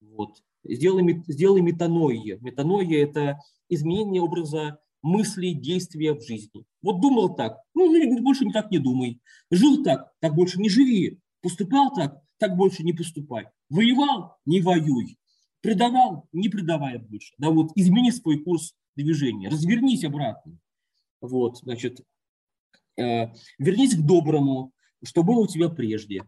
Вот. 0.01 0.41
Сделай, 0.63 1.23
сделай 1.27 1.61
метаноия. 1.61 2.39
Метаноия– 2.41 3.03
это 3.07 3.39
изменение 3.69 4.23
образа 4.23 4.79
мысли, 5.05 5.51
действия 5.51 6.13
в 6.13 6.25
жизни. 6.25 6.65
Вот 6.81 6.99
думал 6.99 7.35
так, 7.35 7.61
ну, 7.75 7.91
ну 7.91 8.21
больше 8.23 8.43
не 8.43 8.51
так 8.51 8.71
не 8.71 8.79
думай. 8.79 9.21
Жил 9.51 9.83
так, 9.83 10.11
так 10.19 10.33
больше 10.33 10.59
не 10.59 10.67
живи. 10.67 11.19
Поступал 11.41 11.93
так, 11.93 12.21
так 12.37 12.57
больше 12.57 12.83
не 12.83 12.91
поступай. 12.91 13.45
Воевал, 13.69 14.37
не 14.45 14.61
воюй. 14.61 15.17
Предавал, 15.61 16.27
не 16.33 16.49
предавай 16.49 16.97
больше. 16.97 17.33
Да 17.37 17.51
вот 17.51 17.71
измени 17.75 18.09
свой 18.09 18.43
курс 18.43 18.73
движения, 18.95 19.49
развернись 19.49 20.03
обратно. 20.03 20.57
Вот, 21.21 21.57
значит, 21.59 22.01
э, 22.97 23.27
вернись 23.59 23.95
к 23.95 24.01
доброму, 24.01 24.73
что 25.03 25.23
было 25.23 25.41
у 25.41 25.47
тебя 25.47 25.69
прежде. 25.69 26.23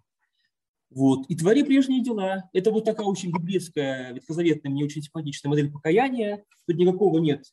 Вот. 0.91 1.25
И 1.29 1.35
твори 1.35 1.63
прежние 1.63 2.03
дела. 2.03 2.47
Это 2.53 2.71
вот 2.71 2.85
такая 2.85 3.07
очень 3.07 3.31
библейская, 3.31 4.13
ветхозаветная, 4.13 4.71
мне 4.71 4.85
очень 4.85 5.01
симпатичная 5.01 5.49
модель 5.49 5.71
покаяния. 5.71 6.43
Тут 6.67 6.77
никакого 6.77 7.19
нет 7.19 7.43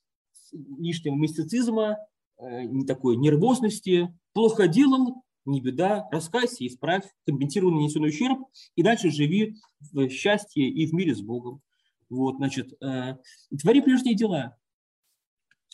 лишнего 0.53 1.14
мистицизма, 1.14 1.99
э, 2.38 2.64
не 2.64 2.84
такой 2.84 3.16
нервозности. 3.16 4.14
Плохо 4.32 4.68
делал, 4.68 5.22
не 5.45 5.61
беда, 5.61 6.09
раскайся, 6.11 6.66
исправь, 6.66 7.05
компенсируй 7.26 7.72
нанесенный 7.72 8.09
ущерб 8.09 8.38
и 8.76 8.82
дальше 8.82 9.11
живи 9.11 9.57
в 9.92 10.09
счастье 10.09 10.68
и 10.68 10.86
в 10.86 10.92
мире 10.92 11.14
с 11.14 11.20
Богом. 11.20 11.61
Вот, 12.09 12.36
значит, 12.36 12.72
э, 12.82 13.16
твори 13.61 13.80
прежние 13.80 14.14
дела, 14.14 14.57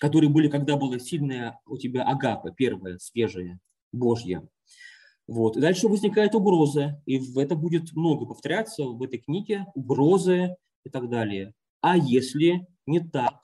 которые 0.01 0.31
были, 0.31 0.49
когда 0.49 0.77
была 0.77 0.99
сильная 0.99 1.61
у 1.67 1.77
тебя 1.77 2.05
агапа, 2.05 2.51
первая, 2.51 2.99
свежая, 2.99 3.61
Божья. 3.93 4.47
Вот. 5.27 5.57
И 5.57 5.61
дальше 5.61 5.87
возникает 5.87 6.35
угроза, 6.35 7.01
и 7.07 7.21
это 7.39 7.55
будет 7.55 7.93
много 7.93 8.27
повторяться 8.27 8.85
в 8.85 9.01
этой 9.03 9.21
книге, 9.21 9.67
угрозы 9.75 10.57
и 10.85 10.91
так 10.91 11.09
далее. 11.09 11.55
А 11.81 11.97
если 11.97 12.67
не 12.87 12.99
так, 12.99 13.41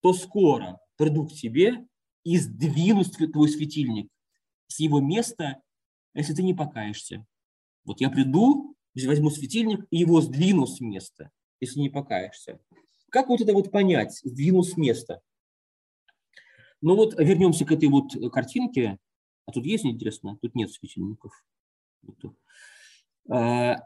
то 0.00 0.12
скоро 0.12 0.80
приду 0.96 1.26
к 1.26 1.32
тебе 1.32 1.86
и 2.24 2.38
сдвину 2.38 3.04
твой 3.04 3.48
светильник 3.48 4.10
с 4.66 4.80
его 4.80 5.00
места, 5.00 5.62
если 6.14 6.34
ты 6.34 6.42
не 6.42 6.54
покаешься. 6.54 7.26
Вот 7.84 8.00
я 8.00 8.10
приду, 8.10 8.74
возьму 8.94 9.30
светильник 9.30 9.86
и 9.90 9.98
его 9.98 10.20
сдвину 10.20 10.66
с 10.66 10.80
места, 10.80 11.30
если 11.60 11.80
не 11.80 11.88
покаешься. 11.88 12.60
Как 13.10 13.28
вот 13.28 13.40
это 13.40 13.52
вот 13.52 13.70
понять, 13.70 14.20
сдвину 14.24 14.62
с 14.62 14.76
места? 14.76 15.22
Ну 16.80 16.94
вот 16.94 17.18
вернемся 17.18 17.64
к 17.64 17.72
этой 17.72 17.88
вот 17.88 18.12
картинке. 18.32 18.98
А 19.46 19.52
тут 19.52 19.64
есть, 19.64 19.86
интересно? 19.86 20.36
Тут 20.42 20.54
нет 20.54 20.70
светильников. 20.70 21.32
А, 23.30 23.76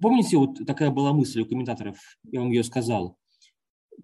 помните, 0.00 0.36
вот 0.36 0.66
такая 0.66 0.90
была 0.90 1.12
мысль 1.12 1.40
у 1.40 1.46
комментаторов, 1.46 1.98
я 2.24 2.40
вам 2.40 2.50
ее 2.50 2.64
сказал. 2.64 3.16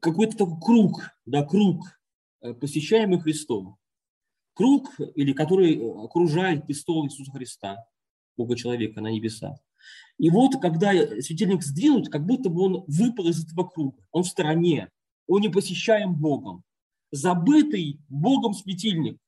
Какой-то 0.01 0.37
такой 0.37 0.61
круг, 0.61 1.11
да, 1.27 1.45
круг, 1.45 1.85
э, 2.41 2.55
посещаемый 2.55 3.21
Христом. 3.21 3.77
Круг, 4.55 4.91
или 5.15 5.33
который 5.33 5.81
окружает 6.05 6.67
престол 6.67 7.07
Иисуса 7.07 7.31
Христа, 7.33 7.85
Бога 8.37 8.57
человека 8.57 9.01
на 9.01 9.11
небесах. 9.11 9.59
И 10.19 10.31
вот, 10.31 10.61
когда 10.61 10.93
светильник 11.21 11.63
сдвинут, 11.63 12.09
как 12.09 12.25
будто 12.25 12.49
бы 12.49 12.63
он 12.63 12.85
выпал 12.87 13.29
из 13.29 13.45
этого 13.45 13.69
круга. 13.69 14.03
Он 14.11 14.23
в 14.23 14.29
стороне, 14.29 14.91
он 15.27 15.41
не 15.41 15.49
посещаем 15.49 16.15
Богом. 16.15 16.63
Забытый 17.11 18.01
Богом 18.09 18.55
светильник 18.55 19.19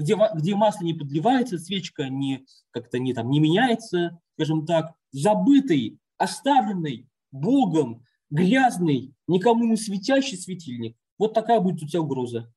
где, 0.00 0.16
где 0.34 0.54
масло 0.54 0.84
не 0.84 0.94
подливается, 0.94 1.58
свечка 1.58 2.08
не, 2.08 2.46
как-то 2.70 2.98
не, 2.98 3.12
там, 3.12 3.28
не 3.28 3.38
меняется, 3.38 4.18
скажем 4.34 4.64
так, 4.64 4.94
забытый, 5.12 5.98
оставленный 6.16 7.06
Богом, 7.30 8.02
грязный, 8.30 9.14
никому 9.26 9.64
не 9.64 9.76
светящий 9.76 10.38
светильник. 10.38 10.96
Вот 11.18 11.34
такая 11.34 11.60
будет 11.60 11.82
у 11.82 11.86
тебя 11.86 12.00
угроза. 12.00 12.52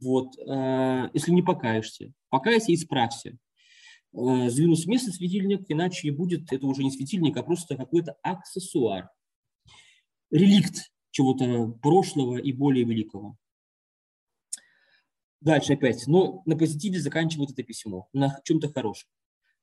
Вот, 0.00 0.36
э, 0.38 1.10
если 1.12 1.30
не 1.30 1.42
покаешься. 1.42 2.12
Покайся 2.30 2.72
и 2.72 2.74
исправься. 2.74 3.38
Э, 4.12 4.48
сдвину 4.48 4.74
с 4.74 4.86
места 4.86 5.12
светильник, 5.12 5.66
иначе 5.68 6.10
будет, 6.10 6.52
это 6.52 6.66
уже 6.66 6.82
не 6.82 6.90
светильник, 6.90 7.36
а 7.36 7.42
просто 7.42 7.76
какой-то 7.76 8.16
аксессуар. 8.22 9.10
Реликт 10.30 10.90
чего-то 11.10 11.68
прошлого 11.82 12.38
и 12.38 12.52
более 12.52 12.84
великого. 12.84 13.36
Дальше 15.40 15.74
опять. 15.74 16.06
Но 16.06 16.42
на 16.46 16.56
позитиве 16.56 17.00
заканчивает 17.00 17.50
это 17.50 17.62
письмо, 17.62 18.08
на 18.12 18.40
чем-то 18.44 18.72
хорошем. 18.72 19.08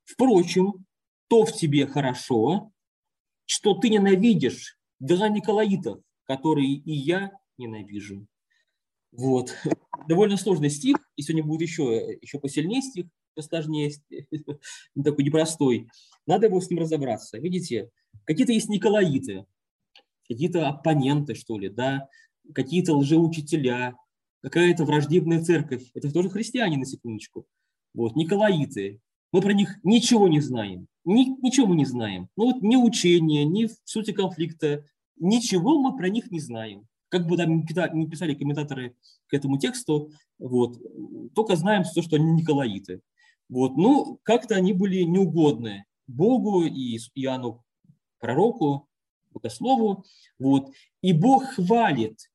Впрочем, 0.04 0.86
то 1.28 1.44
в 1.44 1.52
тебе 1.52 1.86
хорошо, 1.86 2.72
что 3.44 3.74
ты 3.74 3.88
ненавидишь 3.88 4.77
дела 5.00 5.28
Николаитов, 5.28 6.00
которые 6.24 6.74
и 6.74 6.92
я 6.92 7.32
ненавижу. 7.56 8.26
Вот. 9.12 9.54
Довольно 10.06 10.36
сложный 10.36 10.70
стих, 10.70 10.96
и 11.16 11.22
сегодня 11.22 11.44
будет 11.44 11.62
еще, 11.62 12.18
еще 12.20 12.38
посильнее 12.38 12.82
стих, 12.82 13.06
посложнее, 13.34 13.92
такой 15.04 15.24
непростой. 15.24 15.88
Надо 16.26 16.46
его 16.46 16.60
с 16.60 16.70
ним 16.70 16.80
разобраться. 16.80 17.38
Видите, 17.38 17.90
какие-то 18.24 18.52
есть 18.52 18.68
Николаиты, 18.68 19.46
какие-то 20.28 20.68
оппоненты, 20.68 21.34
что 21.34 21.58
ли, 21.58 21.68
да, 21.68 22.08
какие-то 22.54 22.94
лжеучителя, 22.96 23.96
какая-то 24.42 24.84
враждебная 24.84 25.42
церковь. 25.42 25.90
Это 25.94 26.12
тоже 26.12 26.30
христиане, 26.30 26.78
на 26.78 26.84
секундочку. 26.84 27.46
Вот, 27.94 28.16
Николаиты. 28.16 29.00
Мы 29.32 29.42
про 29.42 29.52
них 29.52 29.78
ничего 29.82 30.26
не 30.28 30.40
знаем. 30.40 30.86
Ни, 31.08 31.40
ничего 31.42 31.66
мы 31.66 31.76
не 31.76 31.84
знаем. 31.84 32.28
Ну 32.36 32.52
вот 32.52 32.62
ни 32.62 32.76
учения, 32.76 33.44
ни 33.44 33.66
в 33.66 33.76
сути 33.84 34.12
конфликта. 34.12 34.84
Ничего 35.16 35.78
мы 35.80 35.96
про 35.96 36.08
них 36.08 36.30
не 36.30 36.40
знаем. 36.40 36.86
Как 37.08 37.26
бы 37.26 37.36
там 37.36 37.64
не 37.94 38.06
писали 38.06 38.34
комментаторы 38.34 38.94
к 39.26 39.34
этому 39.34 39.58
тексту, 39.58 40.12
вот, 40.38 40.78
только 41.34 41.56
знаем 41.56 41.82
то, 41.82 42.02
что 42.02 42.16
они 42.16 42.32
Николаиты. 42.32 43.00
Вот, 43.48 43.76
ну, 43.76 44.20
как-то 44.22 44.56
они 44.56 44.74
были 44.74 45.02
неугодны 45.02 45.86
Богу 46.06 46.64
и 46.64 46.98
Иоанну 47.14 47.64
пророку, 48.20 48.86
богослову. 49.32 50.04
Вот. 50.38 50.72
И 51.02 51.12
Бог 51.12 51.44
хвалит 51.44 52.30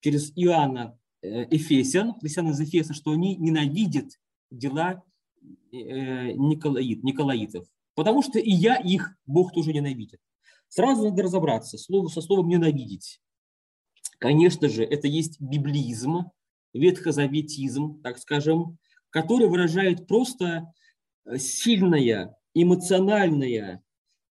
через 0.00 0.32
Иоанна 0.36 0.96
Э, 1.26 1.46
Эфесян, 1.50 2.14
христиан 2.20 2.50
из 2.50 2.60
Эфеса, 2.60 2.94
что 2.94 3.12
они 3.12 3.36
ненавидят 3.36 4.12
дела 4.50 5.02
э, 5.72 6.32
Николаид, 6.32 7.02
Николаитов. 7.02 7.66
Потому 7.96 8.22
что 8.22 8.38
и 8.38 8.50
я 8.50 8.76
их, 8.76 9.16
Бог 9.26 9.52
тоже 9.52 9.72
ненавидит. 9.72 10.20
Сразу 10.68 11.08
надо 11.08 11.24
разобраться 11.24 11.78
слово, 11.78 12.06
со 12.06 12.20
словом 12.20 12.48
«ненавидеть». 12.48 13.20
Конечно 14.18 14.68
же, 14.68 14.84
это 14.84 15.08
есть 15.08 15.40
библизм, 15.40 16.30
ветхозаветизм, 16.72 18.00
так 18.02 18.18
скажем, 18.18 18.78
который 19.10 19.48
выражает 19.48 20.06
просто 20.06 20.72
э, 21.24 21.38
сильное, 21.38 22.36
эмоциональное, 22.54 23.82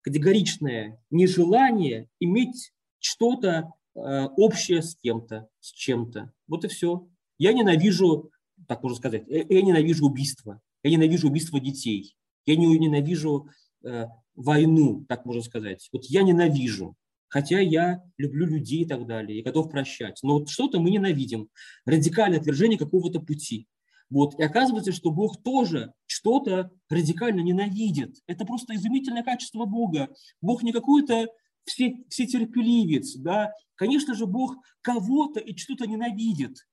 категоричное 0.02 1.04
нежелание 1.10 2.10
иметь 2.20 2.72
что-то 3.00 3.74
Э, 3.98 4.28
общее 4.38 4.84
с 4.84 4.96
кем-то, 4.96 5.50
с 5.60 5.72
чем-то. 5.72 6.32
Вот 6.48 6.64
и 6.64 6.68
все. 6.68 7.08
Я 7.40 7.52
ненавижу, 7.52 8.32
так 8.68 8.84
можно 8.84 8.98
сказать, 8.98 9.28
э, 9.28 9.46
я 9.50 9.62
ненавижу 9.64 10.06
убийство. 10.06 10.62
Я 10.84 10.92
ненавижу 10.92 11.28
убийство 11.28 11.60
детей. 11.60 12.16
Я 12.48 12.56
не 12.56 12.66
ненавижу 12.80 13.50
э, 13.84 14.06
войну, 14.36 15.06
так 15.08 15.26
можно 15.26 15.44
сказать. 15.44 15.88
Вот 15.94 16.06
я 16.06 16.24
ненавижу. 16.24 16.96
Хотя 17.28 17.60
я 17.60 18.02
люблю 18.18 18.48
людей 18.48 18.84
и 18.84 18.88
так 18.88 19.06
далее, 19.06 19.38
и 19.38 19.44
готов 19.44 19.70
прощать. 19.70 20.18
Но 20.24 20.40
вот 20.40 20.50
что-то 20.50 20.80
мы 20.80 20.90
ненавидим. 20.90 21.50
Радикальное 21.86 22.40
отвержение 22.40 22.80
какого-то 22.80 23.20
пути. 23.20 23.68
Вот. 24.10 24.40
И 24.40 24.44
оказывается, 24.44 24.94
что 24.94 25.12
Бог 25.12 25.44
тоже 25.44 25.94
что-то 26.06 26.72
радикально 26.90 27.42
ненавидит. 27.42 28.16
Это 28.28 28.46
просто 28.46 28.76
изумительное 28.76 29.24
качество 29.24 29.66
Бога. 29.66 30.10
Бог 30.42 30.64
не 30.64 30.72
какой-то 30.72 31.28
все, 31.68 31.98
все 32.10 32.26
терпеливец, 32.26 33.16
да, 33.18 33.52
конечно 33.76 34.16
же, 34.16 34.26
Бог 34.26 34.56
кого-то 34.82 35.40
и 35.40 35.56
что-то 35.56 35.86
ненавидит. 35.86 36.66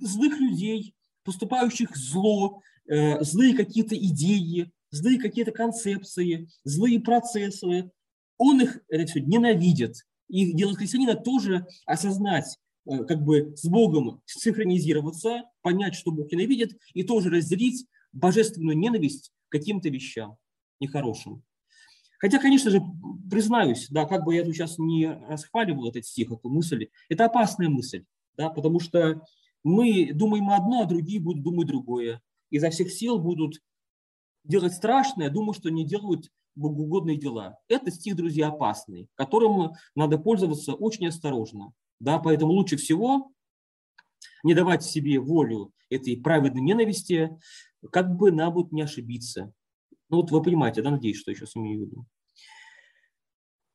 Злых 0.00 0.40
людей, 0.40 0.94
поступающих 1.22 1.94
зло, 1.94 2.62
э, 2.88 3.22
злые 3.22 3.54
какие-то 3.54 3.94
идеи, 3.94 4.72
злые 4.92 5.18
какие-то 5.18 5.50
концепции, 5.50 6.48
злые 6.62 7.00
процессы. 7.00 7.90
Он 8.38 8.60
их 8.60 8.80
это 8.88 9.06
все, 9.06 9.20
ненавидит. 9.20 9.96
И 10.28 10.52
дело 10.52 10.74
христианина 10.74 11.16
тоже 11.16 11.66
осознать, 11.86 12.58
э, 12.86 13.04
как 13.04 13.22
бы 13.22 13.56
с 13.56 13.66
Богом 13.66 14.22
синхронизироваться, 14.26 15.42
понять, 15.62 15.94
что 15.94 16.12
Бог 16.12 16.30
ненавидит, 16.30 16.78
и 16.94 17.02
тоже 17.02 17.30
разделить 17.30 17.86
божественную 18.12 18.78
ненависть 18.78 19.32
каким-то 19.48 19.88
вещам 19.88 20.36
нехорошим. 20.78 21.42
Хотя, 22.18 22.38
конечно 22.38 22.70
же, 22.70 22.80
признаюсь, 23.30 23.88
да, 23.90 24.04
как 24.04 24.24
бы 24.24 24.34
я 24.34 24.44
сейчас 24.44 24.78
не 24.78 25.10
расхваливал 25.28 25.88
этот 25.88 26.06
стих, 26.06 26.30
эту 26.30 26.48
мысль, 26.48 26.88
это 27.08 27.24
опасная 27.24 27.68
мысль, 27.68 28.04
да, 28.36 28.48
потому 28.48 28.78
что 28.78 29.22
мы 29.64 30.12
думаем 30.12 30.50
одно, 30.50 30.82
а 30.82 30.86
другие 30.86 31.20
будут 31.20 31.42
думать 31.42 31.66
другое. 31.66 32.22
Изо 32.50 32.70
всех 32.70 32.92
сил 32.92 33.18
будут 33.18 33.60
делать 34.44 34.74
страшное, 34.74 35.30
думая, 35.30 35.54
что 35.54 35.70
не 35.70 35.84
делают 35.84 36.30
богоугодные 36.54 37.16
дела. 37.16 37.58
Это 37.68 37.90
стих, 37.90 38.16
друзья, 38.16 38.48
опасный, 38.48 39.08
которым 39.14 39.72
надо 39.94 40.18
пользоваться 40.18 40.74
очень 40.74 41.06
осторожно. 41.06 41.72
Да, 42.00 42.18
поэтому 42.18 42.52
лучше 42.52 42.76
всего 42.76 43.32
не 44.42 44.54
давать 44.54 44.82
себе 44.82 45.20
волю 45.20 45.72
этой 45.88 46.16
праведной 46.16 46.62
ненависти, 46.62 47.30
как 47.90 48.16
бы 48.16 48.32
нам 48.32 48.52
будет 48.52 48.72
не 48.72 48.82
ошибиться. 48.82 49.52
Ну 50.08 50.18
вот 50.18 50.30
вы 50.30 50.42
понимаете, 50.42 50.82
да, 50.82 50.90
надеюсь, 50.90 51.18
что 51.18 51.30
я 51.30 51.36
сейчас 51.36 51.56
имею 51.56 51.78
в 51.78 51.86
виду. 51.86 52.06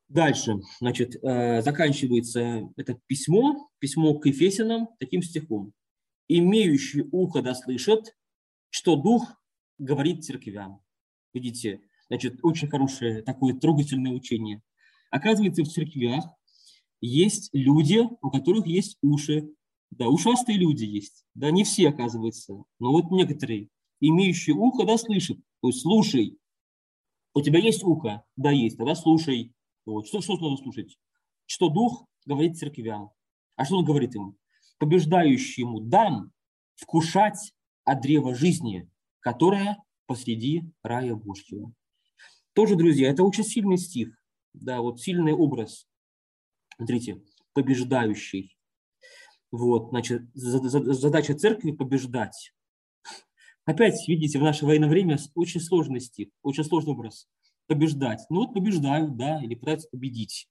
Дальше, 0.09 0.55
значит, 0.79 1.15
э, 1.21 1.61
заканчивается 1.61 2.69
это 2.77 2.97
письмо, 3.07 3.69
письмо 3.79 4.17
к 4.17 4.25
Ефесянам 4.25 4.89
таким 4.99 5.21
стихом. 5.21 5.73
«Имеющий 6.29 7.03
ухо 7.11 7.41
да 7.41 7.53
слышат, 7.53 8.15
что 8.69 8.95
Дух 8.95 9.23
говорит 9.77 10.23
церквям. 10.23 10.81
Видите, 11.33 11.81
значит, 12.07 12.39
очень 12.43 12.67
хорошее 12.67 13.21
такое 13.21 13.53
трогательное 13.53 14.11
учение. 14.11 14.61
Оказывается, 15.11 15.63
в 15.63 15.69
церквях 15.69 16.25
есть 17.01 17.49
люди, 17.53 18.01
у 18.21 18.29
которых 18.29 18.67
есть 18.67 18.97
уши. 19.01 19.49
Да, 19.91 20.07
ушастые 20.09 20.57
люди 20.57 20.83
есть. 20.83 21.25
Да, 21.33 21.51
не 21.51 21.63
все, 21.63 21.89
оказывается. 21.89 22.53
Но 22.79 22.91
вот 22.91 23.11
некоторые, 23.11 23.69
имеющие 23.99 24.55
ухо, 24.55 24.85
да, 24.85 24.97
слышат. 24.97 25.37
То 25.61 25.69
есть 25.69 25.81
слушай. 25.81 26.37
У 27.33 27.41
тебя 27.41 27.59
есть 27.59 27.83
ухо? 27.83 28.23
Да, 28.35 28.51
есть. 28.51 28.77
Тогда 28.77 28.95
слушай. 28.95 29.53
Вот. 29.85 30.07
Что, 30.07 30.21
что 30.21 30.37
надо 30.37 30.61
слушать? 30.61 30.97
Что 31.45 31.69
Дух 31.69 32.05
говорит 32.25 32.57
церквям. 32.57 33.11
А 33.55 33.65
что 33.65 33.77
он 33.77 33.85
говорит 33.85 34.13
ему? 34.15 34.35
Побеждающему 34.79 35.79
дам 35.81 36.31
вкушать 36.75 37.53
от 37.85 38.01
древа 38.01 38.35
жизни, 38.35 38.89
которое 39.27 39.83
посреди 40.05 40.63
рая 40.83 41.13
Божьего. 41.13 41.73
Тоже, 42.53 42.77
друзья, 42.77 43.09
это 43.09 43.23
очень 43.23 43.43
сильный 43.43 43.77
стих. 43.77 44.17
Да, 44.53 44.79
вот 44.79 45.01
сильный 45.01 45.33
образ. 45.33 45.85
Смотрите, 46.77 47.21
побеждающий. 47.51 48.55
Вот, 49.51 49.89
значит, 49.89 50.21
задача 50.33 51.35
церкви 51.35 51.71
побеждать. 51.71 52.53
Опять, 53.65 54.07
видите, 54.07 54.39
в 54.39 54.43
наше 54.43 54.65
военное 54.65 54.87
время 54.87 55.19
очень 55.35 55.59
сложный 55.59 55.99
стих, 55.99 56.29
очень 56.41 56.63
сложный 56.63 56.93
образ. 56.93 57.27
Побеждать. 57.65 58.21
Ну 58.29 58.45
вот 58.45 58.53
побеждают, 58.53 59.17
да, 59.17 59.43
или 59.43 59.55
пытаются 59.55 59.89
победить. 59.89 60.47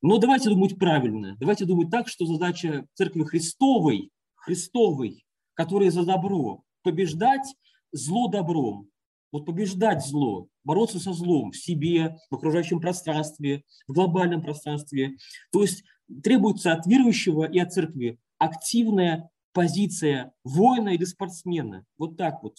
Но 0.00 0.18
давайте 0.18 0.48
думать 0.48 0.78
правильно. 0.78 1.36
Давайте 1.40 1.64
думать 1.64 1.90
так, 1.90 2.06
что 2.06 2.24
задача 2.26 2.86
церкви 2.94 3.24
Христовой, 3.24 4.12
Христовой, 4.36 5.24
которая 5.54 5.90
за 5.90 6.04
добро, 6.06 6.62
побеждать 6.84 7.52
зло 7.92 8.28
добром. 8.28 8.88
Вот 9.30 9.46
побеждать 9.46 10.04
зло, 10.04 10.48
бороться 10.64 10.98
со 10.98 11.12
злом 11.12 11.52
в 11.52 11.56
себе, 11.56 12.16
в 12.30 12.34
окружающем 12.34 12.80
пространстве, 12.80 13.64
в 13.88 13.92
глобальном 13.92 14.42
пространстве. 14.42 15.16
То 15.52 15.62
есть 15.62 15.84
требуется 16.22 16.72
от 16.72 16.86
верующего 16.86 17.44
и 17.44 17.58
от 17.58 17.72
церкви 17.72 18.18
активная 18.38 19.30
позиция 19.52 20.32
воина 20.44 20.90
или 20.90 21.04
спортсмена. 21.04 21.84
Вот 21.96 22.16
так 22.16 22.42
вот. 22.42 22.58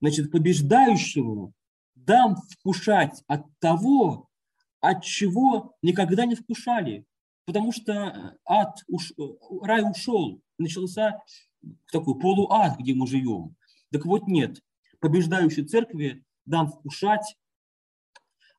Значит, 0.00 0.30
побеждающему 0.30 1.52
дам 1.94 2.36
вкушать 2.50 3.22
от 3.26 3.46
того, 3.58 4.28
от 4.80 5.02
чего 5.02 5.74
никогда 5.82 6.26
не 6.26 6.34
вкушали. 6.34 7.04
Потому 7.46 7.72
что 7.72 8.36
ад, 8.44 8.78
уш, 8.88 9.12
рай 9.62 9.88
ушел, 9.88 10.40
начался 10.58 11.22
такой 11.90 12.18
полуад, 12.18 12.78
где 12.78 12.94
мы 12.94 13.06
живем. 13.06 13.55
Так 13.92 14.04
вот 14.04 14.26
нет, 14.26 14.60
побеждающей 15.00 15.64
церкви 15.64 16.24
дам 16.44 16.68
вкушать 16.68 17.36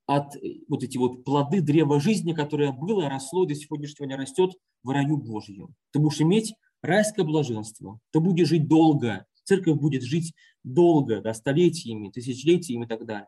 от 0.06 0.36
э, 0.38 0.62
вот 0.68 0.84
эти 0.84 0.98
вот 0.98 1.24
плоды 1.24 1.62
древа 1.62 2.00
жизни, 2.00 2.34
которое 2.34 2.72
было, 2.72 3.10
росло 3.10 3.46
до 3.46 3.56
сегодняшнего 3.56 4.08
дня 4.08 4.18
растет 4.18 4.56
в 4.84 4.90
раю 4.90 5.18
Божьем. 5.18 5.76
Ты 5.92 6.00
будешь 6.00 6.22
иметь 6.22 6.54
райское 6.82 7.26
блаженство, 7.26 8.00
ты 8.12 8.20
будешь 8.20 8.48
жить 8.48 8.68
долго, 8.68 9.26
церковь 9.44 9.80
будет 9.80 10.04
жить 10.04 10.34
долго, 10.64 11.22
да, 11.22 11.34
столетиями, 11.34 12.10
тысячелетиями 12.10 12.86
и 12.86 12.88
так 12.88 13.06
далее. 13.06 13.28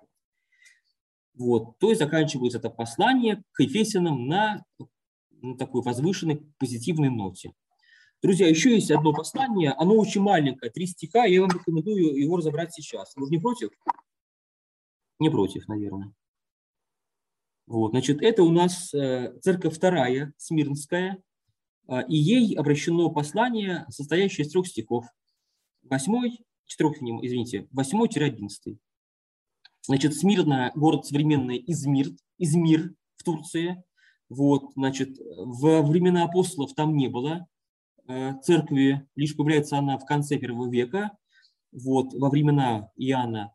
Вот. 1.35 1.77
То 1.79 1.89
есть 1.89 1.99
заканчивается 1.99 2.57
это 2.57 2.69
послание 2.69 3.43
к 3.51 3.61
Ефесянам 3.61 4.27
на, 4.27 4.63
на 5.41 5.57
такой 5.57 5.81
возвышенной 5.81 6.41
позитивной 6.57 7.09
ноте. 7.09 7.53
Друзья, 8.21 8.49
еще 8.49 8.73
есть 8.73 8.91
одно 8.91 9.13
послание, 9.13 9.71
оно 9.71 9.95
очень 9.95 10.21
маленькое, 10.21 10.69
три 10.69 10.85
стиха, 10.87 11.23
я 11.23 11.39
вам 11.39 11.51
рекомендую 11.51 12.19
его 12.19 12.35
разобрать 12.35 12.73
сейчас. 12.73 13.13
Вы 13.15 13.29
не 13.29 13.37
против? 13.37 13.69
Не 15.19 15.29
против, 15.29 15.67
наверное. 15.69 16.13
Вот, 17.65 17.91
значит, 17.91 18.21
это 18.21 18.43
у 18.43 18.51
нас 18.51 18.93
э, 18.93 19.37
церковь 19.41 19.75
вторая, 19.75 20.33
Смирнская, 20.37 21.23
э, 21.87 22.07
и 22.09 22.17
ей 22.17 22.55
обращено 22.55 23.09
послание, 23.09 23.85
состоящее 23.89 24.45
из 24.45 24.51
трех 24.51 24.67
стихов. 24.67 25.05
Восьмой, 25.83 26.39
четырех, 26.65 26.97
извините, 27.01 27.69
восьмой 27.71 28.09
одиннадцатый. 28.09 28.79
Значит, 29.81 30.13
Смирна, 30.13 30.71
город 30.75 31.05
современный 31.05 31.63
Измир, 31.67 32.07
Измир 32.37 32.93
в 33.15 33.23
Турции. 33.23 33.81
Вот, 34.27 34.73
значит, 34.75 35.17
во 35.19 35.81
времена 35.83 36.25
апостолов 36.25 36.73
там 36.73 36.97
не 36.97 37.07
было 37.07 37.47
церкви, 38.41 39.07
лишь 39.15 39.35
появляется 39.35 39.77
она 39.77 39.97
в 39.97 40.05
конце 40.05 40.37
первого 40.37 40.69
века, 40.69 41.11
вот, 41.71 42.13
во 42.13 42.29
времена 42.29 42.91
Иоанна 42.95 43.53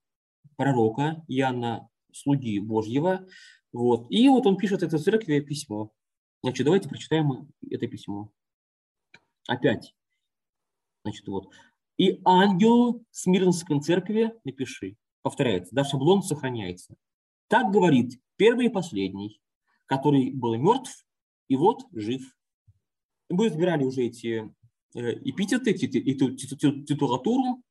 пророка, 0.56 1.24
Иоанна 1.28 1.88
слуги 2.12 2.58
Божьего. 2.60 3.26
Вот. 3.72 4.06
И 4.10 4.28
вот 4.28 4.46
он 4.46 4.56
пишет 4.56 4.82
этой 4.82 4.98
церкви 4.98 5.40
письмо. 5.40 5.90
Значит, 6.42 6.64
давайте 6.64 6.88
прочитаем 6.88 7.48
это 7.70 7.86
письмо. 7.88 8.30
Опять. 9.48 9.94
Значит, 11.02 11.26
вот. 11.26 11.50
И 11.96 12.20
ангел 12.24 13.04
Смирнской 13.10 13.80
церкви 13.80 14.32
напиши. 14.44 14.96
Повторяется, 15.22 15.74
да, 15.74 15.84
шаблон 15.84 16.22
сохраняется. 16.22 16.96
Так 17.48 17.72
говорит 17.72 18.20
первый 18.36 18.66
и 18.66 18.70
последний, 18.70 19.40
который 19.86 20.32
был 20.32 20.56
мертв 20.56 21.06
и 21.48 21.56
вот 21.56 21.82
жив. 21.92 22.22
Мы 23.28 23.46
разбирали 23.46 23.84
уже 23.84 24.02
эти 24.02 24.52
э, 24.94 25.12
эпитеты, 25.24 25.72
эту 25.72 26.36
титулатуру. 26.36 27.62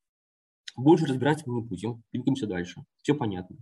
Больше 0.76 1.06
разбирать 1.06 1.46
мы 1.46 1.56
не 1.56 1.62
будем. 1.62 2.04
Двигаемся 2.12 2.48
дальше. 2.48 2.84
Все 3.02 3.14
понятно. 3.14 3.58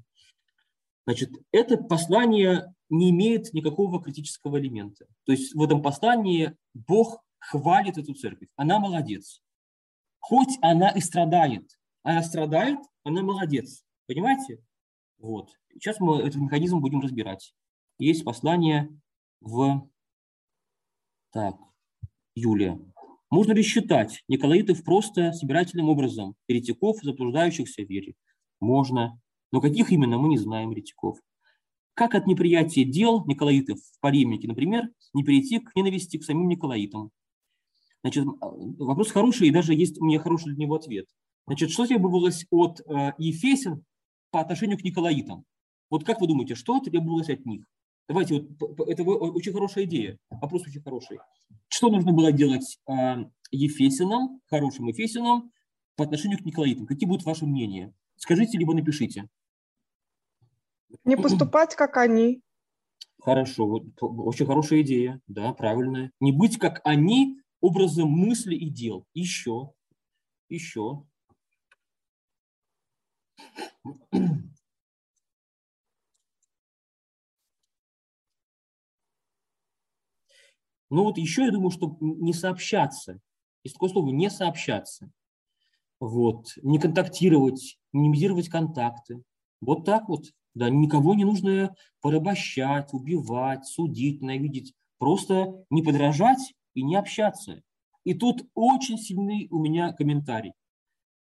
Значит, 1.06 1.32
это 1.52 1.78
послание 1.78 2.74
не 2.90 3.10
имеет 3.10 3.54
никакого 3.54 4.02
критического 4.02 4.60
элемента. 4.60 5.08
То 5.26 5.32
есть 5.32 5.54
в 5.56 5.62
этом 5.62 5.82
послании 5.82 6.56
Бог 6.74 7.24
хвалит 7.40 7.98
эту 7.98 8.14
церковь. 8.14 8.50
Она 8.56 8.80
молодец. 8.80 9.42
Хоть 10.20 10.58
она 10.62 10.90
и 10.90 11.02
страдает. 11.02 11.68
Она 12.04 12.22
страдает, 12.24 12.80
она 13.04 13.24
молодец. 13.24 13.84
Понимаете? 14.08 14.64
Вот. 15.18 15.50
Сейчас 15.74 16.00
мы 16.00 16.20
этот 16.20 16.36
механизм 16.36 16.80
будем 16.80 17.02
разбирать. 17.02 17.54
Есть 17.98 18.24
послание 18.24 18.90
в... 19.40 19.90
Так, 21.32 21.56
Юлия. 22.36 22.80
Можно 23.30 23.54
ли 23.54 23.64
считать 23.64 24.24
Николаитов 24.28 24.84
просто 24.84 25.32
собирательным 25.34 25.90
образом 25.90 26.36
еретиков, 26.48 26.98
заблуждающихся 27.02 27.84
в 27.84 27.90
вере? 27.90 28.14
Можно. 28.60 29.20
Но 29.52 29.62
каких 29.62 29.92
именно, 29.92 30.18
мы 30.18 30.30
не 30.30 30.38
знаем 30.38 30.72
еретиков. 30.72 31.18
Как 31.94 32.16
от 32.16 32.28
неприятия 32.28 32.84
дел 32.84 33.26
Николаитов 33.26 33.80
в 33.80 34.00
полемике, 34.00 34.48
например, 34.48 34.90
не 35.14 35.24
перейти 35.24 35.60
к 35.60 35.76
ненависти 35.76 36.18
к 36.18 36.24
самим 36.24 36.48
Николаитам? 36.48 37.12
Значит, 38.02 38.26
вопрос 38.40 39.12
хороший, 39.12 39.48
и 39.48 39.52
даже 39.52 39.74
есть 39.74 40.00
у 40.00 40.06
меня 40.06 40.20
хороший 40.20 40.54
для 40.54 40.66
него 40.66 40.76
ответ. 40.76 41.08
Значит, 41.48 41.72
что 41.72 41.86
требовалось 41.86 42.46
от 42.50 42.80
э, 42.82 43.14
Ефесин 43.18 43.84
по 44.32 44.40
отношению 44.40 44.78
к 44.78 44.84
Николаитам? 44.84 45.46
Вот 45.90 46.06
как 46.06 46.22
вы 46.22 46.28
думаете, 46.28 46.56
что 46.56 46.80
требовалось 46.80 47.30
от 47.30 47.46
них? 47.46 47.64
Давайте, 48.12 48.46
вот, 48.60 48.90
это 48.90 49.04
очень 49.04 49.54
хорошая 49.54 49.86
идея, 49.86 50.18
вопрос 50.30 50.64
очень 50.64 50.82
хороший. 50.82 51.20
Что 51.70 51.90
нужно 51.90 52.12
было 52.12 52.34
делать 52.34 52.78
э, 52.86 53.24
Ефесиным, 53.52 54.42
хорошим 54.48 54.88
Ефесиным, 54.88 55.50
по 55.96 56.04
отношению 56.04 56.38
к 56.40 56.44
Николаитам? 56.44 56.88
Какие 56.88 57.08
будут 57.08 57.26
ваши 57.26 57.46
мнения? 57.46 57.94
Скажите, 58.18 58.58
либо 58.58 58.74
напишите. 58.74 59.30
Не 61.06 61.16
поступать, 61.16 61.74
как 61.76 61.96
они. 61.96 62.42
Хорошо, 63.22 63.82
очень 64.02 64.46
хорошая 64.46 64.82
идея, 64.82 65.22
да, 65.28 65.54
правильная. 65.54 66.12
Не 66.20 66.34
быть, 66.34 66.58
как 66.58 66.82
они, 66.84 67.40
образом 67.62 68.10
мысли 68.10 68.56
и 68.56 68.70
дел. 68.70 69.06
Еще, 69.14 69.72
еще. 70.50 71.06
Ну 80.92 81.06
вот 81.06 81.18
еще 81.18 81.46
я 81.46 81.52
думаю, 81.52 81.72
что 81.72 81.98
не 82.02 82.34
сообщаться. 82.34 83.22
Есть 83.64 83.76
такое 83.76 83.90
слово 83.90 84.10
«не 84.10 84.30
сообщаться». 84.30 85.10
Вот. 86.02 86.48
Не 86.64 86.80
контактировать, 86.80 87.80
минимизировать 87.94 88.50
контакты. 88.50 89.24
Вот 89.62 89.86
так 89.86 90.10
вот. 90.10 90.26
Да, 90.54 90.70
никого 90.70 91.16
не 91.16 91.24
нужно 91.24 91.74
порабощать, 92.02 92.90
убивать, 92.92 93.66
судить, 93.66 94.22
ненавидеть. 94.22 94.74
Просто 94.98 95.64
не 95.70 95.82
подражать 95.82 96.54
и 96.74 96.84
не 96.84 96.98
общаться. 96.98 97.64
И 98.04 98.14
тут 98.14 98.50
очень 98.54 98.98
сильный 98.98 99.48
у 99.50 99.60
меня 99.60 99.94
комментарий. 99.94 100.52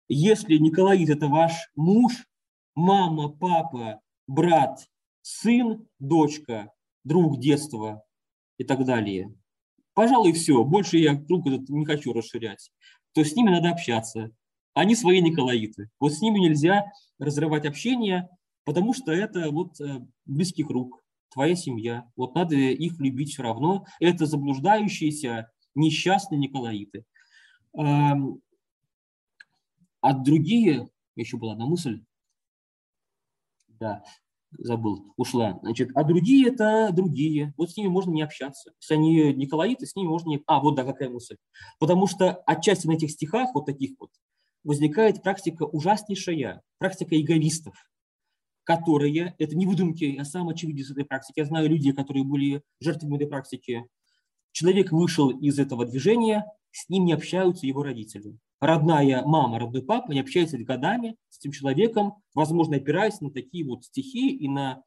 Если 0.09 0.57
Николаид– 0.57 1.09
это 1.11 1.29
ваш 1.29 1.71
муж, 1.77 2.27
мама, 2.75 3.29
папа, 3.29 4.01
брат, 4.27 4.89
сын, 5.21 5.87
дочка, 6.01 6.73
друг 7.05 7.39
детства 7.39 8.03
и 8.59 8.65
так 8.65 8.85
далее, 8.85 9.33
Пожалуй, 9.95 10.33
все. 10.33 10.65
Больше 10.65 10.99
я 10.99 11.17
круг 11.17 11.47
этот 11.47 11.69
не 11.69 11.85
хочу 11.85 12.13
расширять. 12.13 12.73
То 13.13 13.25
с 13.25 13.35
ними 13.35 13.51
надо 13.51 13.71
общаться. 13.71 14.31
они 14.75 14.95
свои 14.97 15.21
Николаиты. 15.21 15.91
Вот 16.01 16.15
с 16.15 16.23
ними 16.23 16.39
нельзя 16.39 16.87
разрывать 17.19 17.67
общение, 17.67 18.29
потому 18.65 18.95
что 18.95 19.13
это 19.13 19.51
вот 19.51 19.79
э, 19.81 20.01
близкий 20.25 20.65
круг, 20.65 21.05
твоя 21.31 21.55
семья. 21.55 22.11
Вот 22.17 22.35
надо 22.35 22.55
их 22.57 22.99
любить 22.99 23.33
все 23.33 23.43
равно. 23.43 23.85
Это 24.01 24.25
заблуждающиеся, 24.25 25.51
несчастные 25.75 26.39
Николаиты. 26.39 27.05
А 27.75 28.15
другие, 30.15 30.89
еще 31.17 31.37
была 31.37 31.53
одна 31.53 31.67
мысль, 31.67 32.03
да, 33.69 34.03
забыл, 34.59 35.13
ушла. 35.17 35.59
Значит, 35.63 35.91
а 35.95 36.05
другие 36.05 36.49
это 36.49 36.91
другие. 36.93 37.55
Вот 37.57 37.71
с 37.71 37.77
ними 37.77 37.89
можно 37.89 38.11
не 38.11 38.23
общаться. 38.23 38.73
Если 38.81 38.95
они 38.95 39.33
Николаиты, 39.35 39.87
с 39.87 39.97
ними 39.97 40.09
можно 40.09 40.31
не... 40.31 40.43
А, 40.47 40.61
вот 40.61 40.75
да, 40.75 40.85
какая 40.85 41.09
мысль. 41.09 41.37
Потому 41.79 42.07
что 42.07 42.33
отчасти 42.47 42.87
на 42.87 42.93
этих 42.93 43.11
стихах, 43.11 43.51
вот 43.55 43.67
таких 43.67 43.93
вот, 43.99 44.11
возникает 44.65 45.23
практика 45.23 45.65
ужаснейшая, 45.65 46.63
практика 46.79 47.21
эгоистов, 47.21 47.75
которые, 48.65 49.35
это 49.39 49.57
не 49.57 49.67
выдумки, 49.67 50.17
а 50.19 50.25
сам 50.25 50.49
очевидец 50.49 50.91
этой 50.91 51.05
практики. 51.05 51.41
Я 51.41 51.47
знаю 51.47 51.69
людей, 51.69 51.93
которые 51.93 52.25
были 52.25 52.63
жертвами 52.81 53.17
этой 53.17 53.27
практики. 53.27 53.87
Человек 54.53 54.93
вышел 54.93 55.31
из 55.31 55.59
этого 55.59 55.87
движения, 55.87 56.45
с 56.71 56.89
ним 56.89 57.05
не 57.05 57.13
общаются 57.13 57.67
его 57.67 57.83
родители 57.83 58.39
родная 58.63 59.23
мама, 59.25 59.59
родной 59.59 59.83
папа 59.83 60.13
не 60.13 60.21
общаются 60.21 60.57
годами 60.57 61.17
этим 61.43 61.53
человеком, 61.53 62.15
возможно, 62.35 62.77
опираясь 62.77 63.21
на 63.21 63.31
такие 63.31 63.65
вот 63.65 63.85
стихи 63.85 64.31
и 64.31 64.49
на 64.49 64.83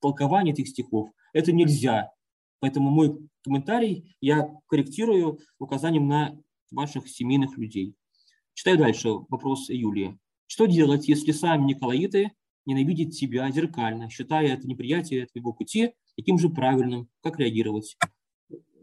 толкование 0.00 0.54
этих 0.54 0.68
стихов. 0.68 1.10
Это 1.32 1.52
нельзя. 1.52 2.10
Поэтому 2.60 2.90
мой 2.90 3.18
комментарий 3.42 4.16
я 4.20 4.50
корректирую 4.66 5.38
указанием 5.58 6.08
на 6.08 6.36
ваших 6.70 7.08
семейных 7.08 7.56
людей. 7.58 7.94
Читаю 8.54 8.78
дальше 8.78 9.10
вопрос 9.28 9.68
Юлии. 9.68 10.18
Что 10.46 10.66
делать, 10.66 11.08
если 11.08 11.32
сами 11.32 11.66
Николаиты 11.66 12.32
ненавидят 12.64 13.12
тебя 13.12 13.50
зеркально, 13.50 14.10
считая 14.10 14.48
это 14.54 14.66
неприятие 14.66 15.26
твоего 15.26 15.52
пути 15.52 15.92
таким 16.16 16.38
же 16.38 16.48
правильным? 16.48 17.08
Как 17.22 17.38
реагировать? 17.38 17.96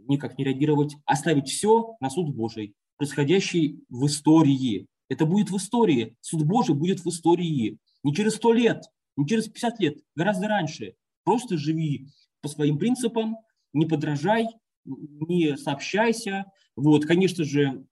Никак 0.07 0.37
не 0.37 0.45
реагировать. 0.45 0.95
Оставить 1.05 1.49
все 1.49 1.95
на 1.99 2.09
суд 2.09 2.33
Божий 2.33 2.75
происходящий 2.97 3.83
в 3.89 4.05
истории. 4.05 4.87
Это 5.09 5.25
будет 5.25 5.49
в 5.49 5.57
истории. 5.57 6.15
Суд 6.21 6.43
Божий 6.43 6.75
будет 6.75 6.99
в 7.01 7.07
истории. 7.07 7.77
Не 8.03 8.13
через 8.13 8.35
сто 8.35 8.53
лет, 8.53 8.83
не 9.15 9.27
через 9.27 9.47
50 9.47 9.79
лет, 9.79 9.97
гораздо 10.15 10.47
раньше. 10.47 10.95
Просто 11.23 11.57
живи 11.57 12.07
по 12.41 12.47
своим 12.47 12.77
принципам, 12.77 13.37
не 13.73 13.85
подражай, 13.85 14.47
не 14.85 15.57
сообщайся. 15.57 16.45
Вот, 16.75 17.05
конечно 17.05 17.43
же, 17.43 17.85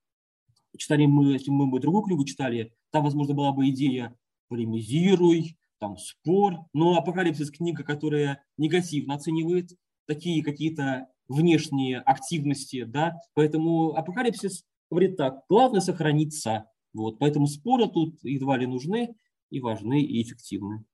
читали 0.77 1.05
мы, 1.05 1.33
если 1.33 1.51
мы 1.51 1.67
бы 1.67 1.79
другую 1.79 2.03
книгу 2.03 2.25
читали, 2.25 2.73
там, 2.91 3.03
возможно, 3.03 3.33
была 3.33 3.51
бы 3.51 3.69
идея 3.69 4.15
полемизируй, 4.49 5.57
там 5.79 5.97
спор. 5.97 6.59
Но 6.73 6.95
апокалипсис 6.95 7.51
книга, 7.51 7.83
которая 7.83 8.43
негативно 8.57 9.15
оценивает 9.15 9.71
такие 10.05 10.43
какие-то 10.43 11.07
внешние 11.27 11.99
активности, 11.99 12.83
да, 12.83 13.13
поэтому 13.33 13.95
апокалипсис 13.95 14.65
говорит 14.91 15.17
так, 15.17 15.43
главное 15.49 15.81
сохраниться. 15.81 16.65
Вот, 16.93 17.19
поэтому 17.19 17.47
споры 17.47 17.87
тут 17.87 18.23
едва 18.23 18.57
ли 18.57 18.67
нужны 18.67 19.15
и 19.49 19.59
важны, 19.59 20.01
и 20.01 20.21
эффективны. 20.21 20.85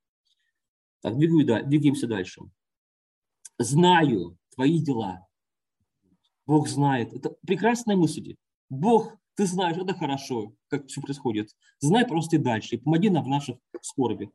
Так, 1.02 1.18
двигаемся 1.18 2.08
дальше. 2.08 2.42
Знаю 3.58 4.38
твои 4.56 4.80
дела. 4.80 5.28
Бог 6.46 6.68
знает. 6.68 7.14
Это 7.14 7.36
прекрасная 7.46 7.96
мысль. 7.96 8.36
Бог, 8.70 9.16
ты 9.36 9.46
знаешь, 9.46 9.78
это 9.78 9.94
хорошо, 9.94 10.54
как 10.68 10.88
все 10.88 11.02
происходит. 11.02 11.56
Знай 11.80 12.06
просто 12.06 12.38
и 12.38 12.40
дальше, 12.40 12.76
и 12.76 12.80
помоги 12.80 13.10
нам 13.10 13.24
в 13.24 13.28
наших 13.28 13.58
скорби. 13.82 14.32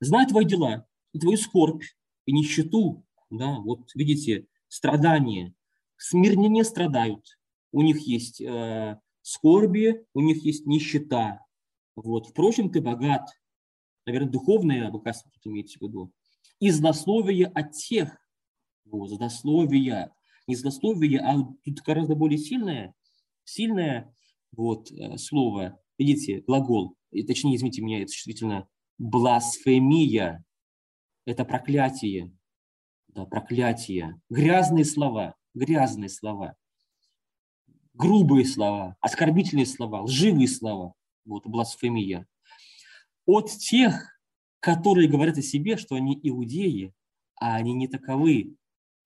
Знай 0.00 0.26
твои 0.26 0.44
дела, 0.44 0.86
и 1.12 1.18
твою 1.18 1.36
скорбь, 1.36 1.82
и 2.26 2.32
нищету. 2.32 3.04
Да, 3.30 3.58
вот 3.58 3.90
видите, 3.94 4.46
страдания. 4.68 5.54
Смирнее 5.96 6.64
страдают, 6.64 7.38
у 7.72 7.82
них 7.82 7.98
есть 8.06 8.40
э, 8.40 9.00
скорби, 9.28 10.06
у 10.14 10.20
них 10.20 10.42
есть 10.44 10.66
нищета. 10.66 11.44
Вот. 11.94 12.28
Впрочем, 12.28 12.70
ты 12.70 12.80
богат. 12.80 13.28
Наверное, 14.06 14.30
духовное 14.30 14.90
богатство 14.90 15.30
тут 15.30 15.46
имеется 15.52 15.78
в 15.78 15.82
виду. 15.82 16.12
И 16.60 16.70
злословие 16.70 17.46
от 17.46 17.72
тех. 17.72 18.16
Вот, 18.86 19.10
злословие. 19.10 20.10
Не 20.46 20.54
злословие, 20.56 21.20
а 21.20 21.36
тут 21.62 21.80
гораздо 21.84 22.14
более 22.14 22.38
сильное, 22.38 22.94
сильное 23.44 24.14
вот, 24.52 24.90
э, 24.90 25.18
слово. 25.18 25.78
Видите, 25.98 26.40
глагол. 26.40 26.96
И, 27.10 27.22
точнее, 27.22 27.56
извините 27.56 27.82
меня, 27.82 27.98
это 27.98 28.06
действительно 28.06 28.66
бласфемия. 28.96 30.42
Это 31.26 31.44
проклятие. 31.44 32.34
Да, 33.08 33.26
проклятие. 33.26 34.18
Грязные 34.30 34.86
слова. 34.86 35.34
Грязные 35.52 36.08
слова 36.08 36.56
грубые 37.98 38.44
слова, 38.44 38.96
оскорбительные 39.00 39.66
слова, 39.66 40.02
лживые 40.02 40.48
слова, 40.48 40.94
вот, 41.24 41.46
бласфемия, 41.46 42.26
от 43.26 43.50
тех, 43.50 44.20
которые 44.60 45.08
говорят 45.08 45.36
о 45.36 45.42
себе, 45.42 45.76
что 45.76 45.96
они 45.96 46.18
иудеи, 46.22 46.94
а 47.40 47.56
они 47.56 47.74
не 47.74 47.88
таковы, 47.88 48.56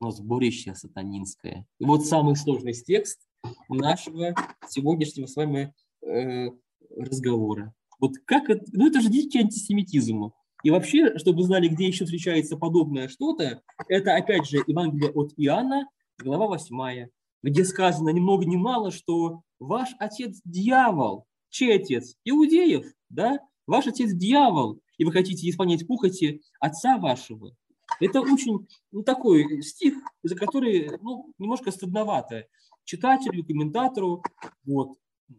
но 0.01 0.11
сборище 0.11 0.75
сатанинское. 0.75 1.67
И 1.79 1.85
вот 1.85 2.07
самый 2.07 2.37
сложный 2.37 2.75
текст 2.75 3.21
нашего 3.69 4.35
сегодняшнего 4.69 5.27
с 5.27 5.37
вами 5.37 5.75
э, 6.07 6.51
разговора. 6.97 7.75
Вот 7.99 8.13
как 8.25 8.51
это, 8.51 8.65
ну 8.73 8.89
это 8.89 9.01
же 9.01 9.09
дикий 9.09 9.41
антисемитизм. 9.41 10.33
И 10.63 10.71
вообще, 10.71 11.19
чтобы 11.19 11.43
знали, 11.43 11.69
где 11.69 11.87
еще 11.87 12.05
встречается 12.05 12.57
подобное 12.57 13.09
что-то, 13.09 13.63
это 13.89 14.15
опять 14.15 14.47
же 14.47 14.63
Евангелие 14.67 15.11
от 15.11 15.33
Иоанна, 15.37 15.89
глава 16.19 16.47
8, 16.47 17.09
где 17.43 17.65
сказано 17.65 18.11
ни 18.11 18.21
много 18.21 18.45
ни 18.45 18.57
мало, 18.57 18.91
что 18.91 19.43
ваш 19.59 19.91
отец 19.99 20.41
дьявол. 20.45 21.27
Чей 21.49 21.77
отец? 21.77 22.17
Иудеев, 22.25 22.87
да? 23.09 23.41
Ваш 23.67 23.87
отец 23.87 24.13
дьявол, 24.13 24.81
и 24.97 25.05
вы 25.05 25.13
хотите 25.13 25.49
исполнять 25.49 25.87
пухоти 25.87 26.43
отца 26.61 26.99
вашего. 26.99 27.55
Это 28.01 28.21
очень 28.21 28.67
ну, 28.91 29.03
такой 29.03 29.63
стих, 29.63 29.95
за 30.23 30.35
который 30.35 30.99
ну, 31.03 31.33
немножко 31.39 31.71
стыдновато 31.71 32.47
читателю, 32.85 33.45
комментатору. 33.45 34.23
Вот. 34.65 34.99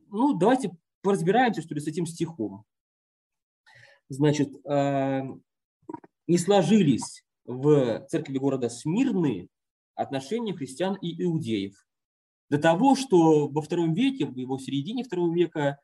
Ну, 0.10 0.34
давайте 0.34 0.72
поразбираемся, 1.02 1.62
что 1.62 1.74
ли, 1.74 1.82
с 1.82 1.88
этим 1.88 2.06
стихом. 2.06 2.64
Значит, 4.10 4.54
э, 4.66 5.22
не 6.28 6.38
сложились 6.38 7.24
в 7.46 8.06
церкви 8.10 8.38
города 8.38 8.70
Смирны 8.70 9.50
отношения 9.96 10.54
христиан 10.54 10.96
и 10.96 11.22
иудеев. 11.24 11.76
До 12.54 12.60
того, 12.60 12.94
что 12.94 13.48
во 13.48 13.64
втором 13.64 13.96
веке, 13.96 14.28
в 14.28 14.38
его 14.38 14.60
середине 14.60 15.04
второго 15.04 15.34
века, 15.34 15.80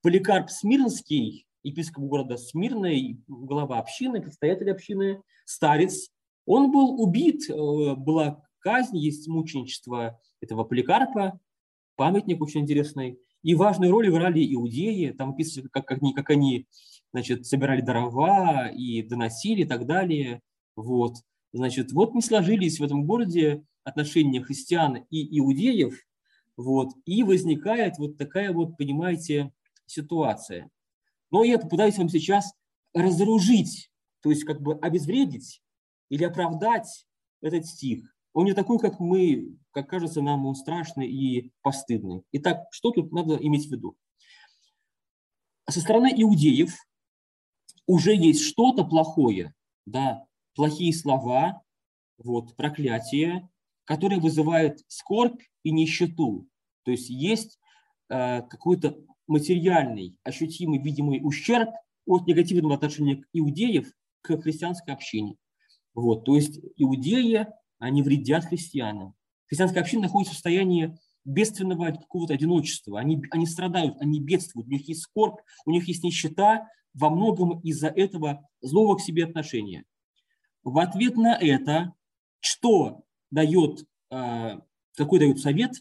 Поликарп 0.00 0.48
Смирнский, 0.48 1.44
епископ 1.64 2.04
города 2.04 2.36
Смирна, 2.36 2.92
глава 3.26 3.80
общины, 3.80 4.22
предстоятель 4.22 4.70
общины, 4.70 5.20
старец, 5.44 6.12
он 6.46 6.70
был 6.70 7.02
убит, 7.02 7.50
э, 7.50 7.96
была 7.96 8.44
казнь, 8.60 8.96
есть 8.96 9.26
мученичество 9.26 10.20
этого 10.40 10.62
Поликарпа, 10.62 11.40
памятник 11.96 12.40
очень 12.42 12.60
интересный. 12.60 13.18
И 13.42 13.56
важную 13.56 13.90
роль 13.90 14.08
играли 14.08 14.54
иудеи, 14.54 15.10
там 15.10 15.30
описывается, 15.30 15.68
как, 15.68 15.84
как, 15.84 16.00
они, 16.00 16.14
как 16.14 16.30
они 16.30 16.68
значит, 17.12 17.44
собирали 17.44 17.80
дрова 17.80 18.68
и 18.68 19.02
доносили 19.02 19.62
и 19.62 19.66
так 19.66 19.84
далее. 19.84 20.42
Вот. 20.76 21.16
Значит, 21.52 21.90
вот 21.90 22.14
не 22.14 22.22
сложились 22.22 22.78
в 22.78 22.84
этом 22.84 23.04
городе 23.04 23.64
отношения 23.88 24.42
христиан 24.42 25.06
и 25.10 25.38
иудеев, 25.38 26.06
вот, 26.56 26.90
и 27.04 27.22
возникает 27.22 27.98
вот 27.98 28.18
такая 28.18 28.52
вот, 28.52 28.76
понимаете, 28.76 29.52
ситуация. 29.86 30.70
Но 31.30 31.44
я 31.44 31.58
попытаюсь 31.58 31.98
вам 31.98 32.08
сейчас 32.08 32.52
разоружить, 32.94 33.90
то 34.22 34.30
есть 34.30 34.44
как 34.44 34.60
бы 34.60 34.74
обезвредить 34.78 35.62
или 36.08 36.24
оправдать 36.24 37.06
этот 37.40 37.66
стих. 37.66 38.14
Он 38.32 38.44
не 38.44 38.54
такой, 38.54 38.78
как 38.78 39.00
мы, 39.00 39.56
как 39.70 39.88
кажется 39.88 40.20
нам, 40.22 40.46
он 40.46 40.54
страшный 40.54 41.08
и 41.08 41.52
постыдный. 41.62 42.22
Итак, 42.32 42.64
что 42.70 42.90
тут 42.90 43.12
надо 43.12 43.36
иметь 43.36 43.68
в 43.68 43.70
виду? 43.70 43.96
Со 45.68 45.80
стороны 45.80 46.12
иудеев 46.16 46.74
уже 47.86 48.14
есть 48.14 48.42
что-то 48.42 48.84
плохое, 48.84 49.54
да, 49.86 50.24
плохие 50.54 50.94
слова, 50.94 51.62
вот, 52.18 52.56
проклятие, 52.56 53.48
которые 53.88 54.20
вызывают 54.20 54.80
скорбь 54.86 55.40
и 55.62 55.70
нищету. 55.70 56.46
То 56.84 56.90
есть 56.90 57.08
есть 57.08 57.58
э, 58.10 58.42
какой-то 58.42 58.98
материальный, 59.26 60.14
ощутимый, 60.24 60.78
видимый 60.78 61.20
ущерб 61.22 61.70
от 62.04 62.26
негативного 62.26 62.74
отношения 62.74 63.24
иудеев 63.32 63.90
к 64.20 64.42
христианской 64.42 64.92
общине. 64.92 65.36
Вот, 65.94 66.26
то 66.26 66.36
есть 66.36 66.60
иудеи, 66.76 67.46
они 67.78 68.02
вредят 68.02 68.44
христианам. 68.44 69.14
Христианская 69.46 69.80
община 69.80 70.02
находится 70.02 70.34
в 70.34 70.36
состоянии 70.36 70.98
бедственного 71.24 71.90
какого-то 71.92 72.34
одиночества. 72.34 73.00
Они, 73.00 73.22
они 73.30 73.46
страдают, 73.46 73.96
они 74.02 74.20
бедствуют, 74.20 74.68
у 74.68 74.70
них 74.70 74.86
есть 74.86 75.00
скорбь, 75.00 75.40
у 75.64 75.70
них 75.70 75.88
есть 75.88 76.04
нищета, 76.04 76.68
во 76.92 77.08
многом 77.08 77.60
из-за 77.60 77.88
этого 77.88 78.46
злого 78.60 78.96
к 78.96 79.00
себе 79.00 79.24
отношения. 79.24 79.84
В 80.62 80.78
ответ 80.78 81.16
на 81.16 81.38
это, 81.38 81.94
что 82.40 83.04
дает, 83.30 83.84
э, 84.10 84.60
какой 84.96 85.18
дает 85.18 85.38
совет 85.40 85.72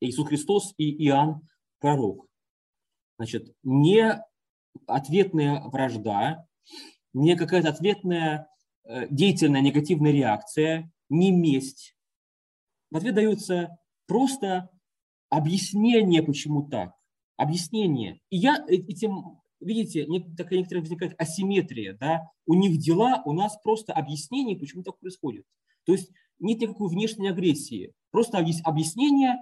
Иисус 0.00 0.26
Христос 0.28 0.74
и 0.76 1.06
Иоанн 1.06 1.46
Пророк? 1.78 2.26
Значит, 3.18 3.54
не 3.62 4.20
ответная 4.86 5.60
вражда, 5.62 6.46
не 7.12 7.36
какая-то 7.36 7.68
ответная 7.68 8.48
э, 8.84 9.06
деятельная 9.10 9.60
негативная 9.60 10.12
реакция, 10.12 10.90
не 11.08 11.30
месть. 11.30 11.96
В 12.90 12.96
ответ 12.96 13.14
дается 13.14 13.76
просто 14.06 14.70
объяснение, 15.28 16.22
почему 16.22 16.68
так. 16.68 16.92
Объяснение. 17.36 18.20
И 18.30 18.36
я 18.36 18.64
этим, 18.68 19.40
видите, 19.60 20.06
такая 20.36 20.58
некоторая 20.58 20.82
возникает 20.82 21.14
асимметрия. 21.18 21.96
Да? 21.98 22.30
У 22.46 22.54
них 22.54 22.78
дела, 22.78 23.22
у 23.24 23.32
нас 23.32 23.56
просто 23.62 23.92
объяснение, 23.92 24.58
почему 24.58 24.82
так 24.82 24.98
происходит. 24.98 25.46
То 25.84 25.92
есть 25.92 26.10
нет 26.38 26.60
никакой 26.60 26.88
внешней 26.88 27.28
агрессии. 27.28 27.92
Просто 28.10 28.38
объяснение, 28.38 29.36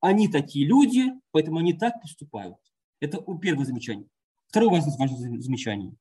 они 0.00 0.28
такие 0.28 0.66
люди, 0.66 1.12
поэтому 1.30 1.58
они 1.58 1.72
так 1.72 2.00
поступают. 2.00 2.56
Это 3.00 3.22
первое 3.40 3.64
замечание. 3.64 4.08
Второе 4.48 4.70
важное 4.70 5.40
замечание. 5.40 5.94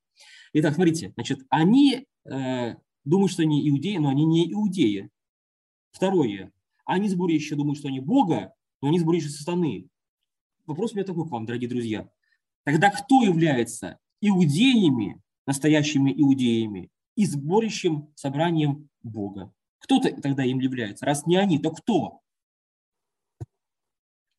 Итак, 0.53 0.75
смотрите, 0.75 1.11
значит, 1.15 1.39
они 1.49 2.07
э, 2.25 2.75
думают, 3.03 3.31
что 3.31 3.43
они 3.43 3.67
иудеи, 3.69 3.97
но 3.97 4.09
они 4.09 4.25
не 4.25 4.51
иудеи. 4.53 5.09
Второе. 5.91 6.51
Они 6.85 7.09
сборище 7.09 7.55
думают, 7.55 7.79
что 7.79 7.87
они 7.87 7.99
Бога, 7.99 8.53
но 8.81 8.89
они 8.89 8.99
сборище 8.99 9.29
сатаны. 9.29 9.87
Вопрос 10.65 10.91
у 10.91 10.95
меня 10.95 11.05
такой 11.05 11.27
к 11.27 11.31
вам, 11.31 11.45
дорогие 11.45 11.69
друзья. 11.69 12.09
Тогда 12.63 12.89
кто 12.89 13.23
является 13.23 13.99
иудеями, 14.21 15.21
настоящими 15.45 16.11
иудеями, 16.11 16.89
и 17.15 17.25
сборищем, 17.25 18.09
собранием 18.15 18.89
Бога? 19.03 19.53
Кто 19.85 19.99
-то 19.99 20.19
тогда 20.19 20.43
им 20.43 20.57
является? 20.59 21.05
Раз 21.05 21.27
не 21.27 21.37
они, 21.37 21.59
то 21.59 21.69
кто? 21.69 22.21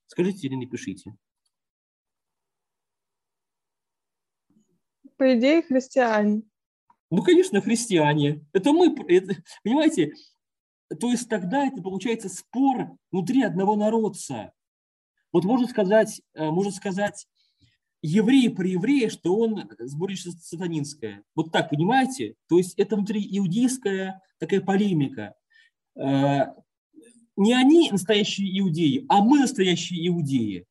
Скажите 0.06 0.48
или 0.48 0.56
напишите. 0.56 1.16
По 5.16 5.38
идее, 5.38 5.62
христиане. 5.62 6.42
Ну, 7.10 7.22
конечно, 7.22 7.60
христиане. 7.60 8.44
Это 8.52 8.72
мы, 8.72 8.92
это, 9.06 9.36
понимаете, 9.62 10.14
то 11.00 11.12
есть 11.12 11.28
тогда 11.28 11.64
это 11.64 11.80
получается 11.80 12.28
спор 12.28 12.98
внутри 13.12 13.44
одного 13.44 13.76
народца. 13.76 14.52
Вот 15.30 15.44
можно 15.44 15.68
сказать, 15.68 16.22
э, 16.34 16.50
можно 16.50 16.72
сказать 16.72 17.28
еврей 18.02 18.50
при 18.50 18.72
еврее, 18.72 19.10
что 19.10 19.36
он 19.36 19.68
сборище 19.80 20.30
сатанинское. 20.30 21.22
Вот 21.34 21.52
так, 21.52 21.70
понимаете? 21.70 22.34
То 22.48 22.58
есть 22.58 22.74
это 22.78 22.96
внутри 22.96 23.26
иудейская 23.38 24.22
такая 24.38 24.60
полемика. 24.60 25.34
Э, 25.96 26.54
не 27.36 27.52
они 27.52 27.90
настоящие 27.90 28.58
иудеи, 28.60 29.04
а 29.08 29.22
мы 29.22 29.40
настоящие 29.40 30.06
иудеи. 30.08 30.66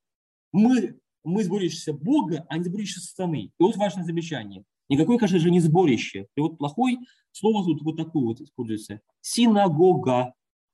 Мы, 0.51 0.99
мы 1.23 1.43
сборище 1.43 1.93
Бога, 1.93 2.45
а 2.49 2.57
не 2.57 2.63
сборище 2.63 2.99
сатаны. 2.99 3.45
И 3.45 3.63
вот 3.63 3.75
важное 3.75 4.03
замечание. 4.03 4.63
Никакое, 4.87 5.17
конечно 5.17 5.39
же, 5.39 5.51
не 5.51 5.59
сборище. 5.59 6.27
И 6.35 6.39
вот 6.39 6.57
плохой 6.57 6.99
слово 7.31 7.65
тут 7.65 7.83
вот 7.83 7.97
такое 7.97 8.23
вот 8.23 8.41
используется. 8.41 9.01
Синагога. 9.21 10.33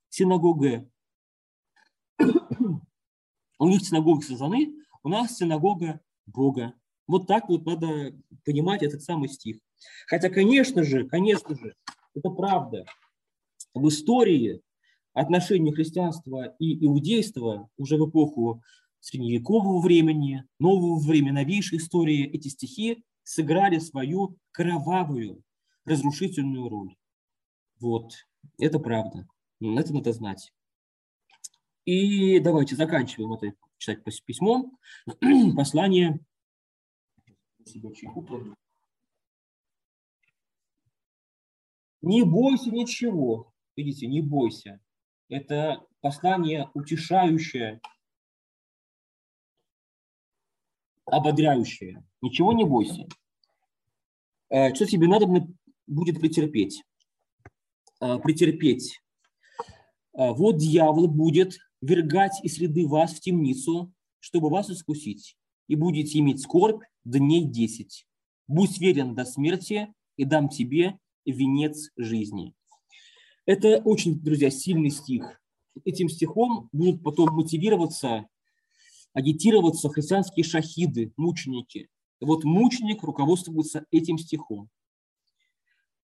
Синагога. 0.09 0.87
У 3.59 3.67
них 3.67 3.81
синагога 3.81 4.21
сатаны, 4.21 4.73
у 5.03 5.09
нас 5.09 5.37
синагога 5.37 6.01
Бога. 6.25 6.73
Вот 7.07 7.27
так 7.27 7.49
вот 7.49 7.65
надо 7.65 8.15
понимать 8.45 8.83
этот 8.83 9.01
самый 9.03 9.29
стих. 9.29 9.57
Хотя, 10.07 10.29
конечно 10.29 10.83
же, 10.83 11.07
конечно 11.07 11.55
же, 11.55 11.75
это 12.13 12.29
правда. 12.29 12.85
В 13.73 13.87
истории 13.87 14.61
отношения 15.13 15.73
христианства 15.73 16.55
и 16.59 16.85
иудейства 16.85 17.69
уже 17.77 17.97
в 17.97 18.09
эпоху 18.09 18.63
средневекового 18.99 19.81
времени, 19.81 20.43
нового 20.59 20.99
времени, 20.99 21.31
новейшей 21.31 21.79
истории 21.79 22.25
эти 22.25 22.47
стихи 22.47 23.03
сыграли 23.23 23.79
свою 23.79 24.37
кровавую, 24.51 25.43
разрушительную 25.85 26.69
роль. 26.69 26.95
Вот, 27.79 28.13
это 28.59 28.79
правда. 28.79 29.27
Это 29.59 29.93
надо 29.93 30.13
знать. 30.13 30.53
И 31.85 32.39
давайте 32.39 32.75
заканчиваем 32.75 33.33
это 33.33 33.53
читать 33.81 34.03
письмо. 34.25 34.71
Послание. 35.57 36.19
Не 42.01 42.23
бойся 42.23 42.71
ничего. 42.71 43.53
Видите, 43.75 44.07
не 44.07 44.21
бойся. 44.21 44.79
Это 45.29 45.85
послание 46.01 46.69
утешающее, 46.73 47.81
ободряющее. 51.05 52.03
Ничего 52.21 52.53
не 52.53 52.65
бойся. 52.65 53.07
Э, 54.49 54.73
что 54.75 54.85
тебе 54.85 55.07
надо 55.07 55.25
будет 55.87 56.19
претерпеть? 56.19 56.83
Э, 57.99 58.19
претерпеть. 58.19 58.99
Э, 60.13 60.31
вот 60.31 60.57
дьявол 60.57 61.07
будет 61.07 61.57
вергать 61.81 62.43
из 62.43 62.55
среды 62.55 62.87
вас 62.87 63.13
в 63.13 63.19
темницу, 63.19 63.91
чтобы 64.19 64.49
вас 64.49 64.69
искусить, 64.69 65.35
и 65.67 65.75
будете 65.75 66.19
иметь 66.19 66.41
скорбь 66.41 66.83
дней 67.03 67.45
десять. 67.45 68.05
Будь 68.47 68.79
верен 68.79 69.15
до 69.15 69.25
смерти, 69.25 69.93
и 70.17 70.25
дам 70.25 70.49
тебе 70.49 70.99
венец 71.25 71.89
жизни. 71.97 72.53
Это 73.45 73.77
очень, 73.79 74.21
друзья, 74.21 74.49
сильный 74.49 74.91
стих. 74.91 75.41
Этим 75.85 76.09
стихом 76.09 76.69
будут 76.71 77.03
потом 77.03 77.33
мотивироваться 77.33 78.27
агитироваться 79.13 79.89
христианские 79.89 80.43
шахиды, 80.43 81.11
мученики. 81.17 81.89
Вот 82.19 82.43
мученик 82.43 83.03
руководствуется 83.03 83.85
этим 83.91 84.17
стихом. 84.17 84.69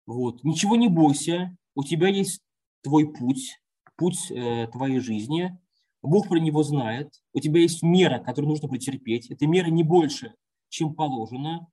Вот. 0.05 0.43
Ничего 0.43 0.75
не 0.75 0.87
бойся, 0.87 1.55
у 1.75 1.83
тебя 1.83 2.07
есть 2.09 2.41
твой 2.81 3.11
путь, 3.11 3.61
путь 3.95 4.31
э, 4.31 4.67
твоей 4.67 4.99
жизни. 4.99 5.57
Бог 6.01 6.29
про 6.29 6.39
него 6.39 6.63
знает. 6.63 7.11
У 7.33 7.39
тебя 7.39 7.61
есть 7.61 7.83
мера, 7.83 8.19
которую 8.19 8.49
нужно 8.49 8.67
претерпеть. 8.67 9.29
Эта 9.29 9.47
мера 9.47 9.67
не 9.69 9.83
больше, 9.83 10.33
чем 10.69 10.93
положено. 10.93 11.67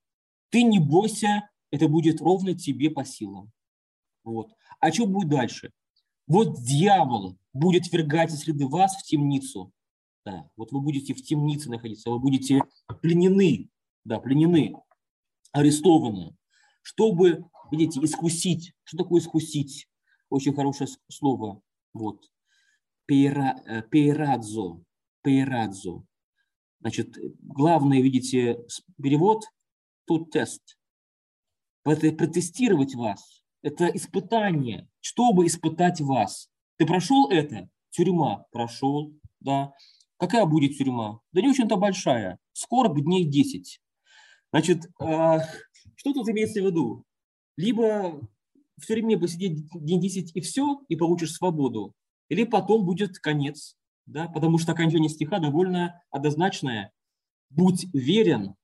Ты 0.50 0.62
не 0.62 0.78
бойся, 0.78 1.48
это 1.70 1.88
будет 1.88 2.20
ровно 2.20 2.54
тебе 2.54 2.90
по 2.90 3.04
силам. 3.04 3.50
Вот. 4.22 4.52
А 4.80 4.92
что 4.92 5.06
будет 5.06 5.28
дальше? 5.28 5.72
Вот 6.26 6.60
дьявол 6.62 7.36
будет 7.52 7.92
вергать 7.92 8.32
из 8.32 8.40
среды 8.40 8.66
вас 8.66 8.96
в 8.96 9.02
темницу, 9.02 9.72
да, 10.24 10.48
вот 10.56 10.72
вы 10.72 10.80
будете 10.80 11.12
в 11.12 11.22
темнице 11.22 11.68
находиться, 11.68 12.10
вы 12.10 12.18
будете 12.18 12.62
пленены, 13.02 13.68
да, 14.04 14.18
пленены, 14.18 14.74
арестованы, 15.52 16.34
чтобы, 16.82 17.44
видите, 17.70 18.00
искусить. 18.02 18.72
Что 18.84 18.98
такое 18.98 19.20
искусить? 19.20 19.86
Очень 20.30 20.54
хорошее 20.54 20.88
слово. 21.10 21.60
Вот. 21.92 22.30
Пейра, 23.06 23.62
э, 23.66 23.82
пейрадзо. 23.82 24.82
Пейрадзо. 25.22 26.04
Значит, 26.80 27.16
главное, 27.40 28.00
видите, 28.00 28.58
перевод 29.02 29.44
тут 30.06 30.30
тест. 30.30 30.78
Это 31.84 32.12
протестировать 32.12 32.94
вас. 32.94 33.42
Это 33.62 33.86
испытание, 33.86 34.88
чтобы 35.00 35.46
испытать 35.46 36.00
вас. 36.00 36.48
Ты 36.76 36.86
прошел 36.86 37.30
это? 37.30 37.68
Тюрьма 37.90 38.44
прошел, 38.52 39.14
да. 39.40 39.72
Какая 40.18 40.44
будет 40.46 40.76
тюрьма? 40.76 41.20
Да 41.32 41.40
не 41.40 41.48
очень-то 41.48 41.76
большая. 41.76 42.38
Скорбь 42.52 43.00
дней 43.00 43.24
10. 43.24 43.80
Значит, 44.52 44.84
э, 45.00 45.38
что 45.96 46.12
тут 46.12 46.28
имеется 46.28 46.62
в 46.62 46.66
виду? 46.66 47.04
Либо 47.56 48.20
в 48.76 48.86
тюрьме 48.86 49.18
посидеть 49.18 49.66
день 49.74 50.00
10 50.00 50.34
и 50.34 50.40
все, 50.40 50.80
и 50.88 50.96
получишь 50.96 51.32
свободу, 51.32 51.94
или 52.34 52.42
потом 52.42 52.84
будет 52.84 53.20
конец. 53.20 53.76
Да? 54.06 54.26
Потому 54.28 54.58
что 54.58 54.72
окончание 54.72 55.08
стиха 55.08 55.38
довольно 55.38 56.02
однозначное. 56.10 56.92
Будь 57.48 57.86
верен, 57.94 58.56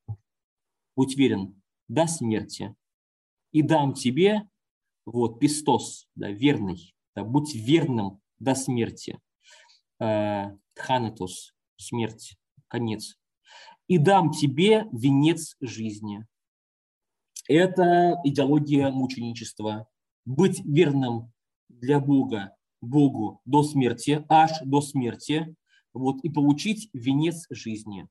будь 0.96 1.16
верен 1.16 1.62
до 1.86 2.08
смерти, 2.08 2.74
и 3.52 3.62
дам 3.62 3.94
тебе, 3.94 4.48
вот, 5.06 5.38
пистос, 5.38 6.08
да, 6.16 6.30
верный, 6.30 6.94
да, 7.14 7.22
будь 7.22 7.54
верным 7.54 8.20
до 8.40 8.56
смерти. 8.56 9.20
Э, 10.00 10.56
Ханатос, 10.74 11.54
смерть, 11.76 12.36
конец. 12.66 13.16
И 13.86 13.98
дам 13.98 14.32
тебе 14.32 14.86
венец 14.92 15.56
жизни. 15.60 16.26
Это 17.48 18.20
идеология 18.24 18.90
мученичества. 18.90 19.88
Быть 20.24 20.60
верным 20.64 21.32
для 21.68 22.00
Бога, 22.00 22.56
Богу 22.80 23.40
до 23.44 23.62
смерти, 23.62 24.24
аж 24.28 24.50
до 24.64 24.80
смерти, 24.80 25.54
вот, 25.92 26.22
и 26.22 26.30
получить 26.30 26.88
венец 26.92 27.46
жизни. 27.50 28.06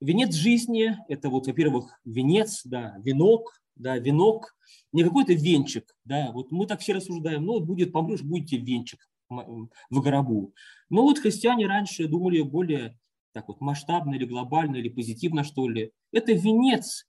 Венец 0.00 0.34
жизни– 0.34 0.96
это 1.08 1.28
вот, 1.28 1.46
во-первых, 1.46 2.00
венец, 2.04 2.62
да, 2.64 2.96
венок, 3.04 3.60
да, 3.76 3.98
венок, 3.98 4.56
не 4.92 5.02
какой-то 5.02 5.34
венчик, 5.34 5.94
да, 6.04 6.30
вот 6.32 6.52
мы 6.52 6.66
так 6.66 6.80
все 6.80 6.94
рассуждаем, 6.94 7.44
ну, 7.44 7.60
будет, 7.60 7.92
помрешь, 7.92 8.22
будете 8.22 8.56
венчик 8.56 9.06
в 9.28 10.00
гробу. 10.00 10.54
Но 10.88 11.02
вот 11.02 11.18
христиане 11.18 11.66
раньше 11.66 12.08
думали 12.08 12.40
более 12.42 12.98
так 13.32 13.48
вот 13.48 13.60
масштабно 13.60 14.14
или 14.14 14.24
глобально, 14.24 14.76
или 14.76 14.88
позитивно, 14.88 15.44
что 15.44 15.68
ли. 15.68 15.92
Это 16.12 16.32
венец, 16.32 17.06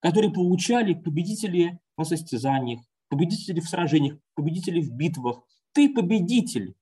который 0.00 0.32
получали 0.32 0.94
победители 0.94 1.78
на 1.98 2.04
состязаниях, 2.04 2.80
победители 3.08 3.60
в 3.60 3.68
сражениях, 3.68 4.18
победители 4.34 4.80
в 4.80 4.92
битвах. 4.92 5.42
Ты 5.72 5.88
победитель, 5.88 6.74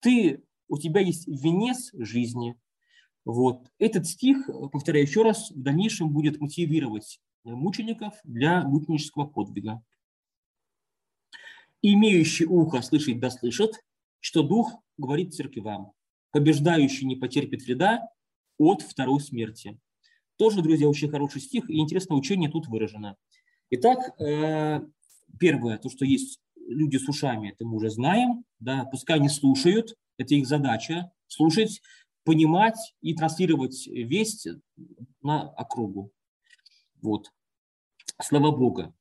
ты, 0.00 0.42
у 0.68 0.78
тебя 0.78 1.00
есть 1.00 1.26
венец 1.28 1.90
жизни. 1.94 2.56
Вот. 3.24 3.70
Этот 3.78 4.06
стих, 4.06 4.48
повторяю 4.72 5.06
еще 5.06 5.22
раз, 5.22 5.50
в 5.50 5.62
дальнейшем 5.62 6.12
будет 6.12 6.40
мотивировать 6.40 7.20
мучеников 7.44 8.14
для 8.24 8.62
мученического 8.62 9.26
подвига. 9.26 9.82
Имеющий 11.82 12.46
ухо 12.46 12.82
слышать 12.82 13.18
да 13.18 13.30
слышит, 13.30 13.72
что 14.20 14.42
Дух 14.42 14.72
говорит 14.96 15.34
церквям. 15.34 15.92
Побеждающий 16.30 17.06
не 17.06 17.16
потерпит 17.16 17.62
вреда 17.62 18.08
от 18.58 18.82
второй 18.82 19.20
смерти. 19.20 19.78
Тоже, 20.36 20.62
друзья, 20.62 20.88
очень 20.88 21.10
хороший 21.10 21.40
стих, 21.40 21.68
и 21.68 21.78
интересное 21.78 22.16
учение 22.16 22.50
тут 22.50 22.66
выражено. 22.68 23.16
Итак, 23.70 24.18
э, 24.20 24.80
первое, 25.38 25.78
то, 25.78 25.88
что 25.88 26.04
есть 26.04 26.40
люди 26.66 26.96
с 26.96 27.08
ушами, 27.08 27.50
это 27.50 27.64
мы 27.64 27.76
уже 27.76 27.90
знаем, 27.90 28.44
да, 28.58 28.84
пускай 28.84 29.16
они 29.16 29.28
слушают, 29.28 29.94
это 30.18 30.34
их 30.34 30.46
задача, 30.46 31.10
слушать, 31.26 31.80
понимать 32.24 32.94
и 33.00 33.14
транслировать 33.14 33.86
весть 33.86 34.48
на 35.22 35.50
округу. 35.50 36.12
Вот. 37.00 37.30
Слава 38.20 38.50
Бога. 38.50 38.94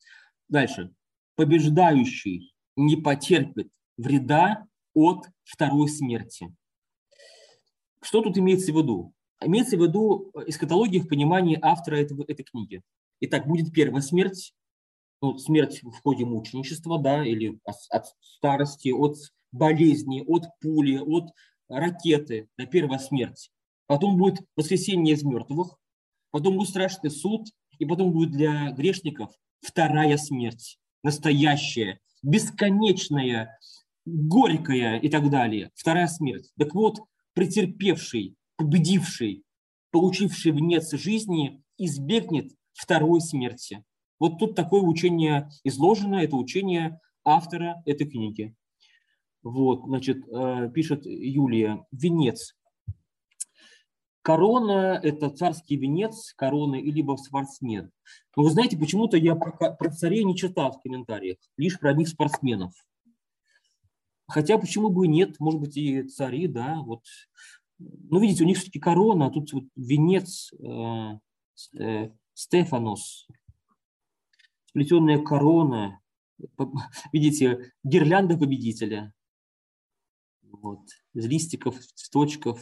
Дальше. 0.48 0.94
Побеждающий 1.36 2.54
не 2.76 2.96
потерпит 2.96 3.70
вреда 3.98 4.68
от 4.94 5.28
второй 5.44 5.90
смерти. 5.90 6.54
Что 8.02 8.22
тут 8.22 8.38
имеется 8.38 8.74
в 8.74 8.78
виду? 8.78 9.14
Имеется 9.44 9.78
в 9.78 9.82
виду 9.82 10.32
эскатология 10.48 11.02
в 11.02 11.08
понимании 11.08 11.60
автора 11.62 11.98
этого, 11.98 12.24
этой 12.28 12.44
книги. 12.44 12.82
Итак, 13.22 13.48
будет 13.48 13.72
первая 13.74 14.02
смерть, 14.02 14.54
ну, 15.22 15.38
смерть 15.38 15.81
в 15.84 16.02
ходе 16.02 16.26
мученичества, 16.26 16.99
да, 16.99 17.26
или 17.26 17.60
от 17.65 18.06
старости, 18.19 18.89
от 18.89 19.18
болезни, 19.52 20.23
от 20.27 20.43
пули, 20.60 20.98
от 20.98 21.30
ракеты, 21.69 22.49
да, 22.57 22.65
первая 22.65 22.99
смерть. 22.99 23.52
Потом 23.88 24.18
будет 24.18 24.39
воскресение 24.56 25.15
из 25.15 25.23
мертвых, 25.23 25.77
потом 26.31 26.57
будет 26.57 26.69
страшный 26.69 27.11
суд, 27.11 27.48
и 27.77 27.85
потом 27.85 28.11
будет 28.11 28.31
для 28.31 28.72
грешников 28.72 29.31
вторая 29.60 30.18
смерть, 30.18 30.77
настоящая, 31.03 31.99
бесконечная, 32.23 33.57
горькая 34.06 34.98
и 34.98 35.10
так 35.10 35.30
далее. 35.30 35.72
Вторая 35.76 36.07
смерть. 36.07 36.52
Так 36.57 36.73
вот, 36.73 36.99
претерпевший, 37.34 38.35
победивший, 38.56 39.43
получивший 39.91 40.52
венец 40.52 40.91
жизни, 40.93 41.64
избегнет 41.77 42.52
второй 42.73 43.22
смерти. 43.22 43.84
Вот 44.22 44.38
тут 44.38 44.53
такое 44.53 44.81
учение 44.81 45.49
изложено, 45.64 46.18
это 46.18 46.35
учение 46.35 47.02
автора 47.26 47.81
этой 47.88 48.07
книги. 48.07 48.56
Вот, 49.41 49.85
значит, 49.85 50.18
э, 50.27 50.69
пишет 50.72 51.07
Юлия, 51.07 51.88
венец. 51.91 52.56
Корона– 54.22 54.99
это 55.03 55.31
царский 55.31 55.76
венец 55.76 56.35
короны, 56.35 56.80
и 56.80 56.91
либо 56.91 57.15
спортсмен. 57.15 57.91
Но 58.35 58.43
вы 58.43 58.52
знаете, 58.52 58.77
почему-то 58.77 59.18
я 59.18 59.34
про, 59.34 59.89
царей 59.89 60.23
не 60.23 60.35
читал 60.35 60.72
в 60.72 60.84
комментариях, 60.84 61.38
лишь 61.57 61.80
про 61.80 61.91
них 61.93 62.07
спортсменов. 62.07 62.73
Хотя 64.27 64.60
почему 64.60 64.91
бы 64.91 65.07
и 65.07 65.10
нет, 65.10 65.39
может 65.39 65.60
быть, 65.60 65.76
и 65.77 66.03
цари, 66.03 66.45
да, 66.45 66.80
вот. 66.85 67.02
Ну, 67.80 68.19
видите, 68.19 68.43
у 68.43 68.48
них 68.48 68.57
все-таки 68.57 68.80
корона, 68.80 69.26
а 69.26 69.31
тут 69.31 69.52
вот 69.52 69.64
венец 69.76 70.53
э, 70.60 71.18
э, 71.80 72.11
Стефанос, 72.35 73.27
сплетенная 74.72 75.19
корона, 75.19 76.02
видите, 77.14 77.72
гирлянда 77.84 78.38
победителя, 78.38 79.14
вот, 80.41 80.81
из 81.14 81.26
листиков, 81.27 81.77
цветочков, 81.77 82.61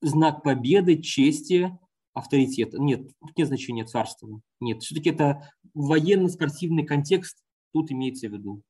знак 0.00 0.42
победы, 0.42 1.02
чести, 1.02 1.76
авторитета. 2.12 2.78
Нет, 2.78 3.08
тут 3.20 3.36
нет 3.36 3.48
значения 3.48 3.84
царства. 3.84 4.40
Нет, 4.60 4.82
все-таки 4.82 5.10
это 5.10 5.52
военно-спортивный 5.74 6.84
контекст 6.84 7.42
тут 7.72 7.90
имеется 7.90 8.28
в 8.28 8.32
виду. 8.32 8.62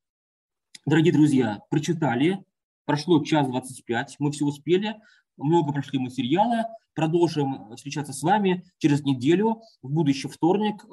Дорогие 0.86 1.12
друзья, 1.12 1.60
прочитали, 1.70 2.44
прошло 2.84 3.22
час 3.24 3.46
25, 3.48 4.16
мы 4.18 4.32
все 4.32 4.44
успели, 4.44 4.96
много 5.40 5.72
прошли 5.72 5.98
материала, 5.98 6.66
продолжим 6.94 7.74
встречаться 7.76 8.12
с 8.12 8.22
вами 8.22 8.64
через 8.78 9.02
неделю, 9.04 9.62
в 9.82 9.90
будущий 9.90 10.28
вторник 10.28 10.84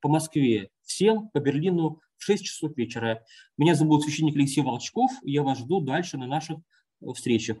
по 0.00 0.08
Москве, 0.08 0.70
всем 0.82 1.28
по 1.30 1.40
Берлину 1.40 2.00
в 2.16 2.24
6 2.24 2.44
часов 2.44 2.76
вечера. 2.76 3.22
Меня 3.56 3.74
зовут 3.74 4.02
священник 4.02 4.36
Алексей 4.36 4.62
Волчков, 4.62 5.10
я 5.22 5.42
вас 5.42 5.58
жду 5.58 5.80
дальше 5.80 6.18
на 6.18 6.26
наших 6.26 6.58
встречах. 7.14 7.58